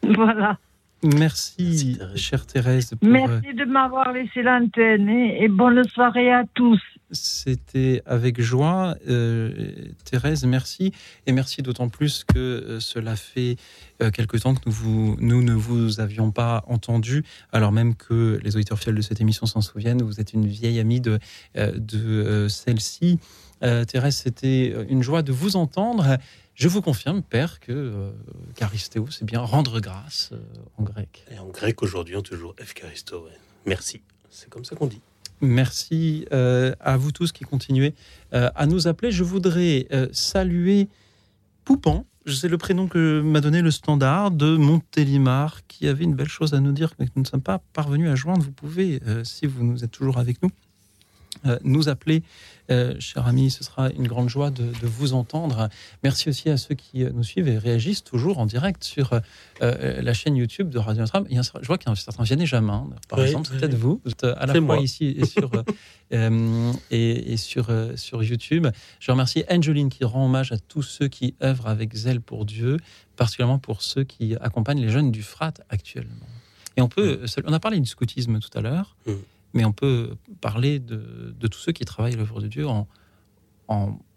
[0.15, 0.59] voilà.
[1.05, 2.95] Merci, chère Thérèse.
[3.03, 6.81] Merci de m'avoir laissé l'antenne et bonne soirée à tous.
[7.11, 9.73] C'était avec joie, euh,
[10.05, 10.93] Thérèse, merci.
[11.27, 13.57] Et merci d'autant plus que euh, cela fait
[14.03, 17.23] euh, quelque temps que nous, vous, nous ne vous avions pas entendu,
[17.53, 20.03] alors même que les auditeurs fidèles de cette émission s'en souviennent.
[20.03, 21.19] Vous êtes une vieille amie de,
[21.55, 23.19] de celle-ci.
[23.61, 26.19] Thérèse, c'était une joie de vous entendre.
[26.55, 28.11] Je vous confirme, Père, que euh,
[29.11, 30.39] c'est bien rendre grâce euh,
[30.79, 31.25] en grec.
[31.33, 33.27] Et en grec, aujourd'hui, on toujours Efcharisto.
[33.67, 34.03] Merci.
[34.31, 35.01] C'est comme ça qu'on dit.
[35.41, 37.95] Merci euh, à vous tous qui continuez
[38.35, 39.11] euh, à nous appeler.
[39.11, 40.89] Je voudrais saluer
[41.65, 42.07] Poupan.
[42.27, 46.55] C'est le prénom que m'a donné le standard de Montélimar, qui avait une belle chose
[46.55, 48.43] à nous dire, mais que nous ne sommes pas parvenus à joindre.
[48.43, 50.51] Vous pouvez, si vous nous êtes toujours avec nous,
[51.63, 52.23] nous appeler
[52.71, 55.69] euh, cher ami, ce sera une grande joie de, vous entendre.
[56.03, 59.13] Merci aussi à ceux qui euh, nous suivent et réagissent toujours en direct sur
[59.61, 62.47] euh, la chaîne YouTube de Radio Notre Je vois qu'il y a un certain Vianney
[62.47, 64.01] Jamin, par exemple, c'est peut-être vous.
[64.05, 65.51] Vous êtes à la fois ici et sur,
[66.91, 67.67] et, sur,
[67.97, 68.67] sur YouTube.
[68.99, 72.79] Je remercie Angeline qui rend hommage à tous ceux qui œuvrent avec zèle pour Dieu,
[73.17, 76.27] particulièrement pour ceux qui accompagnent les jeunes du Frat actuellement.
[76.77, 77.43] Et on peut, mm.
[77.47, 78.97] on a parlé du scoutisme tout à l'heure.
[79.55, 82.87] Mais on peut parler de, tous ceux qui travaillent l'œuvre de Dieu en,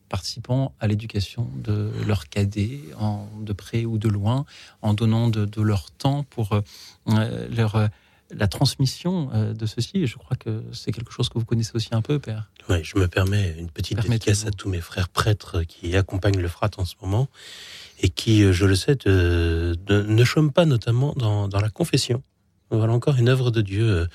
[0.09, 4.45] participant à l'éducation de leurs cadets, en, de près ou de loin,
[4.81, 7.89] en donnant de, leur temps pour euh, leur,
[8.31, 9.97] la transmission de ceci.
[9.97, 12.49] Et je crois que c'est quelque chose que vous connaissez aussi un peu, Père.
[12.69, 16.47] Oui, je me permets une petite dédicace à tous mes frères prêtres qui accompagnent le
[16.47, 17.27] frat en ce moment
[17.99, 22.21] et qui, je le sais, ne chôment pas notamment dans, dans, la confession.
[22.69, 24.07] Voilà encore une œuvre de Dieu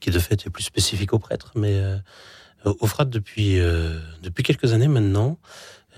[0.00, 1.82] qui de fait est plus spécifique aux prêtres, mais
[2.64, 5.38] au Frat, depuis, euh, depuis quelques années maintenant,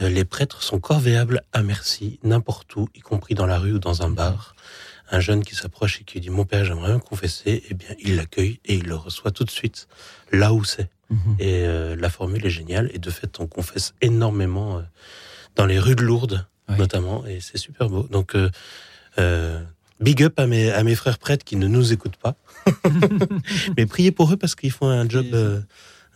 [0.00, 3.78] euh, les prêtres sont corvéables à merci, n'importe où, y compris dans la rue ou
[3.78, 4.54] dans un bar.
[5.12, 8.16] Un jeune qui s'approche et qui dit Mon père, j'aimerais bien confesser, eh bien, il
[8.16, 9.88] l'accueille et il le reçoit tout de suite,
[10.30, 10.88] là où c'est.
[11.10, 11.36] Mhm.
[11.40, 12.90] Et euh, la formule est géniale.
[12.94, 14.80] Et de fait, on confesse énormément
[15.56, 16.46] dans les rues de Lourdes,
[16.78, 18.04] notamment, et c'est super beau.
[18.04, 18.36] Donc,
[20.00, 22.36] big up à mes, à mes frères prêtres qui ne nous écoutent pas.
[23.76, 25.34] Mais priez pour eux parce qu'ils font un job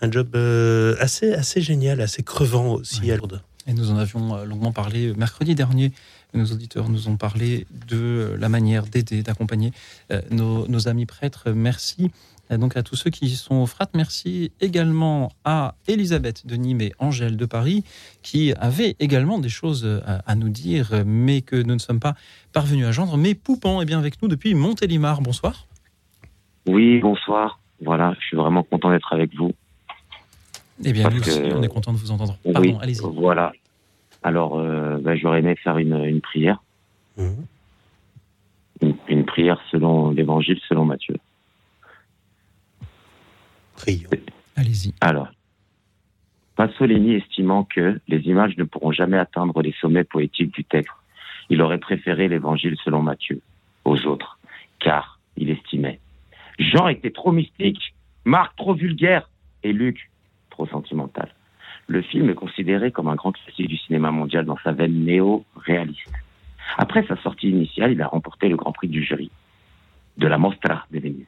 [0.04, 3.40] un job euh, assez, assez génial, assez crevant aussi à Lourdes.
[3.66, 5.92] Et nous en avions euh, longuement parlé euh, mercredi dernier.
[6.34, 9.72] Nos auditeurs nous ont parlé de la manière d'aider, d'accompagner
[10.32, 11.52] nos, amis prêtres.
[11.52, 12.10] Merci
[12.50, 13.88] donc à tous ceux qui sont au frat.
[13.94, 17.84] Merci également à Elisabeth de Nîmes et Angèle de Paris
[18.22, 22.14] qui avaient également des choses à, nous dire, mais que nous ne sommes pas
[22.52, 23.16] parvenus à joindre.
[23.16, 25.20] Mais Poupan est bien avec nous depuis Montélimar.
[25.20, 25.66] Bonsoir.
[26.66, 27.58] Oui, bonsoir.
[27.82, 29.52] Voilà, je suis vraiment content d'être avec vous.
[30.84, 32.36] Eh bien, nous aussi, on est content de vous entendre.
[32.52, 33.00] Pardon, allez-y.
[33.02, 33.52] Voilà.
[34.22, 36.62] Alors, euh, bah, j'aurais aimé faire une, prière.
[37.16, 37.46] Mhm.
[39.08, 41.16] Une, prière selon l'évangile, selon Matthieu.
[43.76, 44.10] Prions.
[44.56, 44.94] Allez-y.
[45.00, 45.28] Alors,
[46.56, 50.92] Pasolini estimant que les images ne pourront jamais atteindre les sommets poétiques du texte,
[51.50, 53.40] il aurait préféré l'évangile selon Matthieu
[53.84, 54.38] aux autres,
[54.78, 56.00] car il estimait
[56.58, 57.94] Jean était trop mystique,
[58.24, 59.28] Marc trop vulgaire
[59.62, 60.10] et Luc
[60.50, 61.34] trop sentimental.
[61.88, 66.12] Le film est considéré comme un grand classique du cinéma mondial dans sa veine néo-réaliste.
[66.78, 69.30] Après sa sortie initiale, il a remporté le Grand Prix du jury
[70.16, 71.26] de la Mostra de Venise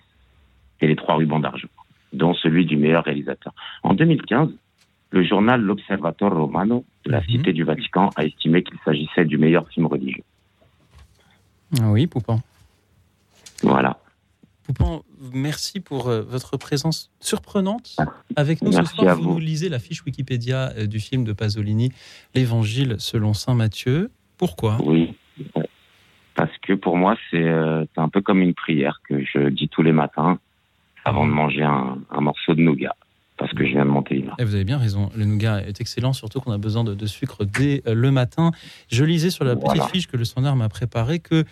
[0.81, 1.69] et les trois rubans d'argent,
[2.13, 3.55] dont celui du meilleur réalisateur.
[3.83, 4.49] En 2015,
[5.11, 7.27] le journal L'Observateur Romano de la mhm.
[7.27, 10.25] Cité du Vatican a estimé qu'il s'agissait du meilleur film religieux.
[11.81, 12.41] Ah oui, Poupon.
[13.63, 13.99] Voilà.
[14.65, 15.03] Poupon,
[15.33, 17.97] merci pour euh, votre présence surprenante
[18.35, 19.17] avec nous ce soir.
[19.17, 19.35] Vous.
[19.35, 21.93] nous lisez la fiche Wikipédia euh, du film de Pasolini,
[22.35, 24.11] L'Évangile selon Saint Matthieu.
[24.39, 24.77] Pourquoi?
[24.85, 25.15] Oui,
[26.37, 29.83] parce que pour moi, euh, c'est un peu comme une prière que je dis tous
[29.83, 30.39] les matins
[31.07, 32.95] avant de manger un, morceau de nougat.
[33.39, 36.15] Parce que je viens de monter Et vous avez bien raison, le nougat est excellent,
[36.15, 38.51] surtout qu'on a besoin de, sucre dès le matin.
[38.91, 41.45] Je lisais sur la petite fiche que le standard m'a préparée que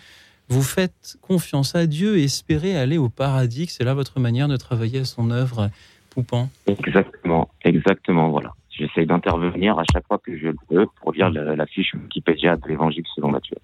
[0.49, 4.57] vous faites confiance à Dieu et espérez aller au paradis, c'est là votre manière de
[4.57, 5.69] travailler à son œuvre,
[6.09, 6.49] Poupan.
[6.67, 8.53] Exactement, exactement, voilà.
[8.69, 12.67] J'essaie d'intervenir à chaque fois que je le veux pour lire la, fiche Wikipédia de
[12.67, 13.57] l'Évangile selon Matthieu.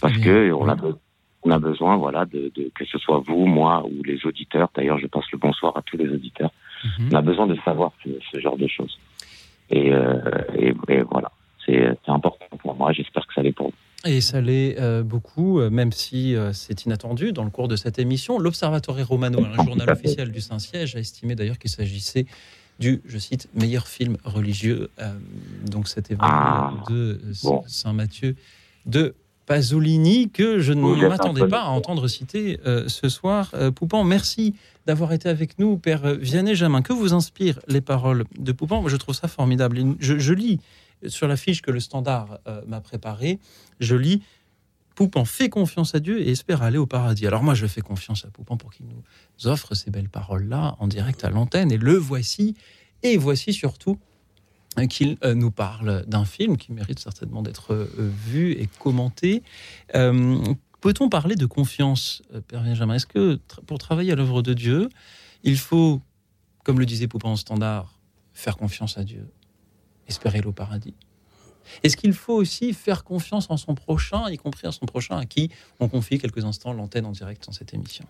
[0.00, 0.76] Parce qu'on que on a,
[1.42, 4.70] on a besoin, voilà, de, que ce soit vous, moi ou les auditeurs.
[4.74, 6.50] D'ailleurs, je passe le bonsoir à tous les auditeurs.
[6.84, 7.08] Mhm.
[7.12, 8.98] On a besoin de savoir ce, genre de choses.
[9.70, 10.20] Et, euh,
[10.56, 11.30] et, et voilà,
[11.64, 12.92] c'est important pour moi.
[12.92, 13.74] J'espère que ça l'est pour vous.
[14.06, 17.76] Et ça l'est euh, beaucoup, euh, même si euh, c'est inattendu dans le cours de
[17.76, 18.38] cette émission.
[18.38, 22.24] L'Observatoire Romano, un journal officiel du Saint-Siège, a estimé d'ailleurs qu'il s'agissait
[22.78, 24.88] du, je cite, meilleur film religieux.
[25.66, 27.20] donc cet événement ah, de
[27.66, 28.36] Saint Matthieu
[28.86, 29.14] de
[29.46, 33.52] Pasolini que je ne m'attendais pas à entendre citer ce soir.
[33.74, 34.54] Poupan, merci
[34.86, 36.82] d'avoir été avec nous, Père Vianney Jamin.
[36.82, 39.96] Que vous inspirent les paroles de Poupan Je trouve ça formidable.
[39.98, 40.60] Je, je lis
[41.08, 43.38] sur la fiche que le Standard euh, m'a préparée,
[43.78, 44.22] je lis
[44.94, 47.26] Poupan fait confiance à Dieu et espère aller au paradis.
[47.26, 50.88] Alors moi, je fais confiance à Poupan pour qu'il nous offre ces belles paroles-là en
[50.88, 51.72] direct à l'antenne.
[51.72, 52.54] Et le voici.
[53.02, 54.09] Et voici surtout euh,
[54.88, 59.42] qu'il euh, nous parle d'un film qui mérite certainement d'être vu et commenté.
[59.92, 62.94] Peut-on parler de confiance, Père Benjamin?
[62.94, 64.88] Est-ce que pour travailler à l'œuvre de Dieu,
[65.42, 66.00] il faut,
[66.64, 67.98] comme le disait Poupan au standard,
[68.32, 69.28] faire confiance à Dieu
[70.08, 70.94] espérer le paradis?
[71.82, 75.26] Est-ce qu'il faut aussi faire confiance en son prochain, y compris à son prochain à
[75.26, 78.06] qui on confie quelques instants l'antenne en direct dans cette émission?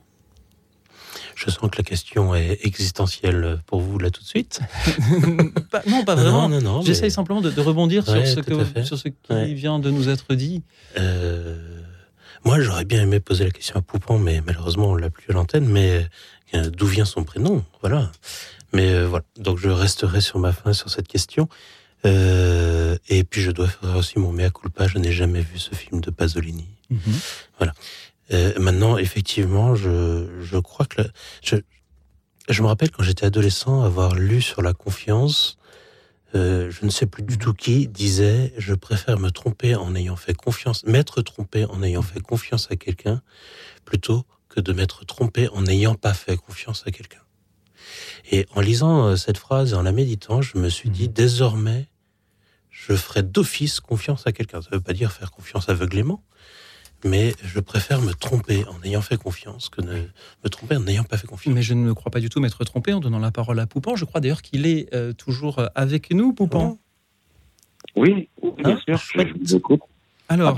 [1.34, 4.60] Je sens que la question est existentielle pour vous là tout de suite.
[5.86, 6.48] non, pas vraiment.
[6.48, 10.08] Non, non, J'essaye simplement de, rebondir sur, ce que, sur ce qui vient de nous
[10.08, 10.62] être dit.
[10.98, 11.56] Euh,
[12.44, 15.32] moi, j'aurais bien aimé poser la question à Poupon, mais malheureusement, on l'a plus à
[15.34, 15.66] l'antenne.
[15.66, 16.06] Mais
[16.54, 17.64] euh, d'où vient son prénom?
[17.80, 18.10] Voilà.
[18.72, 19.24] Mais euh, voilà.
[19.38, 21.48] Donc, je resterai sur ma fin sur cette question.
[22.04, 26.00] Et puis je dois faire aussi mon mea culpa, je n'ai jamais vu ce film
[26.00, 26.66] de Pasolini.
[26.88, 27.00] Mhm.
[27.58, 27.74] Voilà.
[28.32, 31.02] Euh, maintenant, effectivement, je, je crois que
[31.42, 31.56] je,
[32.48, 35.58] je me rappelle quand j'étais adolescent avoir lu sur la confiance
[36.34, 40.16] euh, je ne sais plus du tout qui, disait Je préfère me tromper en ayant
[40.16, 43.20] fait confiance, m'être trompé en ayant fait confiance à quelqu'un,
[43.84, 47.22] plutôt que de m'être trompé en n'ayant pas fait confiance à quelqu'un.
[48.30, 51.88] Et en lisant euh, cette phrase et en la méditant, je me suis dit Désormais,
[52.70, 54.62] je ferai d'office confiance à quelqu'un.
[54.62, 56.22] Ça ne veut pas dire faire confiance aveuglément,
[57.04, 59.94] mais je préfère me tromper en ayant fait confiance que ne
[60.44, 61.54] me tromper en n'ayant pas fait confiance.
[61.54, 63.66] Mais je ne me crois pas du tout m'être trompé en donnant la parole à
[63.66, 63.96] Poupan.
[63.96, 66.78] Je crois d'ailleurs qu'il est euh, toujours euh, avec nous, Poupan.
[67.96, 68.28] Oui,
[68.58, 69.80] bien hein sûr, je, vous écoute.
[70.28, 70.54] Alors,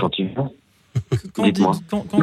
[1.33, 1.49] Qu'en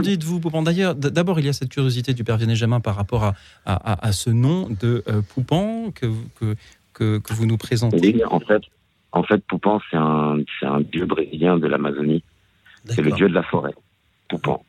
[0.01, 3.35] dites-vous, Poupan D'ailleurs, d'abord, il y a cette curiosité du père Vianney-Jamin par rapport à,
[3.65, 6.07] à, ce nom de euh, Poupan que,
[6.93, 7.99] que, que, vous nous présentez.
[8.01, 8.63] Oui, en fait,
[9.11, 12.23] en fait Poupan, c'est un, un dieu brésilien de l'Amazonie.
[12.87, 13.75] C'est le dieu de la forêt.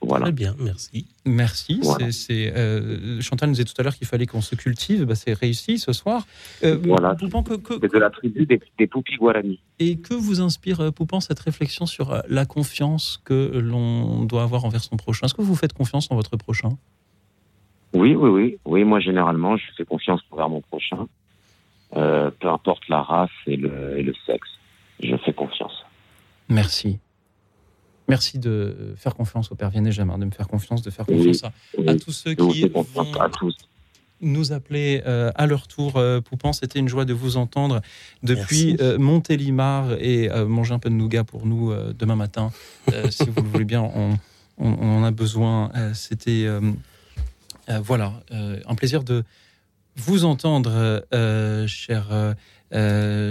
[0.01, 0.25] Voilà.
[0.25, 1.07] Très bien, merci.
[1.25, 1.81] Merci.
[2.11, 5.05] C'est, euh, Chantal nous disait tout à l'heure qu'il fallait qu'on se cultive.
[5.05, 6.25] Bah, c'est réussi ce soir.
[6.63, 7.15] Euh, voilà.
[7.15, 9.59] de la tribu des, des Guarani.
[9.79, 14.43] Et que vous inspire, euh, Poupan, cette réflexion sur euh, la confiance que l'on doit
[14.43, 15.25] avoir envers son prochain?
[15.25, 16.69] Est-ce que vous faites confiance en votre prochain?
[17.93, 18.57] Oui, oui, oui.
[18.65, 21.07] Oui, moi, généralement, je fais confiance envers mon prochain.
[21.91, 24.49] peu importe la race et le, et le sexe.
[25.03, 25.85] Je fais confiance.
[26.49, 26.99] Merci.
[28.07, 31.44] Merci de faire confiance au Père Vianney Jamin, de me faire confiance, de faire confiance
[31.44, 32.86] à, tous ceux qui vont
[34.22, 35.98] nous appeler euh, à leur tour.
[35.98, 37.82] Euh, Poupan, c'était une joie de vous entendre
[38.23, 42.52] depuis euh, Montélimar et manger un peu de nougat pour nous demain matin,
[43.10, 43.82] si vous le voulez bien.
[43.82, 44.18] On,
[44.57, 45.72] en a besoin.
[45.94, 46.48] c'était
[47.68, 49.23] voilà un plaisir de
[49.95, 51.03] vous entendre,
[51.68, 52.36] cher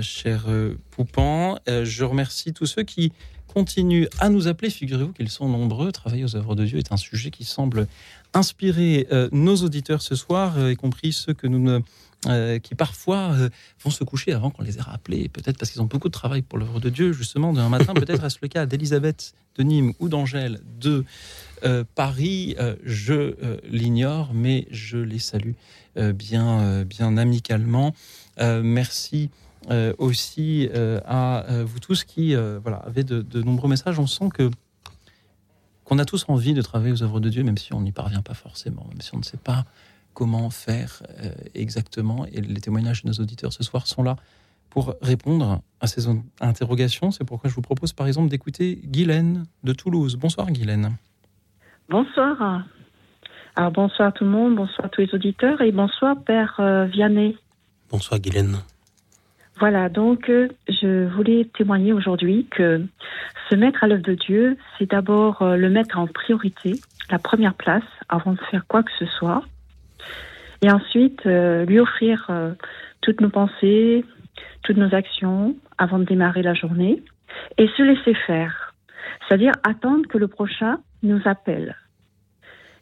[0.03, 0.47] cher
[0.91, 1.59] Poupan.
[1.69, 3.13] je remercie tous ceux qui
[3.53, 4.71] continuent à nous appeler.
[4.71, 5.91] Figurez-vous qu'ils sont nombreux.
[5.91, 7.89] Travailler aux œuvres de Dieu est un sujet qui semble
[8.33, 11.81] inspirer euh, nos auditeurs ce soir, euh, y compris ceux que nous ne,
[12.27, 13.35] euh, qui parfois
[13.83, 16.43] vont se coucher avant qu'on les ait rappelés, peut-être parce qu'ils ont beaucoup de travail
[16.43, 17.93] pour l'œuvre de Dieu, justement, d'un matin.
[17.95, 21.05] Peut-être est-ce le cas d'Elisabeth de Nîmes ou d'Angèle de
[21.95, 22.57] Paris.
[22.85, 23.35] je
[23.69, 25.53] l'ignore, mais je les salue
[25.97, 27.95] bien, bien amicalement.
[28.39, 29.29] merci
[29.71, 33.99] euh, aussi euh, à euh, vous tous qui voilà, avez de, nombreux messages.
[33.99, 34.51] On sent que
[35.85, 38.23] qu'on a tous envie de travailler aux œuvres de Dieu, même si on n'y parvient
[38.23, 39.65] pas forcément, même si on ne sait pas
[40.15, 41.03] comment faire
[41.55, 42.27] exactement.
[42.27, 44.17] Et les témoignages de nos auditeurs ce soir sont là
[44.71, 46.07] pour répondre à ces
[46.41, 47.11] interrogations.
[47.11, 50.17] C'est pourquoi je vous propose par exemple d'écouter Guylaine de Toulouse.
[50.17, 50.97] Bonsoir Guylaine.
[51.89, 52.65] Bonsoir.
[53.57, 56.61] Alors bonsoir tout le monde, bonsoir à tous les auditeurs et bonsoir Père
[56.93, 57.37] Vianney.
[57.91, 58.59] Bonsoir Guylaine.
[59.61, 62.83] Voilà, donc euh, je voulais témoigner aujourd'hui que
[63.51, 66.81] se mettre à l'œuvre de Dieu, c'est d'abord euh, le mettre en priorité,
[67.11, 69.43] la première place, avant de faire quoi que ce soit.
[70.63, 72.31] Et ensuite, euh, lui offrir
[73.03, 74.03] toutes nos pensées,
[74.63, 77.03] toutes nos actions avant de démarrer la journée.
[77.59, 78.75] Et se laisser faire.
[79.29, 81.77] C'est-à-dire attendre que le prochain nous appelle.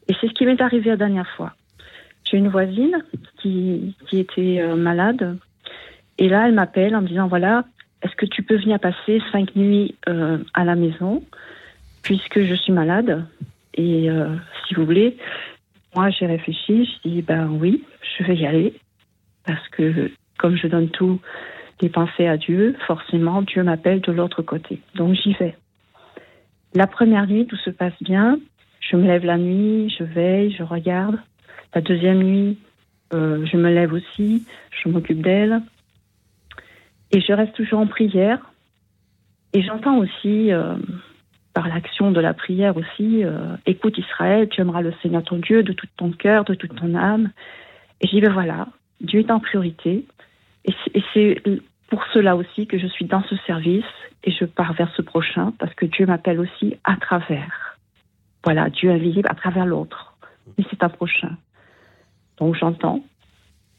[0.08, 1.54] Et c'est ce qui m'est arrivé la dernière fois.
[2.24, 3.04] J'ai une voisine
[3.36, 5.38] qui, qui était malade
[6.18, 7.64] et là, elle m'appelle en me disant, voilà,
[8.02, 11.22] est-ce que tu peux venir passer cinq nuits euh, à la maison,
[12.02, 13.26] puisque je suis malade?
[13.74, 14.34] Et euh,
[14.66, 15.16] si vous voulez,
[15.94, 17.84] moi, j'ai réfléchi, je dis, ben oui,
[18.18, 18.74] je vais y aller,
[19.46, 21.20] parce que comme je donne tout
[21.80, 24.80] les pensées à Dieu, forcément, Dieu m'appelle de l'autre côté.
[24.94, 25.56] Donc j'y vais.
[26.74, 28.38] La première nuit, tout se passe bien.
[28.80, 31.18] Je me lève la nuit, je veille, je regarde.
[31.74, 32.58] La deuxième nuit,
[33.12, 35.62] euh, je me lève aussi, je m'occupe d'elle.
[37.10, 38.38] Et je reste toujours en prière.
[39.52, 40.76] Et j'entends aussi, euh,
[41.54, 45.62] par l'action de la prière aussi, euh, écoute Israël, tu aimeras le Seigneur ton Dieu
[45.62, 47.30] de tout ton cœur, de toute ton âme.
[48.00, 48.68] Et je dis, ben voilà,
[49.00, 50.04] Dieu est en priorité.
[50.64, 51.42] Et c'est
[51.88, 53.84] pour cela aussi que je suis dans ce service
[54.24, 57.78] et je pars vers ce prochain parce que Dieu m'appelle aussi à travers.
[58.44, 60.14] Voilà, Dieu invisible à travers l'autre.
[60.56, 61.36] Mais c'est un prochain.
[62.38, 63.02] Donc j'entends.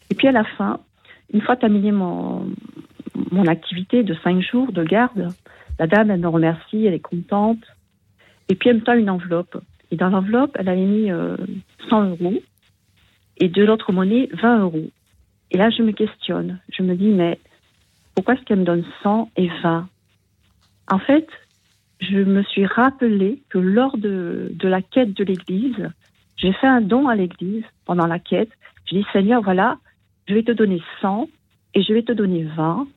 [0.10, 0.80] Et puis à la fin,
[1.32, 2.48] une fois terminé mon,
[3.32, 5.34] mon activité de cinq jours de garde.
[5.78, 7.64] La dame, elle me remercie, elle est contente.
[8.50, 9.62] Et puis, elle me tend une enveloppe.
[9.92, 12.42] Et dans l'enveloppe, elle avait mis 100 euh, euros.
[13.38, 14.90] Et de l'autre monnaie, 20 euros.
[15.52, 16.60] Et là, je me questionne.
[16.70, 17.40] Je me dis, mais
[18.16, 19.88] pourquoi est-ce qu'elle me donne 100 et 20
[20.92, 21.28] En fait,
[22.02, 25.90] je me suis rappelé que lors de, de la quête de l'Église,
[26.38, 28.52] j'ai fait un don à l'Église pendant la quête.
[28.86, 29.78] Je dis, Seigneur, voilà,
[30.28, 31.30] je vais te donner 100
[31.76, 32.88] et je vais te donner 20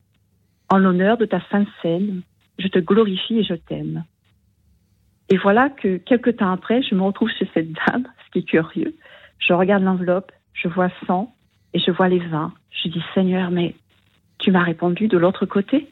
[0.69, 2.21] en l'honneur de ta sainte scène,
[2.59, 4.03] je te glorifie et je t'aime.
[5.29, 8.49] Et voilà que quelques temps après, je me retrouve chez cette dame, ce qui est
[8.49, 8.95] curieux.
[9.39, 11.33] Je regarde l'enveloppe, je vois 100
[11.73, 12.53] et je vois les 20.
[12.71, 13.75] Je dis, Seigneur, mais
[14.39, 15.87] Tu m'as répondu de l'autre côté.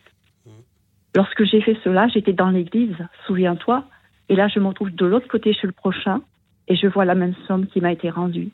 [1.15, 3.85] Lorsque j'ai fait cela, j'étais dans l'église, souviens-toi,
[4.29, 6.21] et là je me retrouve de l'autre côté chez le prochain,
[6.67, 8.51] et je vois la même somme qui m'a été rendue.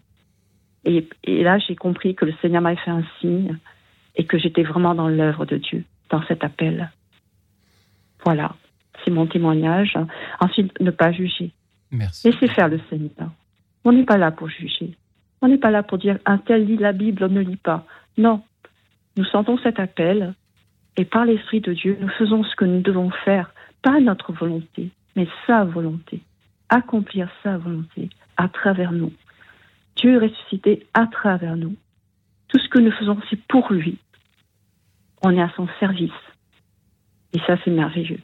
[0.85, 3.57] Et, et là j'ai compris que le Seigneur m'avait fait un signe,
[4.15, 6.91] et que j'étais vraiment dans l'œuvre de Dieu, dans cet appel.
[8.23, 8.55] Voilà,
[9.03, 9.97] c'est mon témoignage.
[10.39, 11.51] Ensuite, ne pas juger.
[11.91, 12.29] Merci.
[12.29, 13.31] Laissez faire le Seigneur.
[13.83, 14.95] On n'est pas là pour juger.
[15.41, 17.85] On n'est pas là pour dire un tel lit la Bible, on ne lit pas.
[18.17, 18.41] Non.
[19.15, 20.33] Nous sentons cet appel
[20.97, 23.51] et par l'Esprit de Dieu, nous faisons ce que nous devons faire,
[23.83, 26.21] pas notre volonté, mais sa volonté.
[26.69, 29.13] Accomplir sa volonté à travers nous.
[29.95, 31.75] Dieu est ressuscité à travers nous.
[32.49, 33.97] Tout ce que nous faisons, c'est pour lui.
[35.23, 36.11] On est à son service.
[37.33, 38.19] Et ça, c'est merveilleux.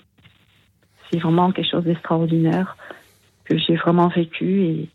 [1.10, 2.78] C'est vraiment quelque chose d'extraordinaire
[3.46, 4.90] que j'ai vraiment vécu et,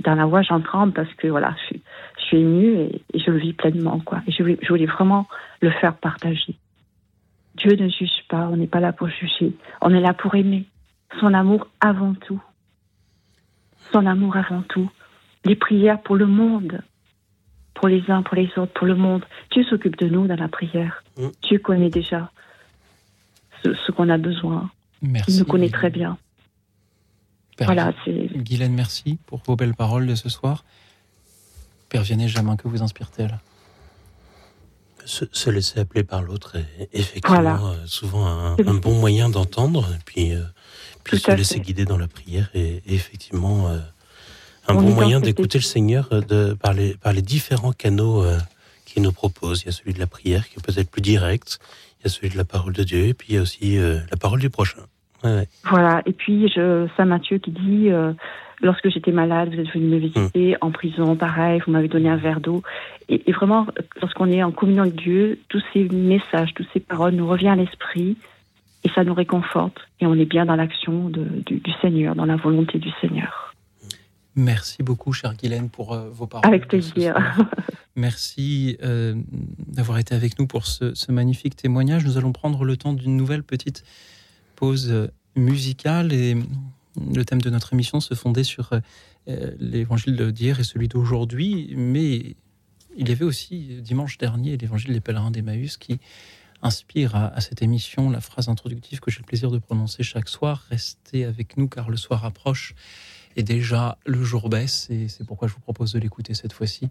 [0.00, 1.78] dans la voix, j'en tremble parce que voilà, je,
[2.24, 4.20] suis émue et, je le vis pleinement, quoi.
[4.26, 5.26] Et je, je voulais vraiment
[5.60, 6.56] le faire partager.
[7.54, 10.66] Dieu ne juge pas, on n'est pas là pour juger, on est là pour aimer.
[11.20, 12.42] Son amour avant tout.
[13.92, 14.90] Son amour avant tout.
[15.44, 16.82] Les prières pour le monde,
[17.76, 19.24] pour les uns, pour les autres, pour le monde.
[19.52, 21.04] Dieu s'occupe de nous dans la prière.
[21.16, 21.28] Mm.
[21.42, 22.30] Dieu connaît déjà
[23.62, 24.70] ce, qu'on a besoin.
[25.02, 25.32] Merci.
[25.32, 26.18] Il nous connaît très bien.
[27.60, 28.28] voilà, c'est.
[28.34, 30.64] Guylaine, merci pour vos belles paroles de ce soir.
[31.88, 33.38] Père Vianney, Jamin, que vous inspire-t-elle?
[35.04, 40.42] Se, laisser appeler par l'autre est effectivement euh, souvent un, bon moyen d'entendre, puis, euh,
[41.04, 43.78] puis se laisser guider dans la prière est, effectivement euh,
[44.68, 48.24] un bon moyen d'écouter le Seigneur de, par, les, par les différents canaux
[48.84, 49.62] qu'il nous propose.
[49.62, 51.58] Il y a celui de la prière qui est peut-être plus direct,
[52.00, 53.78] il y a celui de la parole de Dieu, et puis il y a aussi
[53.78, 54.82] la parole du prochain.
[55.64, 57.90] Voilà, et puis je, Saint Matthieu qui dit
[58.60, 60.58] lorsque j'étais malade, vous êtes venu me visiter, hmm.
[60.60, 62.62] en prison, pareil, vous m'avez donné un verre d'eau.
[63.08, 63.66] Et, vraiment,
[64.00, 67.62] lorsqu'on est en communion avec Dieu, tous ces messages, toutes ces paroles nous reviennent à
[67.62, 68.16] l'esprit
[68.84, 69.78] et ça nous réconforte.
[70.00, 73.54] Et on est bien dans l'action du, Seigneur, dans la volonté du Seigneur.
[74.36, 76.46] Merci beaucoup, chère Guylaine, pour euh, vos paroles.
[76.46, 77.16] Avec plaisir.
[77.96, 79.14] Merci euh,
[79.66, 82.04] d'avoir été avec nous pour ce, ce, magnifique témoignage.
[82.04, 83.84] Nous allons prendre le temps d'une nouvelle petite
[84.54, 86.36] pause euh, musicale et
[87.14, 88.70] le thème de notre émission se fondait sur
[89.28, 92.36] euh, l'évangile d'hier et celui d'aujourd'hui, mais
[92.96, 95.98] il y avait aussi dimanche dernier l'évangile des pèlerins d'Emmaüs qui
[96.62, 100.64] inspire à, cette émission la phrase introductive que j'ai le plaisir de prononcer chaque soir
[100.70, 102.74] Restez avec nous car le soir approche
[103.36, 106.88] et déjà le jour baisse et c'est pourquoi je vous propose de l'écouter cette fois-ci,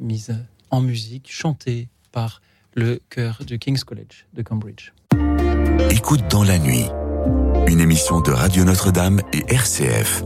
[0.00, 0.36] mise
[0.70, 2.42] en musique, chantée par
[2.74, 4.92] le chœur du King's College de Cambridge.
[5.90, 6.86] Écoute dans la nuit
[7.68, 10.24] une émission de Radio Notre-Dame et RCF.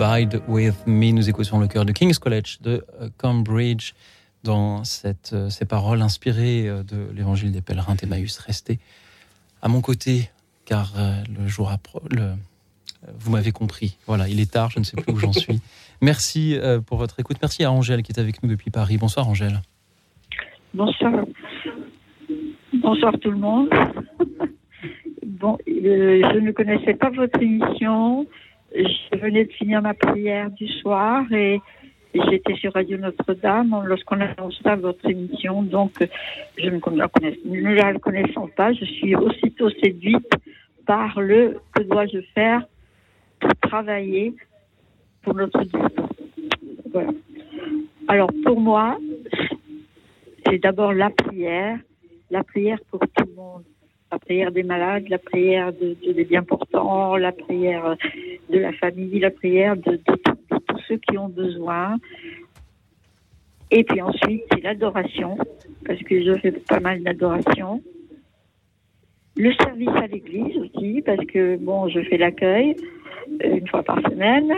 [0.00, 1.12] Abide with Me.
[1.12, 3.92] Nous écoutons le cœur de King's College de euh, Cambridge
[4.42, 8.38] dans euh, ces paroles inspirées euh, de l'évangile des pèlerins d'Emmaüs.
[8.38, 8.80] Restez
[9.62, 10.30] à mon côté
[10.64, 10.94] car
[11.28, 11.70] le jour
[12.10, 12.32] le,
[13.18, 13.96] vous m'avez compris.
[14.06, 15.60] Voilà, il est tard, je ne sais plus où j'en suis.
[16.00, 17.36] Merci pour votre écoute.
[17.40, 18.96] Merci à Angèle qui est avec nous depuis Paris.
[18.96, 19.60] Bonsoir Angèle.
[20.72, 21.24] Bonsoir.
[22.72, 23.68] Bonsoir tout le monde.
[25.24, 28.26] Bon, je ne connaissais pas votre émission
[28.74, 31.60] je venais de finir ma prière du soir et
[32.14, 35.62] j'étais sur Radio Notre-Dame lorsqu'on annonça votre émission.
[35.62, 35.92] Donc,
[36.58, 40.28] je ne la, connaissais, ne la connaissant pas, je suis aussitôt séduite
[40.86, 42.62] par le que dois-je faire
[43.40, 44.34] pour travailler
[45.22, 45.80] pour notre Dieu?
[46.92, 47.10] Voilà.
[48.08, 48.98] Alors, pour moi,
[50.46, 51.78] c'est d'abord la prière,
[52.30, 53.64] la prière pour tout le monde
[54.14, 57.96] la prière des malades, la prière de, des bien portants, la prière
[58.48, 59.98] de la famille, la prière de,
[60.68, 61.96] tous ceux qui ont besoin.
[63.72, 65.36] Et puis ensuite, c'est l'adoration,
[65.84, 67.82] parce que je fais pas mal d'adoration.
[69.36, 72.76] Le service à l'église aussi, parce que bon, je fais l'accueil
[73.42, 74.52] euh, une fois par semaine.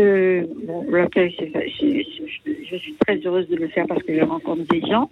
[0.00, 4.80] Euh, bon, l'accueil, je suis très heureuse de le faire parce que je rencontre des
[4.80, 5.08] gens.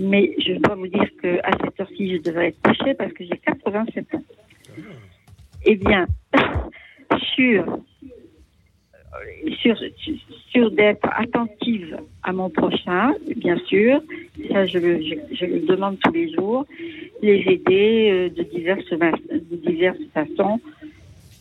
[0.00, 3.36] Mais je dois vous dire qu'à cette heure-ci, je devrais être couchée parce que j'ai
[3.44, 4.22] 87 ans.
[5.66, 6.06] Eh bien,
[7.34, 7.78] sur,
[9.60, 9.76] sur,
[10.50, 14.00] sur d'être attentive à mon prochain, bien sûr,
[14.50, 16.64] ça je le, je, le demande tous les jours,
[17.20, 20.60] les aider euh, de diverses, de diverses façons,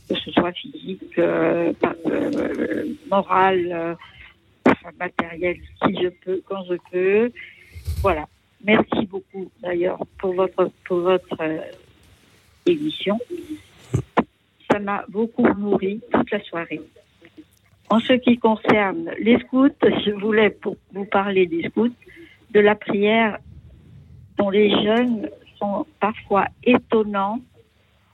[0.10, 1.72] que ce soit physique, euh,
[2.07, 3.95] euh, morale,
[4.99, 7.31] matériel, si je peux, quand je peux.
[8.02, 8.27] Voilà.
[8.64, 11.60] Merci beaucoup d'ailleurs pour votre, pour votre euh,
[12.65, 13.18] émission.
[14.69, 16.81] Ça m'a beaucoup nourri toute la soirée.
[17.90, 21.90] En ce qui concerne les scouts, je voulais pour vous parler des scouts,
[22.52, 23.40] de la prière
[24.38, 27.40] dont les jeunes sont parfois étonnants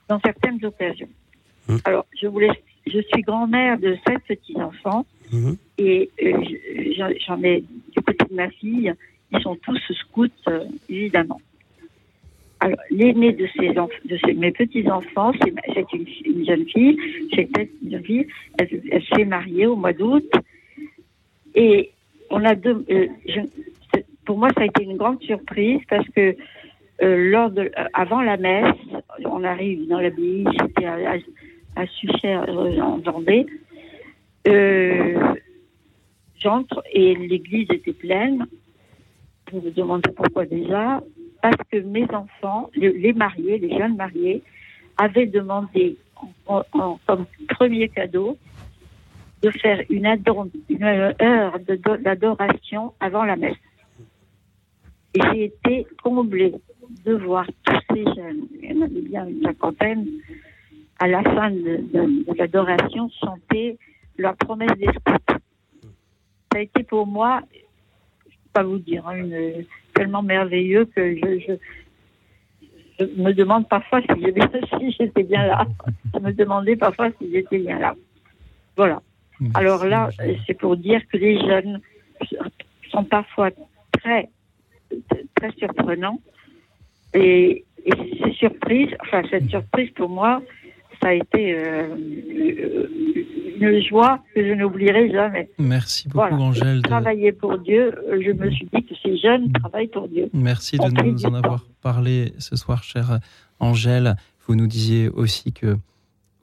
[0.08, 1.08] dans certaines occasions.
[1.68, 1.76] Mmh.
[1.84, 2.50] Alors, je voulais,
[2.86, 5.52] je suis grand-mère de sept petits-enfants mmh.
[5.78, 7.64] et euh, j'en ai
[7.94, 8.92] du côté de ma fille
[9.32, 11.40] ils sont tous scouts, euh, évidemment.
[12.60, 16.98] Alors, l'aîné de, de mes petits-enfants, c'est une, une, jeune fille,
[17.34, 17.48] c'est
[17.82, 18.26] une fille,
[18.58, 20.30] elle, s'est mariée au mois d'août.
[21.54, 21.90] Et
[22.30, 23.08] on a deux, euh,
[24.24, 26.34] pour moi, ça a été une grande surprise parce que
[27.02, 28.74] euh, lors de, avant la messe,
[29.26, 33.46] on arrive dans l'abbaye, c'était à, à, à Sucher, en Vendée.
[36.38, 38.46] J'entre et l'église était pleine
[39.52, 41.02] vous me demandez pourquoi déjà
[41.42, 44.42] Parce que mes enfants, les mariés, les jeunes mariés,
[44.96, 45.96] avaient demandé
[46.46, 48.38] comme premier cadeau
[49.42, 51.58] de faire une, heure
[52.00, 53.56] d'adoration avant la messe.
[55.14, 56.54] Et j'ai été comblée
[57.04, 60.06] de voir tous ces jeunes, il y en avait bien une cinquantaine,
[60.98, 63.78] à la fin de, l'adoration chanter
[64.16, 65.38] leur promesse des Ça
[66.54, 67.42] a été pour moi
[68.56, 69.20] pas vous dire, hein,
[69.94, 71.52] tellement merveilleux que je,
[73.18, 74.00] me demande parfois
[74.78, 75.66] si j'étais bien là.
[76.14, 77.94] Je me demandais parfois si j'étais bien là.
[78.74, 79.02] Voilà.
[79.52, 80.08] Alors là,
[80.46, 81.80] c'est pour dire que les jeunes
[82.90, 83.50] sont parfois
[83.92, 84.30] très,
[85.34, 86.20] très surprenants.
[87.12, 87.92] Et, et
[88.22, 90.40] ces surprises, enfin, cette surprise pour moi,
[91.06, 91.94] ça a été euh,
[93.60, 95.48] une joie que je n'oublierai jamais.
[95.56, 96.78] Merci beaucoup, Angèle.
[96.78, 96.88] De...
[96.88, 100.28] Travailler pour Dieu, je me suis dit que ces jeunes travaillent pour Dieu.
[100.32, 103.20] Merci de nous en avoir parlé ce soir, chère
[103.60, 104.16] Angèle.
[104.46, 105.76] Vous nous disiez aussi que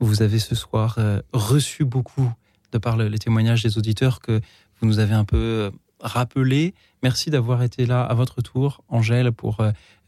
[0.00, 2.32] vous avez ce soir euh, reçu beaucoup,
[2.72, 4.40] de par les témoignages des auditeurs, que
[4.80, 5.70] vous nous avez un peu euh,
[6.00, 6.72] rappelé.
[7.02, 9.58] Merci d'avoir été là à votre tour, Angèle, pour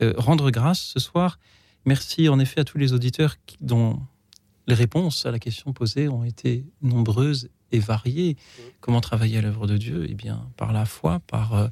[0.00, 1.38] rendre grâce ce soir.
[1.84, 4.00] Merci en effet à tous les auditeurs dont
[4.66, 8.36] les réponses à la question posée ont été nombreuses et variées.
[8.80, 10.06] Comment travailler à l'œuvre de Dieu?
[10.08, 11.68] Eh bien, par la foi, par euh,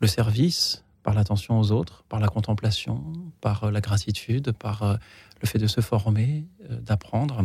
[0.00, 3.02] le service, par l'attention aux autres, par la contemplation,
[3.40, 4.96] par euh, la gratitude, par euh,
[5.40, 7.42] le fait de se former, d'apprendre,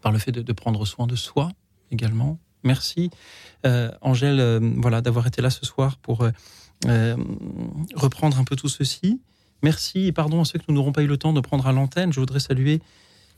[0.00, 1.50] par le fait de, prendre soin de soi
[1.90, 2.38] également.
[2.64, 3.10] Merci,
[4.00, 6.26] Angèle, voilà, d'avoir été là ce soir pour
[7.94, 9.20] reprendre un peu tout ceci.
[9.62, 11.72] Merci et pardon à ceux que nous n'aurons pas eu le temps de prendre à
[11.72, 12.12] l'antenne.
[12.12, 12.80] Je voudrais saluer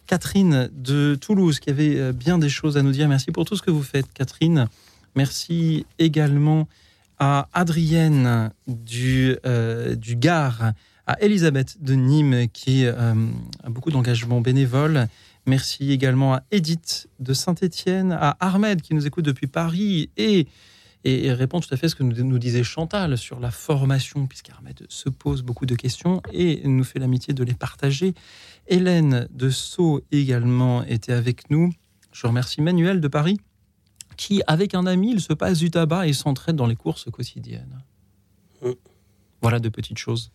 [0.06, 3.08] Catherine de Toulouse qui avait euh, bien des choses à nous dire.
[3.08, 4.68] Merci pour tout ce que vous faites, Catherine.
[5.16, 6.68] Merci également
[7.18, 10.72] à Adrienne du, euh, du Gard,
[11.06, 13.14] à Elisabeth de Nîmes qui a
[13.68, 15.06] beaucoup d'engagement bénévole.
[15.46, 20.46] Merci également à Edith de Saint-Étienne, à Ahmed qui nous écoute depuis Paris et,
[21.04, 24.86] et, répond tout à fait à ce que nous, disait Chantal sur la formation, puisqu'Ahmed
[24.88, 28.14] se pose beaucoup de questions et nous fait l'amitié de les partager.
[28.66, 31.70] Hélène de Sceaux également était avec nous.
[32.12, 33.38] Je remercie Manuel de Paris
[34.16, 37.82] qui, avec un ami, il se passe du tabac et s'entraide dans les courses quotidiennes.
[38.62, 38.70] Mm.
[39.42, 40.30] Voilà de petites choses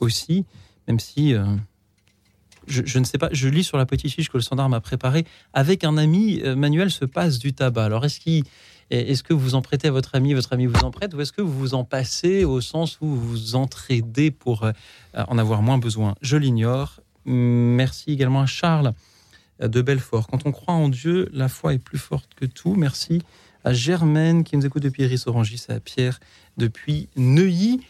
[0.00, 0.44] aussi,
[0.86, 1.44] même si euh,
[2.66, 5.24] je, ne sais pas, je lis sur la petite fiche que le standard m'a préparée.
[5.52, 7.84] Avec un ami, euh, Manuel se passe du tabac.
[7.84, 8.20] Alors, est-ce
[8.90, 11.32] est-ce que vous en prêtez à votre ami, votre ami vous en prête, ou est-ce
[11.32, 14.72] que vous vous en passez au sens où vous vous entraidez pour euh,
[15.14, 16.14] en avoir moins besoin?
[16.20, 17.00] Je l'ignore.
[17.24, 18.92] Merci également à Charles
[19.60, 20.26] de Belfort.
[20.26, 22.74] Quand on croit en Dieu, la foi est plus forte que tout.
[22.74, 23.22] Merci
[23.64, 26.20] à Germaine qui nous écoute depuis Iris Orangis, à Pierre
[26.58, 27.80] depuis Neuilly.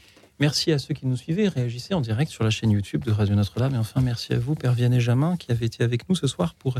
[0.40, 3.12] Merci à ceux qui nous suivaient et réagissaient en direct sur la chaîne YouTube de
[3.12, 3.74] Radio Notre-Dame.
[3.74, 6.54] Et enfin, merci à vous, Père Vianney Jamin, qui avait été avec nous ce soir
[6.54, 6.78] pour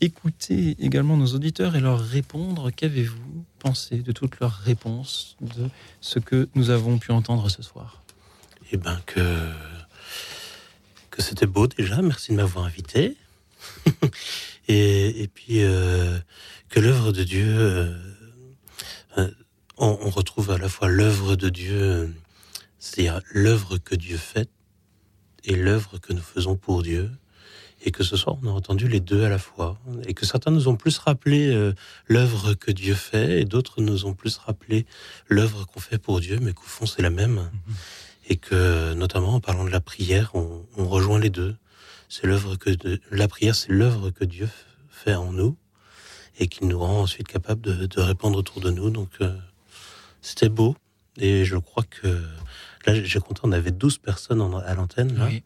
[0.00, 2.70] écouter également nos auditeurs et leur répondre.
[2.70, 5.68] Qu'avez-vous pensé de toutes leurs réponses, de
[6.00, 8.02] ce que nous avons pu entendre ce soir?
[8.72, 9.50] Eh bien, que,
[11.10, 12.00] que c'était beau déjà.
[12.00, 13.16] Merci de m'avoir invité.
[14.68, 16.18] et, puis, euh,
[16.70, 17.46] que l'œuvre de Dieu.
[17.46, 17.94] Euh,
[19.18, 19.30] euh,
[19.76, 22.14] on, retrouve à la fois l'œuvre de Dieu
[22.80, 24.50] c'est-à-dire l'œuvre que Dieu fait
[25.44, 27.10] et l'œuvre que nous faisons pour Dieu.
[27.82, 29.78] Et que ce soir, on a entendu les deux à la fois.
[30.06, 31.72] Et que certains nous ont plus rappelé euh,
[32.08, 34.84] l'œuvre que Dieu fait, et d'autres nous ont plus rappelé
[35.28, 37.36] l'œuvre qu'on fait pour Dieu, mais qu'au fond, c'est la même.
[37.36, 37.74] Mm-hmm.
[38.28, 41.56] Et que, notamment, en parlant de la prière, on, rejoint les deux.
[42.10, 42.70] C'est l'œuvre que
[43.10, 44.48] la prière, c'est l'œuvre que Dieu
[44.90, 45.56] fait en nous,
[46.38, 48.90] et qui nous rend ensuite capables de, répondre autour de nous.
[48.90, 49.34] Donc, euh,
[50.20, 50.76] c'était beau.
[51.16, 52.22] Et je crois que
[52.86, 55.42] Là, j'ai compté, on avait 12 personnes à l'antenne,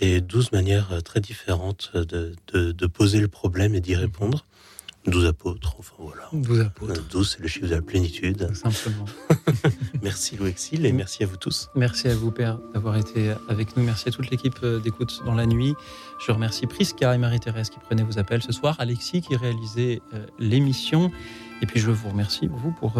[0.00, 4.00] et 12 manières euh, très différentes de, de, poser le problème et d'y mhm.
[4.00, 4.46] répondre.
[5.06, 6.28] 12 apôtres, enfin voilà.
[6.32, 7.02] 12 apôtres.
[7.10, 8.54] 12, c'est le chiffre de la plénitude.
[8.54, 9.06] Simplement.
[10.02, 11.70] merci Louis Exil et merci à vous tous.
[11.74, 13.82] Merci à vous, Père, d'avoir été avec nous.
[13.82, 15.74] Merci à toute l'équipe euh, d'écoute dans la nuit.
[16.24, 20.26] Je remercie Prisca et Marie-Thérèse qui prenaient vos appels ce soir, Alexis qui réalisait euh,
[20.38, 21.10] l'émission.
[21.62, 22.98] Et puis je vous remercie, vous, pour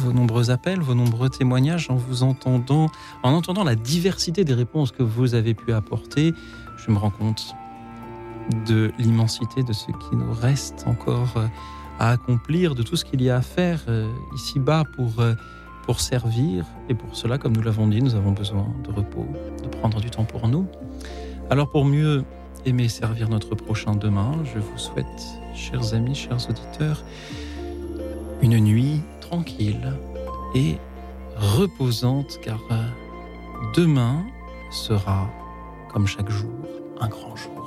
[0.00, 2.90] vos nombreux appels, vos nombreux témoignages, en vous entendant,
[3.22, 6.32] en entendant la diversité des réponses que vous avez pu apporter,
[6.76, 7.54] je me rends compte
[8.66, 11.46] de l'immensité de ce qui nous reste encore euh,
[11.98, 15.34] à accomplir, de tout ce qu'il y a à faire euh, ici-bas pour, euh,
[15.84, 16.64] pour servir.
[16.88, 19.26] Et pour cela, comme nous l'avons dit, nous avons besoin de repos,
[19.62, 20.66] de prendre du temps pour nous.
[21.50, 22.24] Alors pour mieux
[22.64, 25.06] aimer servir notre prochain demain, je vous souhaite,
[25.54, 27.04] chers amis, chers auditeurs,
[28.42, 29.92] une nuit tranquille
[30.54, 30.76] et
[31.36, 32.82] reposante car euh,
[33.76, 34.24] demain
[34.72, 35.30] sera,
[35.92, 36.50] comme chaque jour,
[37.00, 37.59] un grand jour.